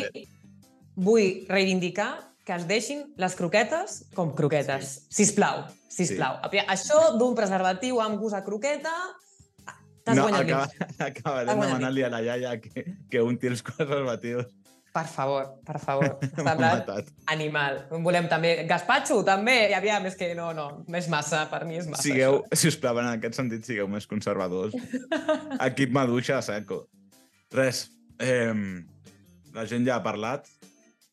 vull 0.99 1.45
reivindicar 1.49 2.11
que 2.45 2.55
es 2.57 2.65
deixin 2.67 3.03
les 3.21 3.36
croquetes 3.38 4.03
com 4.17 4.34
croquetes. 4.36 4.95
Sí. 5.07 5.23
Sisplau, 5.23 5.67
sisplau. 5.93 6.39
Sí. 6.49 6.63
Això 6.65 7.01
d'un 7.19 7.36
preservatiu 7.38 8.01
amb 8.01 8.17
gust 8.21 8.38
a 8.38 8.41
croqueta, 8.45 8.93
t'has 10.03 10.17
No, 10.17 10.25
guanyat 10.25 10.47
acaba, 10.47 10.65
mig. 10.65 10.95
acabarem 11.11 11.51
demanant-li 11.53 12.07
a 12.07 12.09
la 12.09 12.23
iaia 12.25 12.55
que, 12.63 12.88
que 13.11 13.21
unti 13.21 13.51
els 13.51 13.61
preservatius. 13.65 14.49
Per 14.89 15.05
favor, 15.05 15.51
per 15.61 15.77
favor. 15.77 16.17
Animal. 17.36 17.84
Volem 18.01 18.25
també... 18.32 18.55
Gaspatxo, 18.67 19.19
també. 19.27 19.69
I 19.69 19.75
aviam, 19.77 20.07
és 20.09 20.17
que 20.17 20.32
no, 20.34 20.49
no. 20.57 20.67
És 20.97 21.05
massa, 21.11 21.43
per 21.51 21.61
mi 21.69 21.77
és 21.77 21.86
massa. 21.88 22.01
Sigueu, 22.07 22.41
si 22.57 22.71
us 22.71 22.77
plau, 22.82 22.97
en 22.97 23.11
aquest 23.11 23.38
sentit, 23.38 23.67
sigueu 23.69 23.88
més 23.91 24.09
conservadors. 24.09 24.73
Equip 25.69 25.93
maduixa 25.93 26.39
a 26.39 26.45
seco. 26.45 26.88
Res, 27.53 27.86
eh, 28.17 28.49
la 29.53 29.65
gent 29.65 29.85
ja 29.87 29.97
ha 29.97 30.03
parlat, 30.03 30.47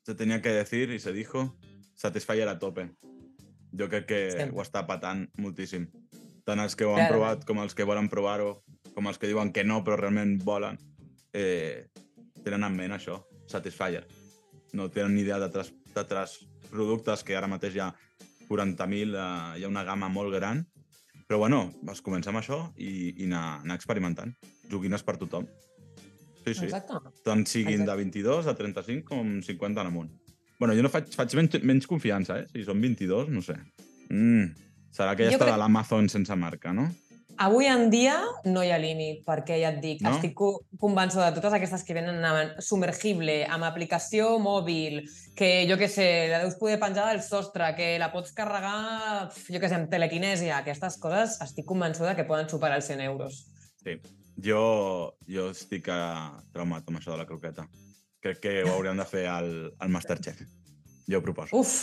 se 0.06 0.14
tenia 0.14 0.40
que 0.42 0.52
decir 0.54 0.90
i 0.90 1.00
se 1.00 1.12
dijo, 1.12 1.56
Satisfyer 1.96 2.48
a 2.48 2.58
tope. 2.60 2.90
Jo 3.72 3.88
crec 3.88 4.06
que 4.06 4.18
Sempre. 4.30 4.56
ho 4.56 4.62
està 4.62 4.82
patant 4.86 5.26
moltíssim. 5.40 5.86
Tant 6.44 6.60
els 6.60 6.76
que 6.76 6.84
ho 6.84 6.92
han 6.92 7.06
Clarament. 7.06 7.14
provat 7.14 7.46
com 7.48 7.58
els 7.62 7.74
que 7.74 7.84
volen 7.88 8.08
provar-ho, 8.08 8.62
com 8.94 9.08
els 9.08 9.18
que 9.18 9.26
diuen 9.26 9.52
que 9.52 9.64
no 9.64 9.82
però 9.84 9.96
realment 9.96 10.38
volen, 10.44 10.78
eh, 11.32 11.88
tenen 12.44 12.64
en 12.64 12.76
ment 12.76 12.92
això, 12.92 13.24
Satisfyer. 13.48 14.06
No 14.72 14.90
tenen 14.90 15.14
ni 15.14 15.22
idea 15.22 15.38
d'altres 15.38 16.46
productes 16.70 17.24
que 17.24 17.36
ara 17.36 17.48
mateix 17.48 17.74
hi 17.74 17.80
ha 17.80 17.94
40.000, 18.48 19.14
eh, 19.16 19.58
hi 19.58 19.64
ha 19.64 19.68
una 19.68 19.84
gamma 19.84 20.08
molt 20.08 20.34
gran, 20.34 20.66
però 21.26 21.38
bueno, 21.38 21.72
començar 22.02 22.30
amb 22.30 22.38
això 22.38 22.72
i, 22.76 23.14
i 23.16 23.24
anar, 23.24 23.60
anar 23.64 23.74
experimentant. 23.74 24.34
Joguines 24.70 25.02
per 25.02 25.16
tothom. 25.16 25.46
Sí, 26.46 26.54
sí. 26.54 26.64
Exacte. 26.70 26.94
Tant 27.26 27.44
siguin 27.50 27.82
Exacte. 27.82 27.90
de 27.90 27.96
22 28.04 28.46
a 28.46 28.54
35 28.54 29.04
com 29.08 29.40
50 29.42 29.80
en 29.82 29.86
amunt. 29.90 30.12
Bueno, 30.58 30.74
jo 30.74 30.82
no 30.82 30.88
faig, 30.88 31.10
faig 31.12 31.34
menys, 31.36 31.58
menys 31.66 31.86
confiança, 31.90 32.38
eh? 32.40 32.46
Si 32.52 32.62
són 32.64 32.80
22, 32.80 33.28
no 33.28 33.42
sé. 33.42 33.56
Mm, 34.08 34.54
serà 34.94 35.16
que 35.16 35.26
ja 35.26 35.32
Jo 35.34 35.36
està 35.36 35.44
crec- 35.44 35.52
de 35.56 35.58
l'Amazon 35.60 36.08
sense 36.08 36.34
marca, 36.36 36.72
no? 36.72 36.86
Avui 37.38 37.66
en 37.68 37.90
dia 37.92 38.14
no 38.46 38.62
hi 38.64 38.70
ha 38.72 38.78
límit, 38.80 39.18
perquè 39.26 39.58
ja 39.60 39.68
et 39.74 39.82
dic, 39.82 40.00
No? 40.00 40.14
estic 40.14 40.32
co- 40.32 40.62
convençuda 40.80 41.26
de 41.28 41.34
totes 41.36 41.52
aquestes 41.52 41.82
que 41.84 41.92
venen 41.92 42.24
amb 42.24 42.54
submergible, 42.64 43.44
amb 43.44 43.64
aplicació 43.68 44.38
mòbil, 44.40 45.02
que 45.36 45.66
jo 45.68 45.76
que 45.76 45.88
sé, 45.92 46.28
la 46.30 46.38
deus 46.46 46.54
poder 46.56 46.78
penjar 46.80 47.10
del 47.10 47.20
sostre, 47.20 47.74
que 47.76 47.98
la 47.98 48.08
pots 48.10 48.32
carregar, 48.32 49.28
jo 49.50 49.60
que 49.60 49.68
sé, 49.68 49.74
amb 49.74 49.90
telequinèsia, 49.92 50.56
aquestes 50.62 50.96
coses, 50.96 51.36
estic 51.42 51.66
convençuda 51.66 52.16
que 52.16 52.24
poden 52.24 52.48
superar 52.48 52.76
els 52.80 52.86
100 52.88 53.02
euros. 53.02 53.50
Sí. 53.84 54.00
Jo, 54.44 55.16
jo 55.28 55.50
estic 55.52 55.88
eh, 55.88 55.98
traumat 56.52 56.88
amb 56.88 57.00
això 57.00 57.14
de 57.14 57.20
la 57.22 57.28
croqueta. 57.28 57.64
Crec 58.22 58.42
que 58.42 58.56
ho 58.64 58.74
hauríem 58.74 58.98
de 59.00 59.06
fer 59.08 59.26
al, 59.30 59.50
al 59.78 59.92
Masterchef. 59.92 60.42
Jo 61.08 61.20
ho 61.20 61.24
proposo. 61.24 61.56
Uf! 61.56 61.76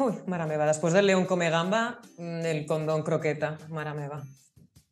Ui, 0.00 0.14
mare 0.30 0.46
meva, 0.48 0.66
després 0.66 0.94
del 0.96 1.06
León 1.06 1.26
come 1.28 1.50
gamba, 1.52 2.00
mm, 2.16 2.46
el 2.50 2.64
condón 2.66 3.04
croqueta, 3.06 3.54
mare 3.70 3.92
meva. 3.94 4.22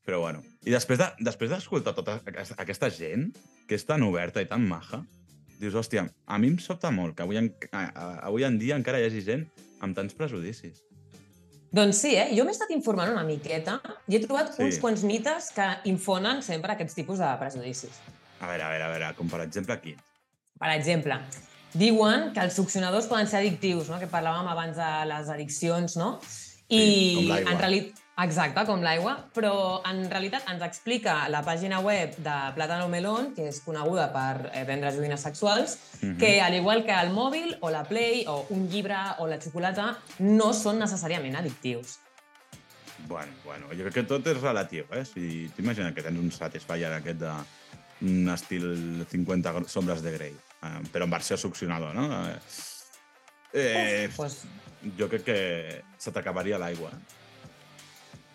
Però 0.06 0.20
bueno. 0.20 0.42
I 0.66 0.70
després 0.74 1.00
de, 1.00 1.08
després 1.24 1.50
d'escoltar 1.50 1.94
tota 1.96 2.20
aquesta, 2.58 2.90
gent, 2.92 3.30
que 3.66 3.78
és 3.78 3.86
tan 3.86 4.04
oberta 4.06 4.42
i 4.42 4.46
tan 4.50 4.62
maja, 4.68 5.00
dius, 5.58 5.74
hòstia, 5.78 6.04
a 6.26 6.38
mi 6.38 6.52
em 6.52 6.58
sobta 6.62 6.90
molt 6.94 7.16
que 7.16 7.24
avui 7.24 7.38
en, 7.40 7.50
avui 7.72 8.46
en 8.46 8.58
dia 8.60 8.78
encara 8.78 9.00
hi 9.00 9.08
hagi 9.08 9.24
gent 9.26 9.46
amb 9.82 9.96
tants 9.96 10.14
prejudicis. 10.18 10.82
Doncs 11.72 12.02
sí, 12.04 12.10
eh? 12.20 12.28
jo 12.36 12.44
m'he 12.44 12.52
estat 12.52 12.70
informant 12.74 13.10
una 13.14 13.22
miqueta 13.24 13.78
i 14.08 14.16
he 14.16 14.20
trobat 14.20 14.50
Sí. 14.52 14.62
uns 14.66 14.78
quants 14.82 15.02
mites 15.08 15.50
que 15.56 15.68
infonen 15.88 16.42
sempre 16.44 16.74
aquests 16.74 16.94
tipus 16.98 17.18
de 17.22 17.30
prejudicis. 17.40 17.96
A 18.40 18.46
veure, 18.50 18.62
a 18.66 18.70
veure, 18.74 18.84
a 18.84 18.90
veure, 18.92 19.08
com 19.16 19.30
per 19.30 19.40
exemple 19.40 19.72
aquí. 19.72 19.94
Per 20.60 20.70
exemple, 20.74 21.16
diuen 21.72 22.32
que 22.34 22.42
els 22.44 22.54
succionadors 22.58 23.06
poden 23.08 23.26
ser 23.26 23.40
addictius, 23.40 23.88
no? 23.88 23.98
que 23.98 24.10
parlàvem 24.10 24.50
abans 24.52 24.76
de 24.76 24.90
les 25.08 25.30
addiccions, 25.32 25.96
no? 25.96 26.18
I 26.68 26.82
Sí, 26.82 27.30
en 27.30 27.58
realitat, 27.58 28.01
exacte, 28.18 28.64
com 28.68 28.82
l'aigua, 28.84 29.14
però 29.34 29.80
en 29.88 30.04
realitat 30.10 30.44
ens 30.52 30.62
explica 30.62 31.28
la 31.32 31.40
pàgina 31.42 31.80
web 31.80 32.14
de 32.20 32.34
Plátano 32.54 32.88
Melón, 32.92 33.32
que 33.34 33.48
és 33.48 33.60
coneguda 33.64 34.10
per 34.12 34.50
eh, 34.52 34.64
vendre 34.68 34.92
joguines 34.92 35.20
sexuals, 35.24 35.78
Mhm. 36.02 36.18
que 36.18 36.40
al 36.40 36.54
igual 36.54 36.84
que 36.84 36.92
el 36.92 37.10
mòbil 37.10 37.56
o 37.60 37.70
la 37.70 37.84
Play 37.84 38.24
o 38.28 38.46
un 38.50 38.68
llibre 38.68 38.96
o 39.18 39.26
la 39.26 39.40
xocolata 39.40 39.98
no 40.18 40.52
són 40.52 40.78
necessàriament 40.78 41.36
addictius. 41.36 41.98
Bueno, 43.08 43.32
bueno, 43.44 43.66
jo 43.72 43.82
crec 43.82 43.94
que 43.94 44.02
tot 44.04 44.26
és 44.26 44.40
relatiu, 44.40 44.84
eh? 44.92 45.04
Si 45.04 45.50
t'imagines 45.56 45.92
que 45.94 46.02
tens 46.02 46.18
un 46.18 46.30
Satisfyer 46.30 46.92
aquest 46.92 47.18
de 47.18 47.32
un 48.02 48.28
estil 48.30 49.06
50 49.10 49.52
gr- 49.52 49.68
sombres 49.68 50.02
de 50.02 50.12
Grey, 50.12 50.32
eh, 50.62 50.80
però 50.92 51.04
en 51.04 51.10
versió 51.10 51.36
succionador, 51.36 51.94
no? 51.94 52.28
Eh, 52.28 52.38
eh, 53.54 54.08
Pues, 54.16 54.44
jo 54.98 55.08
crec 55.08 55.24
que 55.24 55.84
se 55.98 56.12
t'acabaria 56.12 56.58
l'aigua. 56.58 56.90
Eh? 56.90 57.21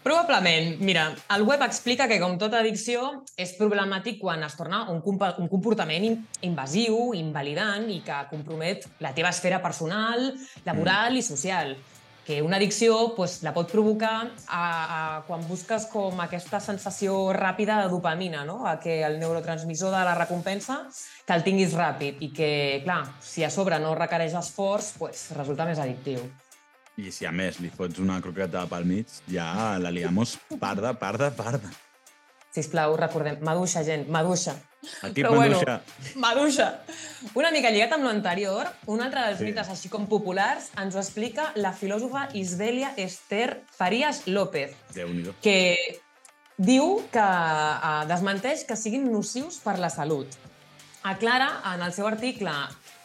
Probablement. 0.08 0.78
Mira, 0.80 1.10
el 1.36 1.42
web 1.44 1.62
explica 1.66 2.06
que, 2.08 2.16
com 2.22 2.38
tota 2.40 2.62
addicció, 2.62 3.26
és 3.36 3.50
problemàtic 3.58 4.22
quan 4.22 4.40
es 4.46 4.54
torna 4.56 4.86
un, 4.88 5.02
un 5.04 5.50
comportament 5.52 6.06
in- 6.08 6.22
invasiu, 6.48 7.12
invalidant 7.18 7.90
i 7.92 7.98
que 8.06 8.22
compromet 8.30 8.88
la 9.04 9.12
teva 9.12 9.34
esfera 9.36 9.60
personal, 9.60 10.30
laboral 10.64 11.12
mm. 11.12 11.20
i 11.20 11.26
social. 11.28 11.76
Que 12.24 12.40
una 12.42 12.56
addicció 12.56 13.16
pues, 13.20 13.42
la 13.44 13.52
pot 13.52 13.68
provocar 13.68 14.32
a, 14.48 14.64
a, 14.64 15.22
quan 15.28 15.44
busques 15.48 15.90
com 15.92 16.24
aquesta 16.24 16.64
sensació 16.64 17.34
ràpida 17.36 17.82
de 17.84 17.92
dopamina, 17.92 18.48
no? 18.48 18.62
a 18.64 18.80
que 18.80 19.02
el 19.04 19.20
neurotransmissor 19.20 19.92
de 19.92 20.08
la 20.08 20.16
recompensa 20.16 20.86
que 21.28 21.36
el 21.36 21.44
tinguis 21.44 21.76
ràpid 21.76 22.24
i 22.24 22.32
que, 22.32 22.82
clar, 22.88 23.04
si 23.20 23.44
a 23.44 23.52
sobre 23.52 23.80
no 23.84 23.96
requereix 23.96 24.40
esforç, 24.40 24.94
pues, 25.04 25.30
resulta 25.36 25.68
més 25.68 25.84
addictiu. 25.84 26.24
I 26.98 27.12
si 27.14 27.28
a 27.30 27.32
més 27.32 27.60
li 27.62 27.70
fots 27.70 28.00
una 28.02 28.18
croqueta 28.26 28.64
pel 28.70 28.86
mig, 28.90 29.12
ja 29.30 29.78
la 29.78 29.92
liamos 29.94 30.38
parda, 30.60 30.96
parda, 30.98 31.30
parda. 31.38 31.70
Sisplau, 32.58 32.96
recordem, 32.98 33.38
maduixa, 33.46 33.84
gent, 33.86 34.08
maduixa. 34.10 34.56
Aquí 35.06 35.22
Però 35.22 35.36
bueno, 35.36 35.60
maduixa. 35.60 35.76
maduixa. 36.16 36.68
Una 37.38 37.52
mica 37.54 37.70
lligat 37.70 37.94
amb 37.94 38.08
l'anterior, 38.08 38.72
un 38.90 39.02
altre 39.06 39.22
dels 39.28 39.38
Sí. 39.40 39.46
mites 39.46 39.70
així 39.70 39.90
com 39.94 40.08
populars 40.10 40.72
ens 40.82 40.96
ho 40.96 41.00
explica 41.00 41.52
la 41.56 41.74
filòsofa 41.74 42.30
Isbelia 42.34 42.94
Esther 42.98 43.64
Farías 43.78 44.24
López, 44.28 44.74
Déu-n'hi-do. 44.96 45.36
que 45.42 45.78
diu 46.58 47.04
que 47.12 47.20
eh, 47.22 48.06
desmenteix 48.10 48.64
que 48.66 48.76
siguin 48.76 49.12
nocius 49.12 49.60
per 49.62 49.78
la 49.78 49.92
salut. 49.92 50.26
Aclara 51.04 51.62
en 51.76 51.82
el 51.84 51.94
seu 51.94 52.08
article 52.08 52.50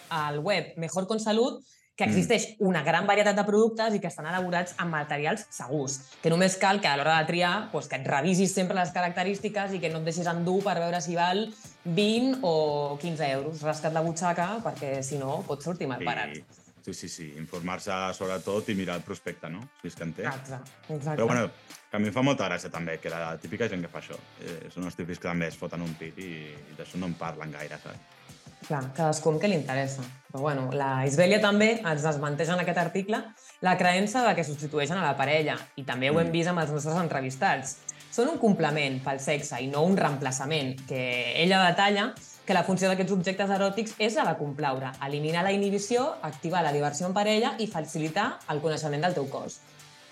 al 0.09 0.39
web 0.39 0.73
Mejor 0.79 1.07
con 1.07 1.21
Salut 1.21 1.63
que 2.03 2.11
existeix 2.11 2.49
una 2.67 2.83
gran 2.87 3.07
varietat 3.09 3.39
de 3.39 3.45
productes 3.49 3.97
i 3.97 4.01
que 4.03 4.11
estan 4.11 4.29
elaborats 4.31 4.75
amb 4.83 4.95
materials 4.95 5.47
segurs, 5.51 5.99
que 6.23 6.33
només 6.33 6.59
cal 6.61 6.81
que 6.83 6.91
a 6.91 6.97
l'hora 6.99 7.19
de 7.21 7.29
triar 7.31 7.53
doncs, 7.73 7.89
que 7.91 8.01
et 8.01 8.09
revisis 8.09 8.55
sempre 8.55 8.79
les 8.79 8.91
característiques 8.95 9.77
i 9.77 9.83
que 9.83 9.93
no 9.93 10.03
et 10.03 10.11
deixis 10.11 10.31
endur 10.31 10.61
per 10.65 10.79
veure 10.81 11.01
si 11.05 11.15
val 11.19 11.47
20 11.85 12.41
o 12.43 12.99
15 13.01 13.31
euros. 13.39 13.63
Rasca't 13.63 13.95
la 13.95 14.03
butxaca 14.05 14.49
perquè, 14.65 14.99
si 15.07 15.21
no, 15.23 15.41
pot 15.47 15.63
sortir 15.63 15.91
mal 15.91 16.03
parat. 16.05 16.37
Sí, 16.83 16.95
sí, 16.95 17.09
sí. 17.09 17.29
Informar-se 17.39 17.95
sobretot 18.19 18.73
i 18.73 18.75
mirar 18.75 18.97
el 18.99 19.05
prospecte, 19.07 19.49
no? 19.51 19.63
Si 19.81 19.87
és 19.91 19.95
que 19.95 20.03
en 20.09 20.15
té. 20.17 20.25
Exacte. 20.27 20.73
Exacte. 20.89 21.15
Però 21.15 21.29
bueno, 21.31 21.47
que 21.91 21.97
a 21.97 22.01
mi 22.03 22.11
em 22.11 22.15
fa 22.15 22.25
molta 22.27 22.49
gràcia 22.49 22.73
també, 22.75 22.97
que 22.99 23.13
la 23.13 23.37
típica 23.39 23.69
gent 23.71 23.85
que 23.85 23.91
fa 23.93 24.01
això. 24.03 24.19
Eh, 24.43 24.71
són 24.75 24.89
els 24.89 24.99
típics 24.99 25.23
que 25.23 25.29
també 25.29 25.47
es 25.53 25.59
foten 25.61 25.85
un 25.85 25.95
pit 26.01 26.19
i, 26.19 26.33
i 26.51 26.79
d'això 26.79 26.99
no 26.99 27.11
en 27.11 27.15
parlen 27.21 27.55
gaire, 27.55 27.79
saps? 27.83 28.19
Clar, 28.67 28.83
cadascú 28.95 29.33
amb 29.33 29.41
què 29.43 29.49
li 29.51 29.57
interessa. 29.59 30.03
Però 30.33 30.41
bueno, 30.47 30.69
la 30.73 31.05
Isbèlia 31.05 31.41
també 31.43 31.75
ens 31.83 32.03
desmenteix 32.07 32.49
en 32.55 32.61
aquest 32.63 32.79
article 32.79 33.19
la 33.61 33.77
creença 33.77 34.23
de 34.27 34.35
que 34.35 34.45
substitueixen 34.45 34.97
a 34.97 35.03
la 35.05 35.17
parella, 35.17 35.57
i 35.77 35.83
també 35.85 36.11
ho 36.11 36.21
hem 36.21 36.29
Mm. 36.29 36.33
vist 36.33 36.49
amb 36.49 36.61
els 36.61 36.71
nostres 36.71 36.97
entrevistats. 36.97 37.79
Són 38.13 38.29
un 38.29 38.39
complement 38.39 39.01
pel 39.05 39.21
sexe 39.21 39.61
i 39.63 39.67
no 39.69 39.83
un 39.83 39.97
reemplaçament, 39.97 40.87
que 40.89 41.43
ella 41.43 41.63
detalla 41.69 42.15
que 42.47 42.55
la 42.55 42.65
funció 42.65 42.89
d'aquests 42.89 43.13
objectes 43.13 43.51
eròtics 43.51 43.95
és 43.99 44.15
la 44.17 44.25
de 44.25 44.37
complaure, 44.39 44.91
eliminar 45.07 45.45
la 45.45 45.53
inhibició, 45.53 46.17
activar 46.23 46.63
la 46.63 46.73
diversió 46.73 47.07
en 47.07 47.15
parella 47.15 47.55
i 47.59 47.67
facilitar 47.67 48.39
el 48.51 48.61
coneixement 48.61 49.03
del 49.03 49.15
teu 49.15 49.29
cos. 49.31 49.61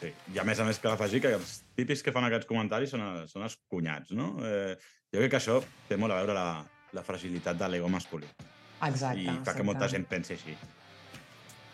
Sí. 0.01 0.13
I 0.35 0.39
a 0.39 0.45
més 0.45 0.59
a 0.61 0.65
més 0.65 0.79
cal 0.79 0.93
afegir 0.93 1.21
que 1.21 1.35
els 1.35 1.63
típics 1.77 2.03
que 2.03 2.13
fan 2.13 2.25
aquests 2.25 2.47
comentaris 2.47 2.91
són, 2.91 3.01
els- 3.03 3.33
són 3.33 3.43
els 3.43 3.59
cunyats, 3.69 4.13
no? 4.13 4.37
Eh, 4.43 4.77
jo 5.13 5.19
crec 5.19 5.31
que 5.31 5.37
això 5.37 5.63
té 5.89 5.97
molt 5.97 6.13
a 6.13 6.17
veure 6.23 6.33
la, 6.35 6.65
la 6.93 7.03
fragilitat 7.07 7.57
de 7.59 7.69
l'ego 7.69 7.89
masculí 7.89 8.27
Exacte. 8.87 9.21
i 9.21 9.39
fa 9.45 9.55
que 9.55 9.63
molta 9.67 9.89
gent 9.89 10.07
pensi 10.09 10.33
així. 10.35 10.57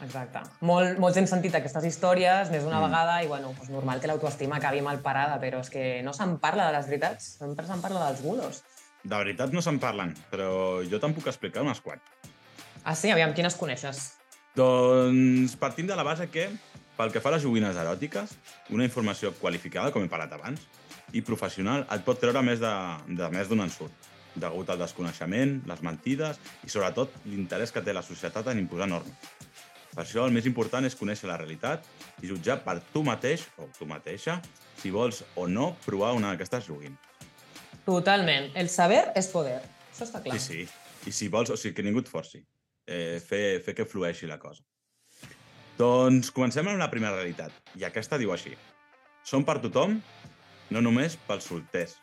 Exacte. 0.04 0.42
Molt, 0.68 0.98
molts 1.00 1.16
hem 1.16 1.26
sentit 1.30 1.54
aquestes 1.56 1.84
històries 1.88 2.50
més 2.52 2.64
d'una 2.64 2.80
Mm. 2.80 2.84
vegada 2.90 3.22
i, 3.24 3.28
bueno, 3.30 3.54
doncs 3.56 3.70
normal 3.72 4.00
que 4.00 4.06
l'autoestima 4.10 4.56
acabi 4.56 4.82
mal 4.82 4.98
parada, 5.00 5.38
però 5.40 5.60
és 5.60 5.70
que 5.70 6.02
no 6.02 6.12
se'n 6.12 6.36
parla 6.38 6.66
de 6.66 6.72
les 6.76 6.86
veritats, 6.86 7.36
sempre 7.38 7.66
se'n 7.66 7.80
parla 7.80 8.08
dels 8.10 8.20
bulos. 8.22 8.62
De 9.02 9.16
veritat 9.16 9.52
no 9.52 9.62
se'n 9.62 9.78
parlen, 9.78 10.14
però 10.30 10.82
jo 10.90 11.00
te'n 11.00 11.14
puc 11.14 11.26
explicar 11.28 11.62
unes 11.62 11.80
quants. 11.80 12.02
Ah, 12.84 12.94
sí? 12.94 13.10
Aviam, 13.10 13.32
quines 13.32 13.54
coneixes? 13.56 14.16
Doncs 14.54 15.56
partim 15.56 15.86
de 15.86 15.96
la 15.96 16.02
base 16.02 16.28
que, 16.28 16.50
pel 16.96 17.12
que 17.12 17.20
fa 17.20 17.28
a 17.30 17.32
les 17.36 17.42
joguines 17.42 17.76
eròtiques, 17.76 18.34
una 18.70 18.84
informació 18.84 19.32
qualificada, 19.40 19.92
com 19.92 20.02
he 20.04 20.08
parlat 20.08 20.32
abans, 20.32 20.60
i 21.12 21.22
professional 21.22 21.86
et 21.92 22.04
pot 22.04 22.18
treure 22.20 22.42
més 22.42 22.60
de, 22.60 22.72
de 23.08 23.28
més 23.30 23.48
d'un 23.48 23.60
ensurt, 23.60 23.92
degut 24.41 24.70
al 24.70 24.80
desconeixement, 24.80 25.59
les 25.68 25.82
mentides 25.82 26.41
i, 26.64 26.70
sobretot, 26.72 27.14
l'interès 27.30 27.72
que 27.72 27.82
té 27.84 27.95
la 27.97 28.05
societat 28.07 28.53
en 28.53 28.61
imposar 28.62 28.89
normes. 28.91 29.34
Per 29.97 30.05
això, 30.05 30.26
el 30.28 30.34
més 30.37 30.45
important 30.45 30.84
és 30.84 30.95
conèixer 30.99 31.28
la 31.30 31.39
realitat 31.41 31.87
i 32.20 32.28
jutjar 32.28 32.59
per 32.64 32.78
tu 32.93 33.01
mateix 33.07 33.47
o 33.57 33.68
tu 33.78 33.89
mateixa 33.89 34.37
si 34.76 34.93
vols 34.93 35.22
o 35.41 35.47
no 35.49 35.70
provar 35.87 36.12
una 36.18 36.34
d'aquestes 36.34 36.68
joguines. 36.68 37.01
Totalment. 37.87 38.51
El 38.59 38.68
saber 38.68 39.07
és 39.16 39.30
poder. 39.32 39.62
Això 39.95 40.05
està 40.05 40.20
clar. 40.20 40.37
Sí, 40.37 40.66
sí. 40.66 40.84
I 41.09 41.14
si 41.14 41.30
vols, 41.32 41.53
o 41.55 41.57
sigui, 41.57 41.78
que 41.78 41.84
ningú 41.87 42.03
et 42.03 42.11
forci. 42.11 42.43
Eh, 42.87 43.22
fer, 43.24 43.62
fer 43.64 43.74
que 43.78 43.87
flueixi 43.89 44.28
la 44.28 44.37
cosa. 44.43 44.61
Doncs 45.78 46.28
comencem 46.34 46.68
amb 46.68 46.80
la 46.80 46.91
primera 46.93 47.16
realitat. 47.16 47.55
I 47.80 47.87
aquesta 47.89 48.18
diu 48.20 48.34
així. 48.34 48.53
Són 49.24 49.45
per 49.49 49.59
tothom, 49.64 49.97
no 50.72 50.82
només 50.84 51.16
pels 51.28 51.49
solters. 51.49 51.97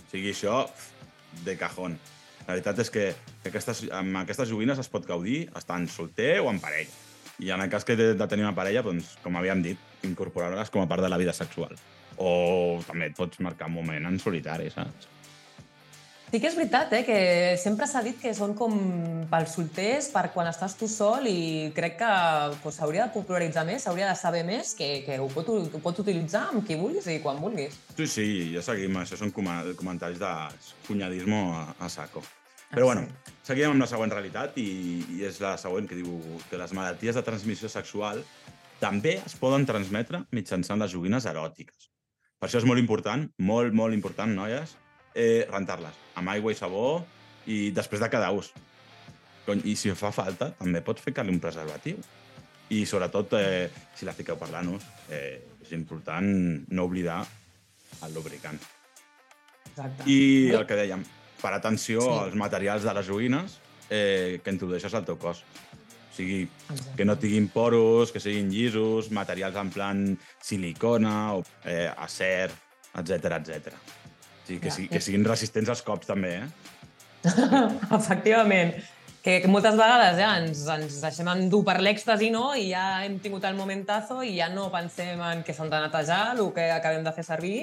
O 0.00 0.06
sigui, 0.10 0.32
això, 0.32 0.62
de 1.44 1.56
cajón. 1.60 1.96
La 2.44 2.52
veritat 2.52 2.82
és 2.84 2.90
que 2.92 3.06
aquestes, 3.48 3.86
amb 3.94 4.20
aquestes 4.20 4.50
joguines 4.50 4.80
es 4.80 4.90
pot 4.92 5.06
gaudir 5.08 5.46
estant 5.56 5.88
solter 5.88 6.38
o 6.42 6.50
en 6.52 6.60
parella. 6.60 6.92
I 7.42 7.50
en 7.50 7.64
el 7.64 7.70
cas 7.72 7.86
que 7.88 7.96
de, 7.96 8.12
de 8.14 8.28
tenir 8.30 8.44
una 8.44 8.54
parella, 8.54 8.84
doncs, 8.84 9.16
com 9.24 9.36
havíem 9.40 9.64
dit, 9.64 9.80
incorporar-les 10.06 10.70
com 10.70 10.84
a 10.84 10.88
part 10.90 11.02
de 11.02 11.10
la 11.10 11.18
vida 11.18 11.32
sexual. 11.34 11.74
O 12.20 12.78
també 12.86 13.10
et 13.10 13.16
pots 13.16 13.40
marcar 13.42 13.70
un 13.72 13.78
moment 13.80 14.06
en 14.06 14.20
solitari, 14.22 14.68
saps? 14.70 15.13
Sí 16.34 16.40
que 16.42 16.48
és 16.50 16.56
veritat, 16.58 16.90
eh, 16.90 17.04
que 17.06 17.16
sempre 17.62 17.86
s'ha 17.86 18.00
dit 18.02 18.16
que 18.18 18.32
són 18.34 18.56
com 18.58 18.72
pels 19.30 19.52
solters, 19.54 20.08
per 20.10 20.32
quan 20.34 20.48
estàs 20.50 20.72
tu 20.74 20.88
sol, 20.90 21.28
i 21.30 21.70
crec 21.76 21.94
que 22.00 22.08
pues, 22.64 22.74
s'hauria 22.74 23.04
de 23.04 23.14
popularitzar 23.14 23.62
més, 23.68 23.84
s'hauria 23.86 24.08
de 24.08 24.16
saber 24.18 24.40
més, 24.48 24.72
que, 24.74 25.04
que 25.06 25.20
ho, 25.22 25.28
pot, 25.30 25.52
ho 25.54 25.80
pots 25.84 26.02
utilitzar 26.02 26.48
amb 26.48 26.66
qui 26.66 26.74
vulguis 26.74 27.06
i 27.06 27.20
quan 27.22 27.38
vulguis. 27.38 27.78
Sí, 27.94 28.10
sí, 28.10 28.26
ja 28.50 28.66
seguim. 28.66 28.98
Això 28.98 29.14
són 29.22 29.30
coma- 29.30 29.62
comentaris 29.78 30.18
de 30.18 30.34
cunyadismo 30.88 31.44
a, 31.54 31.64
a 31.78 31.94
saco. 32.00 32.26
Però 32.74 32.90
bueno, 32.90 33.06
seguim 33.46 33.70
amb 33.70 33.86
la 33.86 33.92
següent 33.94 34.18
realitat 34.18 34.58
i, 34.58 34.68
i 35.14 35.22
és 35.30 35.38
la 35.38 35.54
següent 35.54 35.86
que 35.86 36.02
diu 36.02 36.18
que 36.50 36.58
les 36.58 36.74
malalties 36.74 37.14
de 37.14 37.22
transmissió 37.22 37.70
sexual 37.70 38.24
també 38.82 39.20
es 39.20 39.38
poden 39.38 39.70
transmetre 39.70 40.26
mitjançant 40.34 40.82
les 40.82 40.98
joguines 40.98 41.30
eròtiques. 41.30 41.92
Per 42.42 42.50
això 42.50 42.58
és 42.58 42.66
molt 42.66 42.82
important, 42.82 43.22
molt, 43.38 43.70
molt 43.70 43.94
important, 43.94 44.34
noies, 44.34 44.74
eh, 45.14 45.46
rentar-les 45.50 45.94
amb 46.18 46.28
aigua 46.34 46.52
i 46.52 46.58
sabó 46.58 47.04
i 47.46 47.70
després 47.74 48.00
de 48.00 48.10
cada 48.10 48.30
ús. 48.32 48.52
Cony, 49.46 49.60
I 49.68 49.74
si 49.76 49.90
fa 49.92 50.10
falta, 50.12 50.50
també 50.58 50.80
pots 50.84 51.02
ficar-li 51.04 51.32
un 51.34 51.40
preservatiu. 51.40 51.98
I 52.72 52.84
sobretot, 52.88 53.34
eh, 53.36 53.68
si 53.94 54.06
la 54.08 54.14
fiqueu 54.16 54.38
per 54.40 54.48
l'anus, 54.50 54.82
eh, 55.10 55.42
és 55.62 55.72
important 55.76 56.24
no 56.68 56.84
oblidar 56.84 57.26
el 58.02 58.14
lubricant. 58.14 58.58
Exacte. 59.68 60.06
I 60.08 60.50
el 60.54 60.64
que 60.66 60.78
dèiem, 60.78 61.04
per 61.42 61.52
atenció 61.52 62.00
Sí. 62.00 62.08
als 62.24 62.34
materials 62.34 62.82
de 62.82 62.94
les 62.94 63.06
joguines 63.06 63.58
eh, 63.90 64.40
que 64.42 64.50
introdueixes 64.50 64.94
al 64.94 65.04
teu 65.04 65.18
cos. 65.18 65.42
O 65.42 66.16
sigui, 66.16 66.48
Exacte. 66.70 66.96
que 66.96 67.04
no 67.04 67.18
tinguin 67.18 67.48
poros, 67.48 68.12
que 68.12 68.20
siguin 68.20 68.48
llisos, 68.50 69.10
materials 69.10 69.56
en 69.56 69.70
plan 69.70 70.18
silicona, 70.40 71.34
o, 71.34 71.44
eh, 71.64 71.90
acer, 71.96 72.50
etc 72.94 73.24
etc. 73.42 73.72
Sigui, 74.46 74.60
que, 74.60 74.68
Ja. 74.68 74.74
sí, 74.74 74.88
que 74.88 75.00
siguin 75.00 75.24
resistents 75.24 75.68
als 75.72 75.82
cops 75.82 76.06
també, 76.06 76.34
eh? 76.42 76.48
Efectivament. 77.98 78.74
Que, 79.24 79.38
que 79.40 79.48
moltes 79.48 79.72
vegades 79.72 80.18
ja 80.20 80.34
ens, 80.36 80.58
ens 80.68 80.98
deixem 81.00 81.28
endur 81.32 81.62
per 81.64 81.78
l'èxtasi, 81.80 82.26
no? 82.34 82.50
I 82.60 82.66
ja 82.74 82.82
hem 83.06 83.14
tingut 83.24 83.44
el 83.48 83.54
momentazo 83.56 84.18
i 84.22 84.34
ja 84.36 84.50
no 84.52 84.66
pensem 84.72 85.22
en 85.24 85.40
que 85.46 85.54
s'han 85.56 85.70
de 85.72 85.78
netejar 85.80 86.34
el 86.36 86.50
que 86.52 86.66
acabem 86.74 87.06
de 87.06 87.12
fer 87.16 87.24
servir. 87.24 87.54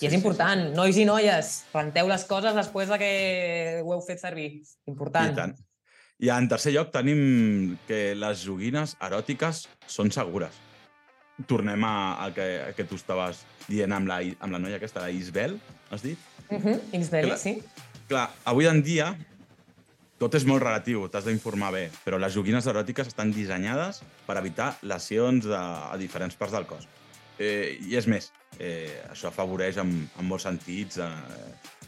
I 0.00 0.06
és 0.08 0.14
sí, 0.14 0.16
important, 0.16 0.70
nois 0.72 0.96
i 0.96 1.04
noies, 1.04 1.50
renteu 1.74 2.08
les 2.08 2.24
coses 2.24 2.56
després 2.56 2.88
de 2.88 2.96
que 3.02 3.10
ho 3.84 3.92
heu 3.92 4.00
fet 4.06 4.22
servir. 4.22 4.62
Important. 4.88 5.34
I 5.34 5.36
tant. 5.42 5.52
I 6.24 6.32
en 6.32 6.48
tercer 6.48 6.72
lloc 6.72 6.88
tenim 6.92 7.76
que 7.88 8.14
les 8.16 8.40
joguines 8.48 8.96
eròtiques 9.04 9.66
són 9.88 10.08
segures. 10.12 10.56
Tornem 11.48 11.84
a- 11.84 12.16
al 12.24 12.32
que, 12.36 12.48
a 12.64 12.72
que 12.76 12.84
tu 12.88 12.96
estaves 12.96 13.44
dient 13.68 13.92
amb 13.92 14.08
la, 14.08 14.22
amb 14.40 14.52
la 14.56 14.58
noia 14.60 14.76
aquesta, 14.80 15.04
la 15.04 15.10
Isbel, 15.12 15.60
has 15.92 16.00
dit? 16.04 16.18
Uh 16.50 16.58
-huh. 16.64 16.80
X-Belly, 16.92 17.28
Clar. 17.28 17.38
sí. 17.38 17.62
Clar, 18.08 18.30
avui 18.44 18.66
en 18.66 18.82
dia 18.82 19.16
tot 20.18 20.34
és 20.34 20.44
molt 20.44 20.62
relatiu, 20.62 21.08
t'has 21.08 21.24
d'informar 21.24 21.70
bé, 21.72 21.90
però 22.04 22.18
les 22.18 22.34
joguines 22.34 22.66
eròtiques 22.66 23.06
estan 23.06 23.32
dissenyades 23.32 24.02
per 24.26 24.36
evitar 24.36 24.74
lesions 24.82 25.44
de, 25.44 25.56
a 25.56 25.96
diferents 25.96 26.34
parts 26.36 26.52
del 26.52 26.66
cos. 26.66 26.86
Eh, 27.38 27.78
I 27.88 27.96
és 27.96 28.06
més, 28.06 28.32
eh, 28.58 29.02
això 29.10 29.28
afavoreix 29.28 29.78
en, 29.78 30.10
en 30.18 30.24
molts 30.28 30.42
sentits 30.44 30.98
eh, 30.98 31.08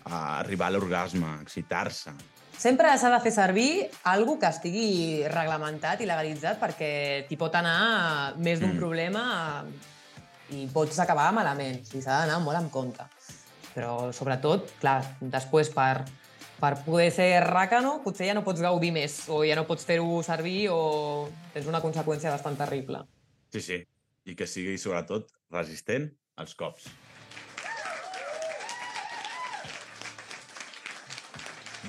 a 0.04 0.38
arribar 0.38 0.68
a 0.68 0.70
l'orgasme, 0.70 1.26
excitar-se. 1.42 2.10
Sempre 2.56 2.96
s'ha 2.98 3.10
de 3.10 3.20
fer 3.20 3.32
servir 3.32 3.90
algo 4.04 4.38
que 4.38 4.46
estigui 4.46 5.24
reglamentat 5.28 6.00
i 6.00 6.06
legalitzat 6.06 6.58
perquè 6.60 7.26
t'hi 7.28 7.36
pot 7.36 7.54
anar 7.54 8.34
més 8.38 8.60
d'un 8.60 8.72
Mm. 8.72 8.78
problema 8.78 9.64
i 10.50 10.66
pots 10.72 10.98
acabar 11.00 11.32
malament. 11.32 11.80
O 11.82 11.84
sigui, 11.84 12.02
s'ha 12.02 12.20
d'anar 12.22 12.40
molt 12.40 12.58
en 12.58 12.70
compte. 12.70 13.02
Però, 13.72 14.12
sobretot, 14.12 14.68
clar, 14.82 15.00
després 15.20 15.70
per, 15.72 16.04
per 16.60 16.74
poder 16.84 17.08
ser 17.14 17.30
ràcano, 17.46 17.98
potser 18.04 18.28
ja 18.28 18.36
no 18.36 18.44
pots 18.46 18.60
gaudir 18.64 18.92
més 18.94 19.22
o 19.32 19.42
ja 19.48 19.56
no 19.58 19.64
pots 19.68 19.88
fer-ho 19.88 20.20
servir 20.26 20.66
o 20.72 20.82
tens 21.54 21.70
una 21.70 21.80
conseqüència 21.84 22.34
bastant 22.34 22.58
terrible. 22.60 23.06
Sí, 23.52 23.64
sí. 23.64 23.80
I 24.28 24.36
que 24.38 24.46
sigui, 24.46 24.76
sobretot, 24.78 25.32
resistent 25.50 26.12
als 26.38 26.54
cops. 26.54 26.86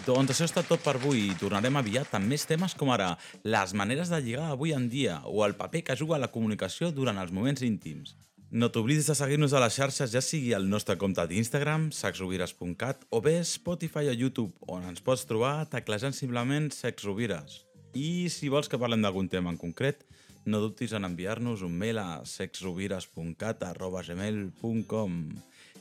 Doncs 0.03 0.33
això 0.33 0.47
està 0.49 0.63
tot 0.67 0.81
per 0.83 0.97
avui 0.97 1.29
i 1.29 1.35
tornarem 1.39 1.77
aviat 1.79 2.15
amb 2.17 2.27
més 2.27 2.43
temes 2.49 2.73
com 2.75 2.89
ara 2.91 3.13
les 3.45 3.71
maneres 3.77 4.09
de 4.11 4.17
lligar 4.25 4.49
avui 4.51 4.73
en 4.75 4.89
dia 4.91 5.21
o 5.29 5.45
el 5.45 5.53
paper 5.55 5.83
que 5.87 5.95
juga 5.95 6.19
la 6.19 6.31
comunicació 6.33 6.89
durant 6.91 7.21
els 7.21 7.31
moments 7.31 7.63
íntims. 7.63 8.17
No 8.53 8.67
t'oblidis 8.69 9.07
de 9.09 9.15
seguir-nos 9.17 9.49
a 9.57 9.59
les 9.63 9.73
xarxes, 9.73 10.11
ja 10.13 10.21
sigui 10.21 10.51
al 10.53 10.67
nostre 10.69 10.93
compte 11.01 11.23
d'Instagram, 11.25 11.89
sexrovires.cat, 11.89 13.01
o 13.09 13.17
bé 13.25 13.41
Spotify 13.49 14.05
o 14.11 14.13
YouTube, 14.13 14.53
on 14.69 14.85
ens 14.85 15.01
pots 15.01 15.25
trobar 15.25 15.65
teclejant 15.71 16.13
simplement 16.13 16.69
sexrovires. 16.69 17.65
I 17.97 18.29
si 18.29 18.53
vols 18.53 18.69
que 18.69 18.77
parlem 18.77 19.01
d'algun 19.01 19.25
tema 19.25 19.49
en 19.49 19.57
concret, 19.57 20.05
no 20.45 20.61
dubtis 20.61 20.93
en 20.93 21.01
enviar-nos 21.09 21.65
un 21.65 21.73
mail 21.73 21.97
a 21.97 22.21
sexrovires.cat.gmail.com 22.29 25.11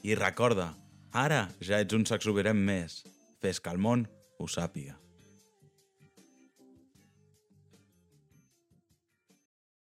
I 0.09 0.17
recorda, 0.17 0.73
ara 1.13 1.53
ja 1.61 1.77
ets 1.85 1.93
un 1.93 2.09
sexrovirem 2.09 2.57
més. 2.57 3.05
Fes 3.45 3.61
que 3.61 3.69
el 3.69 3.85
món 3.85 4.09
ho 4.41 4.49
sàpiga. 4.49 5.02